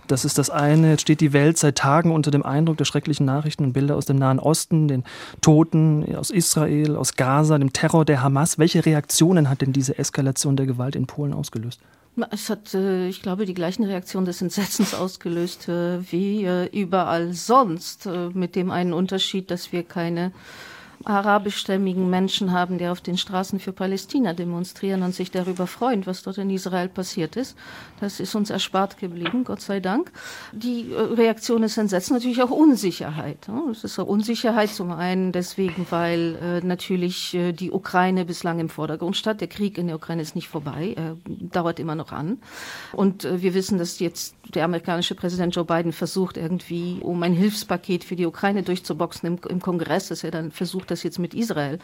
das 0.07 0.25
ist 0.25 0.39
das 0.39 0.49
eine. 0.49 0.93
Jetzt 0.93 1.03
steht 1.03 1.21
die 1.21 1.35
Welt 1.35 1.59
seit 1.59 1.77
Tagen 1.77 2.13
unter 2.13 2.31
dem 2.31 2.47
Eindruck 2.47 2.79
der 2.79 2.87
schrecklichen 2.87 3.27
Nachrichten 3.27 3.65
und 3.65 3.75
Bilder 3.75 3.97
aus 3.97 4.07
dem 4.07 4.17
Nahen 4.17 4.39
Osten, 4.39 4.89
den 4.89 5.05
Toten 5.43 6.17
aus 6.17 6.31
Israel, 6.31 6.97
aus 6.97 7.17
Gaza, 7.17 7.59
dem 7.59 7.75
Terror 7.75 8.07
der 8.07 8.23
Hamas. 8.23 8.59
Welche 8.59 8.87
Reaktionen 8.87 9.51
hat 9.51 9.61
denn 9.61 9.75
diese 9.75 9.99
Eskalation 9.99 10.57
der 10.57 10.65
Gewalt 10.65 10.97
in 10.97 11.07
Polen 11.07 11.35
ausgelöst? 11.35 11.83
Es 12.31 12.49
hat, 12.49 12.73
äh, 12.73 13.09
ich 13.09 13.21
glaube, 13.21 13.45
die 13.45 13.55
gleichen 13.55 13.85
Reaktionen 13.85 14.25
des 14.25 14.41
Entsetzens 14.41 14.95
ausgelöst 14.95 15.69
äh, 15.69 16.11
wie 16.11 16.45
äh, 16.45 16.67
überall 16.67 17.35
sonst, 17.35 18.09
mit 18.33 18.57
dem 18.57 18.71
einen 18.71 18.93
Unterschied, 18.93 19.51
dass 19.51 19.73
wir 19.73 19.83
keine 19.83 20.33
arabischstämmigen 21.05 22.09
Menschen 22.09 22.53
haben, 22.53 22.79
die 22.79 22.87
auf 22.87 23.01
den 23.01 23.19
Straßen 23.19 23.61
für 23.61 23.73
Palästina 23.73 24.33
demonstrieren 24.33 25.03
und 25.03 25.15
sich 25.15 25.31
darüber 25.31 25.67
freuen, 25.67 26.07
was 26.07 26.23
dort 26.23 26.39
in 26.39 26.51
Israel 26.51 26.89
passiert 26.89 27.37
ist. 27.37 27.57
Das 28.01 28.21
ist 28.21 28.35
uns 28.35 28.51
erspart 28.51 28.99
geblieben, 28.99 29.45
Gott 29.45 29.61
sei 29.61 29.81
Dank. 29.81 30.11
Die 30.53 30.93
äh, 30.93 31.01
Reaktion 31.01 31.63
ist 31.63 31.77
Entsetzen, 31.77 32.15
natürlich 32.15 32.43
auch 32.43 32.51
Unsicherheit. 32.51 33.47
Es 33.71 33.85
ist 33.85 33.99
auch 33.99 34.07
Unsicherheit 34.07 34.71
zum 34.71 34.91
einen 34.93 35.33
deswegen, 35.33 35.87
weil 35.91 36.37
äh, 36.43 36.67
natürlich 36.67 37.35
äh, 37.35 37.53
die 37.53 37.71
Ukraine 37.71 38.25
bislang 38.25 38.59
im 38.59 38.69
Vordergrund 38.69 39.17
stand. 39.17 39.41
Der 39.41 39.49
Krieg 39.49 39.79
in 39.79 39.87
der 39.87 39.97
Ukraine 39.97 40.23
ist 40.23 40.35
nicht 40.35 40.49
vorbei, 40.49 40.95
er 40.97 41.17
dauert 41.27 41.79
immer 41.79 41.95
noch 41.95 42.13
an. 42.13 42.39
Und 42.93 43.25
wir 43.25 43.55
wissen, 43.55 43.79
dass 43.79 43.99
jetzt 43.99 44.35
der 44.55 44.65
amerikanische 44.65 45.15
Präsident 45.15 45.55
Joe 45.55 45.65
Biden 45.65 45.93
versucht, 45.93 46.37
irgendwie 46.37 46.99
um 47.01 47.23
ein 47.23 47.33
Hilfspaket 47.33 48.05
für 48.05 48.17
die 48.17 48.27
Ukraine 48.27 48.63
durchzuboxen 48.63 49.39
im 49.49 49.61
Kongress, 49.61 50.09
dass 50.09 50.25
er 50.25 50.31
dann 50.31 50.51
versucht, 50.51 50.86
das 50.87 51.03
jetzt 51.03 51.19
mit 51.19 51.35
Israel, 51.35 51.79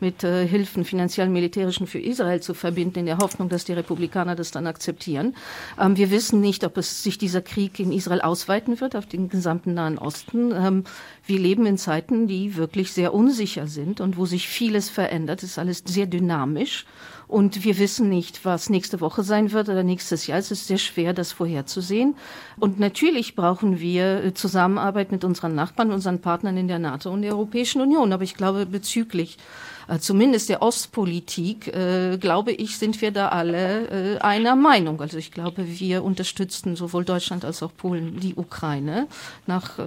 mit 0.00 0.24
äh, 0.24 0.46
Hilfen, 0.46 0.84
finanziellen, 0.84 1.32
militärischen 1.32 1.86
für 1.86 1.98
Israel 1.98 2.40
zu 2.40 2.54
verbinden, 2.54 3.00
in 3.00 3.06
der 3.06 3.18
Hoffnung, 3.18 3.48
dass 3.48 3.64
die 3.64 3.72
Republikaner 3.72 4.34
das 4.34 4.50
dann 4.50 4.66
akzeptieren. 4.66 5.34
Ähm, 5.78 5.96
wir 5.96 6.10
wissen 6.10 6.40
nicht, 6.40 6.64
ob 6.64 6.76
es 6.76 7.02
sich 7.02 7.18
dieser 7.18 7.42
Krieg 7.42 7.78
in 7.80 7.92
Israel 7.92 8.20
ausweiten 8.20 8.80
wird 8.80 8.96
auf 8.96 9.06
den 9.06 9.28
gesamten 9.28 9.74
Nahen 9.74 9.98
Osten. 9.98 10.52
Ähm, 10.52 10.84
wir 11.26 11.38
leben 11.38 11.66
in 11.66 11.78
Zeiten, 11.78 12.26
die 12.26 12.56
wirklich 12.56 12.92
sehr 12.92 13.14
unsicher 13.14 13.66
sind 13.66 14.00
und 14.00 14.16
wo 14.16 14.26
sich 14.26 14.48
vieles 14.48 14.88
verändert. 14.90 15.42
Es 15.42 15.50
ist 15.50 15.58
alles 15.58 15.82
sehr 15.86 16.06
dynamisch. 16.06 16.86
Und 17.28 17.62
wir 17.62 17.78
wissen 17.78 18.08
nicht, 18.08 18.46
was 18.46 18.70
nächste 18.70 19.02
Woche 19.02 19.22
sein 19.22 19.52
wird 19.52 19.68
oder 19.68 19.82
nächstes 19.82 20.26
Jahr. 20.26 20.38
Es 20.38 20.50
ist 20.50 20.66
sehr 20.66 20.78
schwer, 20.78 21.12
das 21.12 21.30
vorherzusehen. 21.30 22.16
Und 22.58 22.80
natürlich 22.80 23.36
brauchen 23.36 23.80
wir 23.80 24.24
äh, 24.24 24.34
Zusammenarbeit 24.34 25.12
mit 25.12 25.24
unseren 25.24 25.54
Nachbarn, 25.54 25.92
unseren 25.92 26.20
Partnern 26.20 26.56
in 26.56 26.68
der 26.68 26.78
NATO 26.78 27.10
und 27.10 27.20
der 27.20 27.32
Europäischen 27.32 27.82
Union. 27.82 28.14
Aber 28.14 28.24
ich 28.24 28.34
glaube, 28.34 28.64
bezüglich 28.64 29.36
äh, 29.88 29.98
zumindest 29.98 30.48
der 30.48 30.62
Ostpolitik, 30.62 31.68
äh, 31.68 32.16
glaube 32.16 32.52
ich, 32.52 32.78
sind 32.78 32.98
wir 33.02 33.10
da 33.10 33.28
alle 33.28 34.18
einer 34.22 34.56
Meinung. 34.56 35.02
Also 35.02 35.18
ich 35.18 35.30
glaube, 35.30 35.68
wir 35.68 36.04
unterstützen 36.04 36.76
sowohl 36.76 37.04
Deutschland 37.04 37.44
als 37.44 37.62
auch 37.62 37.72
Polen 37.76 38.20
die 38.20 38.36
Ukraine 38.36 39.06
nach 39.46 39.78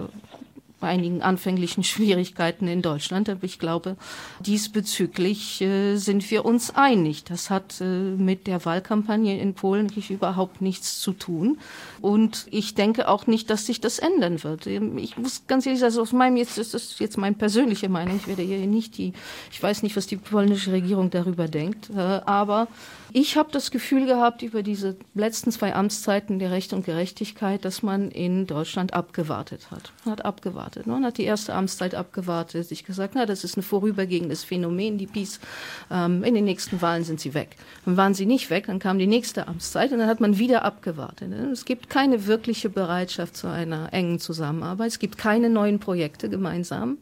einigen 0.84 1.22
anfänglichen 1.22 1.84
Schwierigkeiten 1.92 2.68
in 2.68 2.82
Deutschland. 2.82 3.30
Aber 3.30 3.44
ich 3.44 3.60
glaube, 3.60 3.98
diesbezüglich 4.40 5.62
äh, 5.62 5.96
sind 5.98 6.30
wir 6.32 6.46
uns 6.46 6.76
einig. 6.76 7.24
Das 7.24 7.50
hat 7.50 7.82
äh, 7.82 7.86
mit 7.86 8.48
der 8.48 8.66
Wahlkampagne 8.66 9.40
in 9.40 9.54
Polen 9.54 9.92
überhaupt 10.10 10.62
nichts 10.62 11.00
zu 11.00 11.14
tun. 11.14 11.58
Und 12.02 12.48
ich 12.50 12.76
denke 12.76 13.08
auch 13.08 13.28
nicht, 13.28 13.50
dass 13.50 13.66
sich 13.66 13.82
das 13.82 14.00
ändern 14.00 14.44
wird. 14.44 14.68
Ähm, 14.68 14.98
ich 14.98 15.18
muss 15.18 15.44
ganz 15.48 15.66
ehrlich 15.66 15.80
sagen, 15.80 15.98
aus 15.98 16.14
meinem, 16.14 16.38
jetzt 16.38 16.58
ist 16.58 16.74
das 16.74 17.00
jetzt 17.00 17.18
meine 17.18 17.36
persönliche 17.36 17.90
Meinung. 17.90 18.18
Ich 18.18 18.28
werde 18.28 18.42
hier 18.42 18.58
nicht 18.68 18.98
die, 18.98 19.14
ich 19.52 19.62
weiß 19.62 19.84
nicht, 19.84 19.96
was 19.96 20.08
die 20.08 20.18
polnische 20.18 20.72
Regierung 20.72 21.10
darüber 21.10 21.48
denkt. 21.48 21.90
Äh, 21.90 22.00
aber 22.00 22.68
ich 23.14 23.36
habe 23.36 23.52
das 23.52 23.72
Gefühl 23.72 24.06
gehabt 24.06 24.42
über 24.42 24.64
diese 24.64 24.96
letzten 25.14 25.52
zwei 25.52 25.76
Amtszeiten 25.76 26.40
der 26.40 26.52
Recht 26.52 26.72
und 26.72 26.86
Gerechtigkeit, 26.86 27.66
dass 27.66 27.84
man 27.84 28.10
in 28.10 28.48
Deutschland 28.48 28.94
abgewartet 28.94 29.70
hat. 29.70 29.92
Hat 30.06 30.24
abgewartet. 30.24 30.71
Man 30.86 31.06
hat 31.06 31.18
die 31.18 31.24
erste 31.24 31.54
Amtszeit 31.54 31.96
abgewartet, 31.96 32.68
sich 32.68 32.86
gesagt, 32.86 33.14
na, 33.16 33.26
das 33.26 33.44
ist 33.44 33.58
ein 33.58 33.62
vorübergehendes 33.62 34.44
Phänomen, 34.44 34.98
die 34.98 35.08
Peace. 35.08 35.40
Ähm, 35.90 36.24
in 36.24 36.34
den 36.34 36.46
nächsten 36.46 36.82
Wahlen 36.82 37.04
sind 37.04 37.20
sie 37.20 37.34
weg. 37.34 37.56
Dann 37.86 37.98
waren 37.98 38.14
sie 38.14 38.26
nicht 38.26 38.50
weg, 38.50 38.68
dann 38.68 38.80
kam 38.80 39.00
die 39.00 39.08
nächste 39.08 39.48
Amtszeit 39.48 39.92
und 39.92 40.00
dann 40.00 40.08
hat 40.08 40.20
man 40.20 40.38
wieder 40.38 40.64
abgewartet. 40.64 41.32
Es 41.52 41.66
gibt 41.66 41.90
keine 41.90 42.28
wirkliche 42.28 42.70
Bereitschaft 42.70 43.36
zu 43.36 43.48
einer 43.48 43.94
engen 43.94 44.20
Zusammenarbeit. 44.20 44.88
Es 44.88 45.00
gibt 45.00 45.18
keine 45.18 45.50
neuen 45.50 45.80
Projekte 45.80 46.30
gemeinsam. 46.30 46.98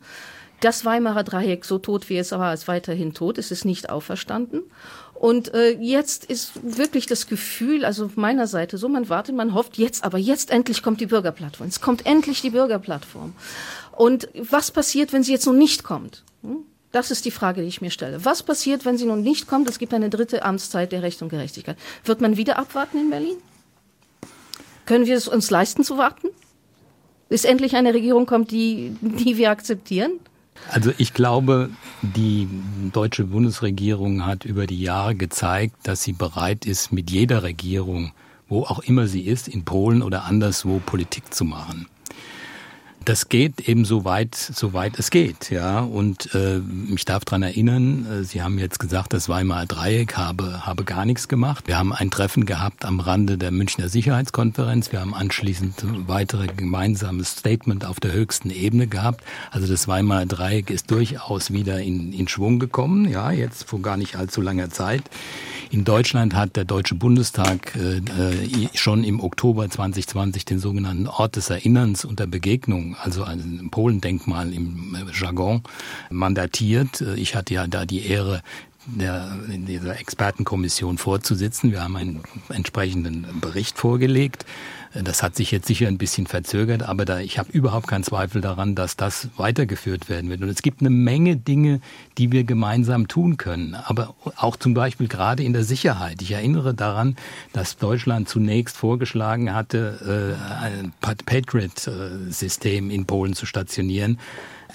Das 0.59 0.83
Weimarer 0.83 1.23
Dreieck, 1.23 1.63
so 1.63 1.77
tot 1.77 2.09
wie 2.09 2.17
es 2.17 2.33
war, 2.33 2.53
ist 2.53 2.67
weiterhin 2.67 3.13
tot. 3.13 3.37
Es 3.37 3.49
ist 3.49 3.63
nicht 3.63 3.89
auferstanden. 3.89 4.63
Und 5.19 5.53
äh, 5.53 5.71
jetzt 5.71 6.23
ist 6.23 6.53
wirklich 6.63 7.05
das 7.05 7.27
Gefühl, 7.27 7.83
also 7.83 8.05
auf 8.05 8.15
meiner 8.15 8.47
Seite 8.47 8.77
so, 8.77 8.87
man 8.87 9.09
wartet, 9.09 9.35
man 9.35 9.53
hofft 9.53 9.77
jetzt, 9.77 10.05
aber 10.05 10.17
jetzt 10.17 10.49
endlich 10.49 10.81
kommt 10.81 11.01
die 11.01 11.07
Bürgerplattform. 11.07 11.67
Es 11.67 11.81
kommt 11.81 12.05
endlich 12.05 12.39
die 12.39 12.51
Bürgerplattform. 12.51 13.33
Und 13.91 14.29
was 14.33 14.71
passiert, 14.71 15.11
wenn 15.11 15.23
sie 15.23 15.33
jetzt 15.33 15.45
noch 15.45 15.53
nicht 15.53 15.83
kommt? 15.83 16.23
Hm? 16.41 16.59
Das 16.93 17.11
ist 17.11 17.25
die 17.25 17.31
Frage, 17.31 17.61
die 17.61 17.67
ich 17.67 17.81
mir 17.81 17.91
stelle. 17.91 18.23
Was 18.23 18.43
passiert, 18.43 18.85
wenn 18.85 18.97
sie 18.97 19.05
nun 19.05 19.21
nicht 19.21 19.45
kommt? 19.45 19.69
Es 19.69 19.77
gibt 19.77 19.93
eine 19.93 20.09
dritte 20.09 20.43
Amtszeit 20.43 20.93
der 20.93 21.03
Recht 21.03 21.21
und 21.21 21.27
Gerechtigkeit. 21.27 21.75
Wird 22.05 22.21
man 22.21 22.37
wieder 22.37 22.57
abwarten 22.57 22.97
in 22.97 23.09
Berlin? 23.09 23.35
Können 24.85 25.05
wir 25.05 25.17
es 25.17 25.27
uns 25.27 25.49
leisten 25.49 25.83
zu 25.83 25.97
warten? 25.97 26.29
Bis 27.27 27.43
endlich 27.43 27.75
eine 27.75 27.93
Regierung 27.93 28.25
kommt, 28.25 28.51
die, 28.51 28.95
die 29.01 29.35
wir 29.35 29.51
akzeptieren? 29.51 30.13
Also 30.67 30.91
ich 30.97 31.13
glaube, 31.13 31.69
die 32.01 32.47
deutsche 32.93 33.25
Bundesregierung 33.25 34.25
hat 34.25 34.45
über 34.45 34.67
die 34.67 34.81
Jahre 34.81 35.15
gezeigt, 35.15 35.75
dass 35.83 36.03
sie 36.03 36.13
bereit 36.13 36.65
ist, 36.65 36.91
mit 36.91 37.09
jeder 37.09 37.43
Regierung, 37.43 38.11
wo 38.47 38.63
auch 38.63 38.79
immer 38.79 39.07
sie 39.07 39.21
ist, 39.21 39.47
in 39.47 39.65
Polen 39.65 40.01
oder 40.03 40.25
anderswo 40.25 40.79
Politik 40.85 41.33
zu 41.33 41.45
machen 41.45 41.87
das 43.05 43.29
geht 43.29 43.67
eben 43.67 43.85
so 43.85 44.05
weit, 44.05 44.35
so 44.35 44.73
weit 44.73 44.99
es 44.99 45.09
geht, 45.09 45.49
ja. 45.49 45.79
Und 45.79 46.33
äh, 46.35 46.61
ich 46.93 47.05
darf 47.05 47.25
dran 47.25 47.43
erinnern, 47.43 48.05
äh, 48.05 48.23
Sie 48.23 48.41
haben 48.41 48.59
jetzt 48.59 48.79
gesagt, 48.79 49.13
das 49.13 49.29
Weimarer 49.29 49.65
Dreieck 49.65 50.17
habe, 50.17 50.65
habe 50.65 50.83
gar 50.83 51.05
nichts 51.05 51.27
gemacht. 51.27 51.67
Wir 51.67 51.77
haben 51.77 51.93
ein 51.93 52.11
Treffen 52.11 52.45
gehabt 52.45 52.85
am 52.85 52.99
Rande 52.99 53.37
der 53.37 53.51
Münchner 53.51 53.89
Sicherheitskonferenz. 53.89 54.91
Wir 54.91 55.01
haben 55.01 55.13
anschließend 55.13 55.83
weitere 56.07 56.47
gemeinsames 56.47 57.31
Statement 57.31 57.85
auf 57.85 57.99
der 57.99 58.11
höchsten 58.11 58.49
Ebene 58.49 58.87
gehabt. 58.87 59.23
Also 59.51 59.67
das 59.67 59.87
Weimarer 59.87 60.25
Dreieck 60.25 60.69
ist 60.69 60.91
durchaus 60.91 61.51
wieder 61.51 61.79
in, 61.79 62.13
in 62.13 62.27
Schwung 62.27 62.59
gekommen, 62.59 63.09
ja, 63.09 63.31
jetzt 63.31 63.63
vor 63.63 63.81
gar 63.81 63.97
nicht 63.97 64.15
allzu 64.15 64.41
langer 64.41 64.69
Zeit. 64.69 65.03
In 65.71 65.85
Deutschland 65.85 66.33
hat 66.33 66.55
der 66.55 66.65
Deutsche 66.65 66.95
Bundestag 66.95 67.75
äh, 67.75 67.97
äh 67.97 68.69
schon 68.73 69.03
im 69.03 69.19
Oktober 69.19 69.69
2020 69.69 70.43
den 70.45 70.59
sogenannten 70.59 71.05
Ort 71.05 71.35
des 71.35 71.51
Erinnerns 71.51 72.05
und 72.05 72.19
der 72.19 72.25
Begegnung, 72.25 72.95
also 72.99 73.23
ein 73.23 73.69
Polendenkmal 73.69 74.51
im 74.51 74.95
äh, 74.95 75.11
Jargon, 75.13 75.61
mandatiert. 76.09 77.01
Äh, 77.01 77.15
ich 77.15 77.35
hatte 77.35 77.53
ja 77.53 77.67
da 77.67 77.85
die 77.85 78.03
Ehre, 78.07 78.41
der, 78.87 79.37
in 79.53 79.67
dieser 79.67 79.99
Expertenkommission 79.99 80.97
vorzusitzen. 80.97 81.71
Wir 81.71 81.83
haben 81.83 81.97
einen 81.97 82.23
entsprechenden 82.49 83.27
Bericht 83.39 83.77
vorgelegt. 83.77 84.45
Das 84.93 85.21
hat 85.21 85.35
sich 85.35 85.51
jetzt 85.51 85.67
sicher 85.67 85.87
ein 85.87 85.99
bisschen 85.99 86.25
verzögert, 86.25 86.81
aber 86.81 87.05
da, 87.05 87.19
ich 87.19 87.37
habe 87.37 87.51
überhaupt 87.51 87.87
keinen 87.87 88.03
Zweifel 88.03 88.41
daran, 88.41 88.73
dass 88.73 88.97
das 88.97 89.29
weitergeführt 89.37 90.09
werden 90.09 90.29
wird. 90.31 90.41
Und 90.41 90.49
es 90.49 90.63
gibt 90.63 90.81
eine 90.81 90.89
Menge 90.89 91.35
Dinge, 91.35 91.79
die 92.17 92.31
wir 92.31 92.43
gemeinsam 92.43 93.07
tun 93.07 93.37
können, 93.37 93.75
aber 93.75 94.15
auch 94.35 94.55
zum 94.55 94.73
Beispiel 94.73 95.07
gerade 95.07 95.43
in 95.43 95.53
der 95.53 95.63
Sicherheit. 95.63 96.21
Ich 96.23 96.31
erinnere 96.31 96.73
daran, 96.73 97.17
dass 97.53 97.77
Deutschland 97.77 98.29
zunächst 98.29 98.77
vorgeschlagen 98.77 99.53
hatte, 99.53 100.37
äh, 100.39 100.63
ein 100.63 100.93
Patriot-System 101.01 102.89
in 102.89 103.05
Polen 103.05 103.33
zu 103.33 103.45
stationieren 103.45 104.17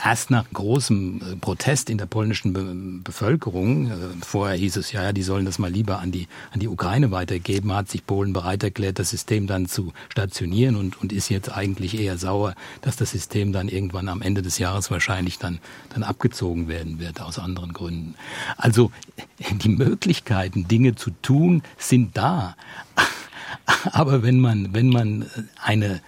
erst 0.03 0.31
nach 0.31 0.47
großem 0.53 1.21
äh, 1.21 1.37
Protest 1.37 1.91
in 1.91 1.99
der 1.99 2.07
polnischen 2.07 2.53
Be 2.53 2.75
Bevölkerung, 3.05 3.91
äh, 3.91 3.95
vorher 4.23 4.57
hieß 4.57 4.77
es, 4.77 4.93
ja, 4.93 5.13
die 5.13 5.23
sollen 5.23 5.45
das 5.45 5.59
mal 5.59 5.71
lieber 5.71 5.99
an 6.01 6.11
die, 6.11 6.27
an 6.53 6.61
die 6.61 6.69
Ukraine 6.69 7.11
weitergeben, 7.11 7.73
hat 7.73 7.89
sich 7.89 8.07
Polen 8.07 8.33
bereit 8.33 8.63
erklärt, 8.63 8.99
das 8.99 9.11
System 9.11 9.47
dann 9.47 9.67
zu 9.67 9.93
stationieren 10.09 10.77
und, 10.77 11.01
und 11.01 11.13
ist 11.13 11.29
jetzt 11.29 11.53
eigentlich 11.53 11.99
eher 11.99 12.19
sauer, 12.19 12.55
dass 12.81 12.97
das 12.97 13.11
System 13.11 13.53
dann 13.53 13.69
irgendwann 13.69 14.09
am 14.09 14.23
Ende 14.23 14.43
des 14.43 14.59
Jahres 14.59 14.91
wahrscheinlich 14.91 15.39
dann, 15.39 15.61
dann 15.91 16.03
abgezogen 16.03 16.69
werden 16.69 16.99
wird 16.99 17.21
aus 17.21 17.39
anderen 17.39 17.73
Gründen. 17.73 18.15
Also 18.57 18.91
die 19.51 19.69
Möglichkeiten, 19.69 20.67
Dinge 20.67 20.95
zu 20.95 21.11
tun, 21.23 21.63
sind 21.79 22.17
da. 22.17 22.57
Aber 23.93 24.23
wenn 24.23 24.41
man, 24.41 24.75
wenn 24.75 24.89
man 24.89 25.27
eine 25.63 26.01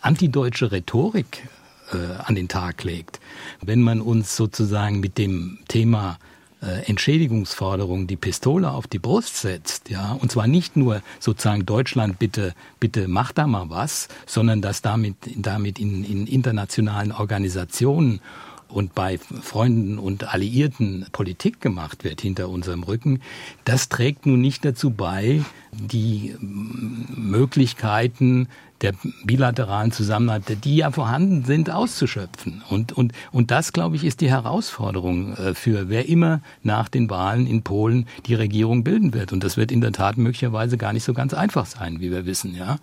antideutsche 0.00 0.70
Rhetorik 0.70 1.48
äh, 1.92 2.22
an 2.24 2.34
den 2.34 2.48
Tag 2.48 2.84
legt, 2.84 3.20
wenn 3.60 3.82
man 3.82 4.00
uns 4.00 4.36
sozusagen 4.36 5.00
mit 5.00 5.18
dem 5.18 5.58
Thema 5.68 6.18
äh, 6.62 6.88
Entschädigungsforderung 6.88 8.06
die 8.06 8.16
Pistole 8.16 8.70
auf 8.70 8.86
die 8.86 8.98
Brust 8.98 9.36
setzt, 9.36 9.90
ja, 9.90 10.12
und 10.12 10.32
zwar 10.32 10.46
nicht 10.46 10.76
nur 10.76 11.02
sozusagen 11.20 11.66
Deutschland 11.66 12.18
bitte, 12.18 12.54
bitte 12.80 13.08
macht 13.08 13.38
da 13.38 13.46
mal 13.46 13.70
was, 13.70 14.08
sondern 14.26 14.62
dass 14.62 14.82
damit, 14.82 15.16
damit 15.36 15.78
in, 15.78 16.04
in 16.04 16.26
internationalen 16.26 17.12
Organisationen 17.12 18.20
und 18.68 18.94
bei 18.94 19.18
Freunden 19.18 19.98
und 19.98 20.32
Alliierten 20.32 21.06
Politik 21.12 21.60
gemacht 21.60 22.04
wird 22.04 22.20
hinter 22.20 22.48
unserem 22.48 22.82
Rücken, 22.82 23.20
das 23.64 23.88
trägt 23.88 24.26
nun 24.26 24.40
nicht 24.40 24.64
dazu 24.64 24.90
bei, 24.90 25.42
die 25.72 26.34
Möglichkeiten 26.40 28.48
der 28.82 28.92
bilateralen 29.24 29.92
Zusammenarbeit, 29.92 30.64
die 30.64 30.76
ja 30.76 30.90
vorhanden 30.90 31.44
sind, 31.44 31.70
auszuschöpfen. 31.70 32.62
Und, 32.68 32.92
und, 32.92 33.12
und 33.32 33.50
das, 33.50 33.72
glaube 33.72 33.96
ich, 33.96 34.04
ist 34.04 34.20
die 34.20 34.30
Herausforderung 34.30 35.34
äh, 35.36 35.54
für 35.54 35.88
wer 35.88 36.08
immer 36.08 36.40
nach 36.62 36.88
den 36.88 37.08
Wahlen 37.08 37.46
in 37.46 37.62
Polen 37.62 38.06
die 38.26 38.34
Regierung 38.34 38.84
bilden 38.84 39.14
wird. 39.14 39.32
Und 39.32 39.44
das 39.44 39.56
wird 39.56 39.72
in 39.72 39.80
der 39.80 39.92
Tat 39.92 40.18
möglicherweise 40.18 40.76
gar 40.76 40.92
nicht 40.92 41.04
so 41.04 41.14
ganz 41.14 41.32
einfach 41.32 41.66
sein, 41.66 42.00
wie 42.00 42.10
wir 42.10 42.26
wissen, 42.26 42.54
ja. 42.54 42.78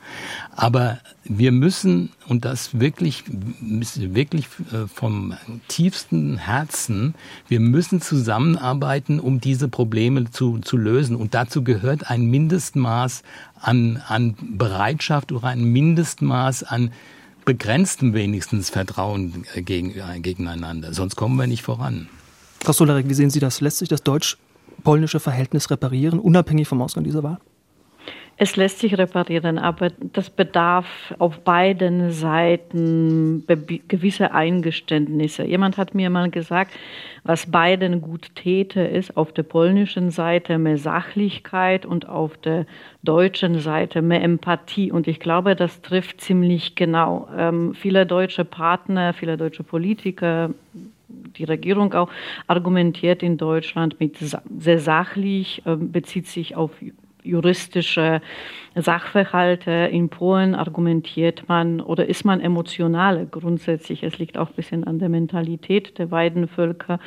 Aber 0.56 1.00
wir 1.24 1.52
müssen, 1.52 2.10
und 2.28 2.44
das 2.44 2.80
wirklich, 2.80 3.24
wirklich 3.30 4.46
äh, 4.72 4.88
vom 4.88 5.36
tiefsten 5.68 6.38
Herzen, 6.38 7.16
wir 7.48 7.60
müssen 7.60 8.02
zusammenarbeiten, 8.02 9.20
um 9.20 9.40
diese 9.40 9.68
Probleme 9.68 10.30
zu, 10.32 10.60
zu 10.60 10.76
lösen. 10.76 11.16
Und 11.16 11.34
dazu 11.34 11.64
gehört 11.64 12.10
ein 12.10 12.26
Mindestmaß 12.26 13.24
an, 13.64 14.02
an 14.08 14.36
Bereitschaft 14.40 15.32
oder 15.32 15.48
ein 15.48 15.64
Mindestmaß 15.64 16.64
an 16.64 16.92
begrenztem 17.46 18.14
wenigstens 18.14 18.70
Vertrauen 18.70 19.46
gegen, 19.56 19.92
äh, 19.92 20.20
gegeneinander. 20.20 20.94
Sonst 20.94 21.16
kommen 21.16 21.38
wir 21.38 21.48
nicht 21.48 21.64
voran. 21.64 22.08
Frau 22.62 22.72
Solarek, 22.72 23.10
wie 23.10 23.14
sehen 23.14 23.30
Sie 23.30 23.40
das? 23.40 23.60
Lässt 23.60 23.80
sich 23.80 23.90
das 23.90 24.04
deutsch-polnische 24.04 25.20
Verhältnis 25.20 25.70
reparieren, 25.70 26.20
unabhängig 26.20 26.68
vom 26.68 26.82
Ausgang 26.82 27.04
dieser 27.04 27.24
Wahl? 27.24 27.40
Es 28.44 28.58
lässt 28.58 28.80
sich 28.80 28.98
reparieren, 28.98 29.58
aber 29.58 29.90
das 30.12 30.30
bedarf 30.30 31.14
auf 31.18 31.40
beiden 31.46 32.12
Seiten 32.12 33.46
gewisse 33.88 34.34
Eingeständnisse. 34.34 35.46
Jemand 35.46 35.78
hat 35.78 35.96
mir 35.96 36.10
mal 36.10 36.30
gesagt, 36.30 36.74
was 37.24 37.50
beiden 37.50 38.02
gut 38.02 38.36
täte, 38.36 38.82
ist 38.82 39.16
auf 39.16 39.32
der 39.32 39.44
polnischen 39.44 40.12
Seite 40.12 40.58
mehr 40.58 40.78
Sachlichkeit 40.78 41.86
und 41.86 42.10
auf 42.10 42.36
der 42.36 42.66
deutschen 43.02 43.60
Seite 43.60 44.02
mehr 44.02 44.22
Empathie. 44.22 44.92
Und 44.92 45.08
ich 45.08 45.22
glaube, 45.22 45.56
das 45.56 45.82
trifft 45.82 46.20
ziemlich 46.20 46.76
genau. 46.76 47.30
Ähm, 47.38 47.74
viele 47.74 48.06
deutsche 48.06 48.44
Partner, 48.44 49.14
viele 49.14 49.38
deutsche 49.38 49.64
Politiker, 49.64 50.50
die 51.08 51.46
Regierung 51.46 51.94
auch 51.94 52.10
argumentiert 52.48 53.24
in 53.24 53.38
Deutschland 53.38 54.02
mit 54.02 54.18
sehr 54.18 54.80
sachlich, 54.80 55.62
äh, 55.66 55.78
bezieht 55.78 56.28
sich 56.28 56.58
auf 56.58 56.72
juristische 57.24 58.22
Sachverhalte. 58.76 59.72
In 59.72 60.10
Polen 60.10 60.56
argumentiert 60.56 61.48
man 61.48 61.80
oder 61.82 62.08
ist 62.08 62.26
man 62.26 62.42
emotional 62.42 63.28
grundsätzlich. 63.30 64.04
Es 64.04 64.18
liegt 64.18 64.38
auch 64.38 64.50
ein 64.50 64.56
bisschen 64.56 64.84
an 64.84 65.00
der 65.00 65.10
Mentalität 65.10 65.98
der 65.98 66.08
beiden 66.08 66.48
Völker. 66.48 67.00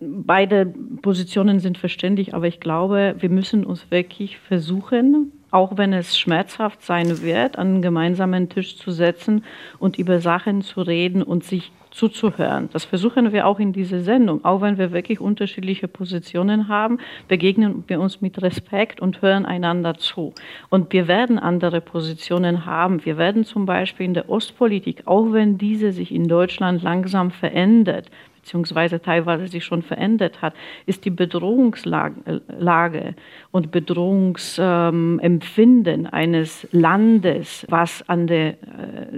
Beide 0.00 0.66
Positionen 1.02 1.60
sind 1.60 1.78
verständlich, 1.78 2.34
aber 2.34 2.46
ich 2.46 2.60
glaube, 2.60 3.14
wir 3.18 3.30
müssen 3.30 3.64
uns 3.64 3.90
wirklich 3.90 4.38
versuchen, 4.38 5.32
auch 5.54 5.76
wenn 5.76 5.92
es 5.92 6.18
schmerzhaft 6.18 6.82
sein 6.82 7.22
wird, 7.22 7.56
an 7.58 7.68
einen 7.68 7.82
gemeinsamen 7.82 8.48
Tisch 8.48 8.76
zu 8.76 8.90
setzen 8.90 9.44
und 9.78 9.96
über 9.98 10.18
Sachen 10.18 10.62
zu 10.62 10.82
reden 10.82 11.22
und 11.22 11.44
sich 11.44 11.70
zuzuhören. 11.92 12.68
Das 12.72 12.84
versuchen 12.84 13.32
wir 13.32 13.46
auch 13.46 13.60
in 13.60 13.72
dieser 13.72 14.00
Sendung. 14.00 14.44
Auch 14.44 14.62
wenn 14.62 14.78
wir 14.78 14.90
wirklich 14.90 15.20
unterschiedliche 15.20 15.86
Positionen 15.86 16.66
haben, 16.66 16.98
begegnen 17.28 17.84
wir 17.86 18.00
uns 18.00 18.20
mit 18.20 18.42
Respekt 18.42 19.00
und 19.00 19.22
hören 19.22 19.46
einander 19.46 19.94
zu. 19.94 20.34
Und 20.70 20.92
wir 20.92 21.06
werden 21.06 21.38
andere 21.38 21.80
Positionen 21.80 22.66
haben. 22.66 23.04
Wir 23.04 23.16
werden 23.16 23.44
zum 23.44 23.64
Beispiel 23.64 24.06
in 24.06 24.14
der 24.14 24.28
Ostpolitik, 24.28 25.02
auch 25.04 25.32
wenn 25.32 25.56
diese 25.56 25.92
sich 25.92 26.10
in 26.10 26.26
Deutschland 26.26 26.82
langsam 26.82 27.30
verändert, 27.30 28.10
beziehungsweise 28.44 29.00
teilweise 29.00 29.48
sich 29.48 29.64
schon 29.64 29.82
verändert 29.82 30.42
hat, 30.42 30.52
ist 30.84 31.06
die 31.06 31.10
Bedrohungslage 31.10 33.14
und 33.50 33.70
Bedrohungsempfinden 33.70 36.06
eines 36.06 36.68
Landes, 36.70 37.64
was 37.70 38.06
an 38.06 38.26
der, 38.26 38.48
äh, 38.48 38.56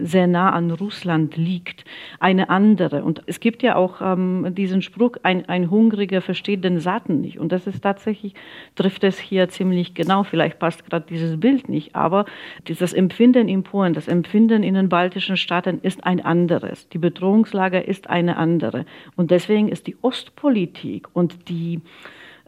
sehr 0.02 0.28
nah 0.28 0.50
an 0.50 0.70
Russland 0.70 1.36
liegt, 1.36 1.84
eine 2.20 2.50
andere. 2.50 3.02
Und 3.02 3.24
es 3.26 3.40
gibt 3.40 3.64
ja 3.64 3.74
auch 3.74 4.00
ähm, 4.00 4.54
diesen 4.54 4.80
Spruch, 4.80 5.16
ein, 5.24 5.48
ein 5.48 5.72
Hungriger 5.72 6.20
versteht 6.20 6.62
den 6.62 6.78
Satten 6.78 7.20
nicht. 7.20 7.40
Und 7.40 7.50
das 7.50 7.66
ist 7.66 7.82
tatsächlich, 7.82 8.34
trifft 8.76 9.02
es 9.02 9.18
hier 9.18 9.48
ziemlich 9.48 9.94
genau. 9.94 10.22
Vielleicht 10.22 10.60
passt 10.60 10.88
gerade 10.88 11.06
dieses 11.08 11.40
Bild 11.40 11.68
nicht, 11.68 11.96
aber 11.96 12.26
das 12.64 12.92
Empfinden 12.92 13.48
in 13.48 13.64
Polen, 13.64 13.92
das 13.92 14.06
Empfinden 14.06 14.62
in 14.62 14.74
den 14.74 14.88
baltischen 14.88 15.36
Staaten 15.36 15.80
ist 15.82 16.04
ein 16.04 16.24
anderes. 16.24 16.88
Die 16.90 16.98
Bedrohungslage 16.98 17.80
ist 17.80 18.08
eine 18.08 18.36
andere. 18.36 18.84
Und 19.16 19.30
deswegen 19.30 19.68
ist 19.68 19.86
die 19.86 19.96
Ostpolitik 20.02 21.08
und 21.14 21.48
die 21.48 21.80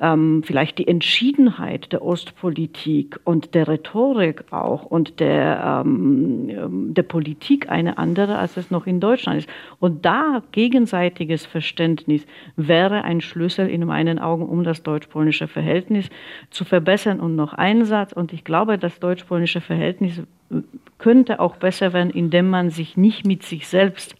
ähm, 0.00 0.42
vielleicht 0.44 0.78
die 0.78 0.86
Entschiedenheit 0.86 1.92
der 1.92 2.02
Ostpolitik 2.02 3.18
und 3.24 3.54
der 3.54 3.66
Rhetorik 3.68 4.44
auch 4.52 4.84
und 4.84 5.20
der, 5.20 5.82
ähm, 5.84 6.48
ähm, 6.48 6.94
der 6.94 7.02
Politik 7.02 7.68
eine 7.68 7.98
andere, 7.98 8.38
als 8.38 8.56
es 8.56 8.70
noch 8.70 8.86
in 8.86 9.00
Deutschland 9.00 9.38
ist. 9.38 9.48
Und 9.80 10.04
da 10.04 10.42
gegenseitiges 10.52 11.46
Verständnis 11.46 12.26
wäre 12.56 13.02
ein 13.02 13.20
Schlüssel 13.20 13.68
in 13.68 13.84
meinen 13.84 14.18
Augen, 14.18 14.48
um 14.48 14.62
das 14.62 14.82
deutsch-polnische 14.82 15.48
Verhältnis 15.48 16.08
zu 16.50 16.64
verbessern. 16.64 17.18
Und 17.18 17.34
noch 17.34 17.52
ein 17.52 17.84
Satz, 17.84 18.12
und 18.12 18.32
ich 18.32 18.44
glaube, 18.44 18.78
das 18.78 19.00
deutsch-polnische 19.00 19.60
Verhältnis 19.60 20.22
könnte 20.98 21.40
auch 21.40 21.56
besser 21.56 21.92
werden, 21.92 22.10
indem 22.10 22.48
man 22.50 22.70
sich 22.70 22.96
nicht 22.96 23.26
mit 23.26 23.42
sich 23.42 23.66
selbst 23.66 24.14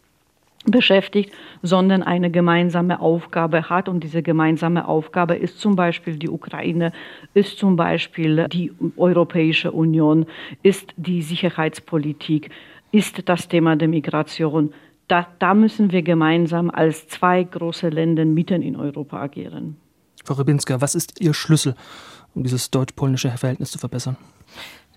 beschäftigt, 0.70 1.32
sondern 1.62 2.02
eine 2.02 2.30
gemeinsame 2.30 3.00
Aufgabe 3.00 3.68
hat. 3.68 3.88
Und 3.88 4.04
diese 4.04 4.22
gemeinsame 4.22 4.86
Aufgabe 4.86 5.34
ist 5.34 5.60
zum 5.60 5.76
Beispiel 5.76 6.16
die 6.16 6.28
Ukraine, 6.28 6.92
ist 7.34 7.58
zum 7.58 7.76
Beispiel 7.76 8.46
die 8.48 8.72
Europäische 8.96 9.72
Union, 9.72 10.26
ist 10.62 10.92
die 10.96 11.22
Sicherheitspolitik, 11.22 12.50
ist 12.92 13.28
das 13.28 13.48
Thema 13.48 13.76
der 13.76 13.88
Migration. 13.88 14.72
Da, 15.08 15.26
da 15.38 15.54
müssen 15.54 15.90
wir 15.92 16.02
gemeinsam 16.02 16.70
als 16.70 17.08
zwei 17.08 17.42
große 17.42 17.88
Länder 17.88 18.24
mitten 18.24 18.62
in 18.62 18.76
Europa 18.76 19.20
agieren. 19.20 19.76
Frau 20.24 20.34
Rybinska, 20.34 20.80
was 20.80 20.94
ist 20.94 21.20
Ihr 21.20 21.32
Schlüssel, 21.32 21.74
um 22.34 22.42
dieses 22.42 22.70
deutsch-polnische 22.70 23.30
Verhältnis 23.30 23.70
zu 23.70 23.78
verbessern? 23.78 24.16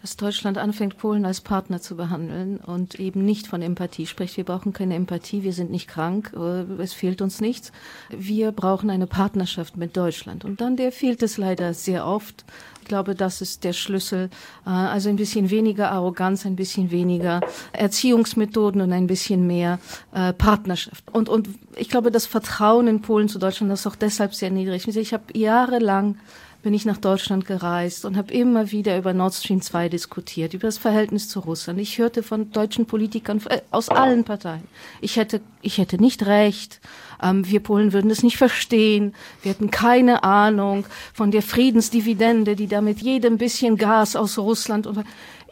Dass 0.02 0.18
Deutschland 0.18 0.58
anfängt, 0.58 0.98
Polen 0.98 1.26
als 1.26 1.42
Partner 1.42 1.80
zu 1.80 1.96
behandeln 1.96 2.58
und 2.58 3.00
eben 3.00 3.24
nicht 3.24 3.48
von 3.48 3.62
Empathie 3.62 4.08
spricht. 4.08 4.36
Wir 4.36 4.44
brauchen 4.44 4.74
keine 4.74 4.96
Empathie, 4.96 5.44
wir 5.44 5.54
sind 5.54 5.70
nicht 5.70 5.88
krank, 5.88 6.34
äh, 6.36 6.64
es 6.82 6.94
fehlt 6.94 7.22
uns 7.22 7.40
nichts. 7.40 7.72
Wir 8.10 8.52
brauchen 8.52 8.90
eine 8.90 9.06
Partnerschaft 9.06 9.78
mit 9.78 9.96
Deutschland. 9.96 10.44
Und 10.44 10.60
dann 10.60 10.76
der 10.76 10.92
fehlt 10.92 11.22
es 11.22 11.38
leider 11.38 11.74
sehr 11.74 12.08
oft. 12.08 12.46
Ich 12.82 12.88
glaube, 12.88 13.14
das 13.14 13.42
ist 13.42 13.64
der 13.64 13.74
Schlüssel. 13.74 14.30
Äh, 14.66 14.70
also 14.70 15.10
ein 15.10 15.18
bisschen 15.18 15.52
weniger 15.52 15.92
Arroganz, 15.92 16.48
ein 16.48 16.56
bisschen 16.56 16.90
weniger 16.90 17.42
Erziehungsmethoden 17.72 18.82
und 18.82 18.92
ein 18.94 19.06
bisschen 19.06 19.46
mehr 19.46 19.80
äh, 20.14 20.34
Partnerschaft. 20.34 21.04
Und, 21.14 21.30
und 21.30 21.48
ich 21.76 21.90
glaube, 21.90 22.10
das 22.10 22.26
Vertrauen 22.26 22.88
in 22.88 23.02
Polen 23.02 23.30
zu 23.30 23.38
Deutschland 23.38 23.72
ist 23.72 23.86
auch 23.86 23.96
deshalb 23.96 24.34
sehr 24.34 24.50
niedrig. 24.50 24.88
Ich 24.88 25.14
habe 25.14 25.38
jahrelang 25.38 26.18
bin 26.64 26.74
ich 26.74 26.86
nach 26.86 26.98
Deutschland 26.98 27.46
gereist 27.46 28.06
und 28.06 28.18
habe 28.18 28.34
immer 28.34 28.72
wieder 28.72 28.98
über 28.98 29.14
Nord 29.14 29.34
Stream 29.34 29.62
2 29.62 29.90
diskutiert, 29.90 30.54
über 30.54 30.68
das 30.68 30.78
Verhältnis 30.78 31.28
zu 31.28 31.40
Russland. 31.40 31.80
Ich 31.80 31.98
hörte 31.98 32.24
von 32.24 32.52
deutschen 32.52 32.86
Politikern 32.86 33.42
äh, 33.50 33.62
aus 33.72 33.90
allen 33.90 34.24
Parteien, 34.24 34.64
ich 35.02 35.18
hätte, 35.18 35.42
ich 35.62 35.78
hätte 35.78 35.98
nicht 35.98 36.26
recht, 36.26 36.80
ähm, 37.22 37.48
wir 37.48 37.62
Polen 37.62 37.94
würden 37.94 38.12
es 38.12 38.24
nicht 38.24 38.38
verstehen, 38.38 39.14
wir 39.42 39.52
hätten 39.52 39.72
keine 39.72 40.24
Ahnung 40.24 40.86
von 41.14 41.32
der 41.32 41.42
Friedensdividende, 41.42 42.56
die 42.56 42.68
da 42.68 42.82
mit 42.82 43.02
jedem 43.02 43.38
bisschen 43.38 43.78
Gas 43.78 44.16
aus 44.16 44.38
Russland 44.38 44.88
und 44.88 45.04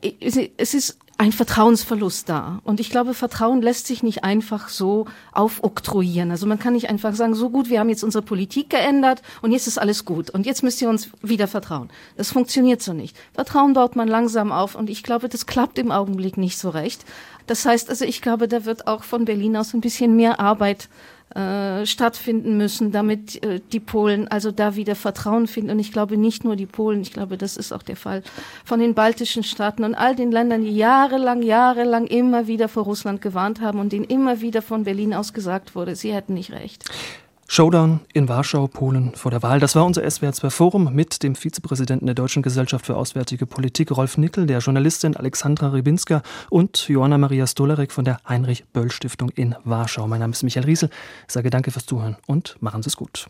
es 0.01 0.73
ist 0.73 0.97
ein 1.19 1.33
Vertrauensverlust 1.33 2.29
da. 2.29 2.61
Und 2.63 2.79
ich 2.79 2.89
glaube, 2.89 3.13
Vertrauen 3.13 3.61
lässt 3.61 3.87
sich 3.87 4.03
nicht 4.03 4.23
einfach 4.23 4.69
so 4.69 5.05
aufoktroyieren. 5.33 6.31
Also 6.31 6.47
man 6.47 6.59
kann 6.59 6.71
nicht 6.71 6.89
einfach 6.89 7.13
sagen, 7.13 7.35
so 7.35 7.49
gut, 7.49 7.69
wir 7.69 7.81
haben 7.81 7.89
jetzt 7.89 8.05
unsere 8.05 8.21
Politik 8.23 8.69
geändert 8.69 9.21
und 9.41 9.51
jetzt 9.51 9.67
ist 9.67 9.77
alles 9.77 10.05
gut 10.05 10.29
und 10.29 10.45
jetzt 10.45 10.63
müsst 10.63 10.81
ihr 10.81 10.87
uns 10.87 11.09
wieder 11.21 11.49
vertrauen. 11.49 11.89
Das 12.15 12.31
funktioniert 12.31 12.81
so 12.81 12.93
nicht. 12.93 13.17
Vertrauen 13.33 13.73
baut 13.73 13.97
man 13.97 14.07
langsam 14.07 14.53
auf 14.53 14.75
und 14.75 14.89
ich 14.89 15.03
glaube, 15.03 15.27
das 15.27 15.45
klappt 15.45 15.77
im 15.77 15.91
Augenblick 15.91 16.37
nicht 16.37 16.57
so 16.57 16.69
recht. 16.69 17.03
Das 17.47 17.65
heißt 17.65 17.89
also, 17.89 18.05
ich 18.05 18.21
glaube, 18.21 18.47
da 18.47 18.63
wird 18.63 18.87
auch 18.87 19.03
von 19.03 19.25
Berlin 19.25 19.57
aus 19.57 19.73
ein 19.73 19.81
bisschen 19.81 20.15
mehr 20.15 20.39
Arbeit 20.39 20.87
äh, 21.35 21.85
stattfinden 21.85 22.57
müssen, 22.57 22.91
damit 22.91 23.43
äh, 23.43 23.59
die 23.71 23.79
Polen 23.79 24.27
also 24.27 24.51
da 24.51 24.75
wieder 24.75 24.95
Vertrauen 24.95 25.45
finden. 25.45 25.69
Und 25.69 25.79
ich 25.79 25.91
glaube 25.91 26.17
nicht 26.17 26.43
nur 26.43 26.55
die 26.55 26.65
Polen, 26.65 27.01
ich 27.01 27.13
glaube, 27.13 27.37
das 27.37 27.55
ist 27.55 27.71
auch 27.71 27.83
der 27.83 27.95
Fall 27.95 28.23
von 28.65 28.79
den 28.79 28.95
baltischen 28.95 29.43
Staaten 29.43 29.83
und 29.83 29.93
all 29.93 30.15
den 30.15 30.31
Ländern, 30.31 30.63
die 30.63 30.75
jahrelang, 30.75 31.43
jahrelang 31.43 32.07
immer 32.07 32.47
wieder 32.47 32.67
vor 32.67 32.83
Russland 32.83 33.21
gewarnt 33.21 33.61
haben 33.61 33.79
und 33.79 33.93
denen 33.93 34.05
immer 34.05 34.41
wieder 34.41 34.63
von 34.63 34.85
Berlin 34.85 35.13
aus 35.13 35.33
gesagt 35.33 35.75
wurde, 35.75 35.95
sie 35.95 36.13
hätten 36.13 36.33
nicht 36.33 36.51
recht. 36.51 36.85
Showdown 37.51 38.01
in 38.13 38.29
Warschau, 38.29 38.67
Polen 38.67 39.15
vor 39.15 39.31
der 39.31 39.41
Wahl. 39.41 39.59
Das 39.59 39.73
war 39.73 39.83
unser 39.83 40.07
SWR 40.07 40.33
2 40.33 40.51
Forum 40.51 40.93
mit 40.93 41.23
dem 41.23 41.33
Vizepräsidenten 41.33 42.05
der 42.05 42.13
Deutschen 42.13 42.43
Gesellschaft 42.43 42.85
für 42.85 42.95
Auswärtige 42.95 43.47
Politik, 43.47 43.89
Rolf 43.89 44.19
Nickel, 44.19 44.45
der 44.45 44.59
Journalistin 44.59 45.17
Alexandra 45.17 45.69
Rybinska 45.69 46.21
und 46.51 46.87
Joanna 46.87 47.17
Maria 47.17 47.47
Stolarek 47.47 47.91
von 47.91 48.05
der 48.05 48.19
Heinrich 48.29 48.65
Böll 48.65 48.91
Stiftung 48.91 49.29
in 49.29 49.55
Warschau. 49.63 50.07
Mein 50.07 50.19
Name 50.19 50.33
ist 50.33 50.43
Michael 50.43 50.65
Riesel. 50.67 50.91
Ich 51.25 51.33
sage 51.33 51.49
danke 51.49 51.71
fürs 51.71 51.87
Zuhören 51.87 52.17
und 52.27 52.55
machen 52.59 52.83
Sie 52.83 52.89
es 52.89 52.95
gut. 52.95 53.27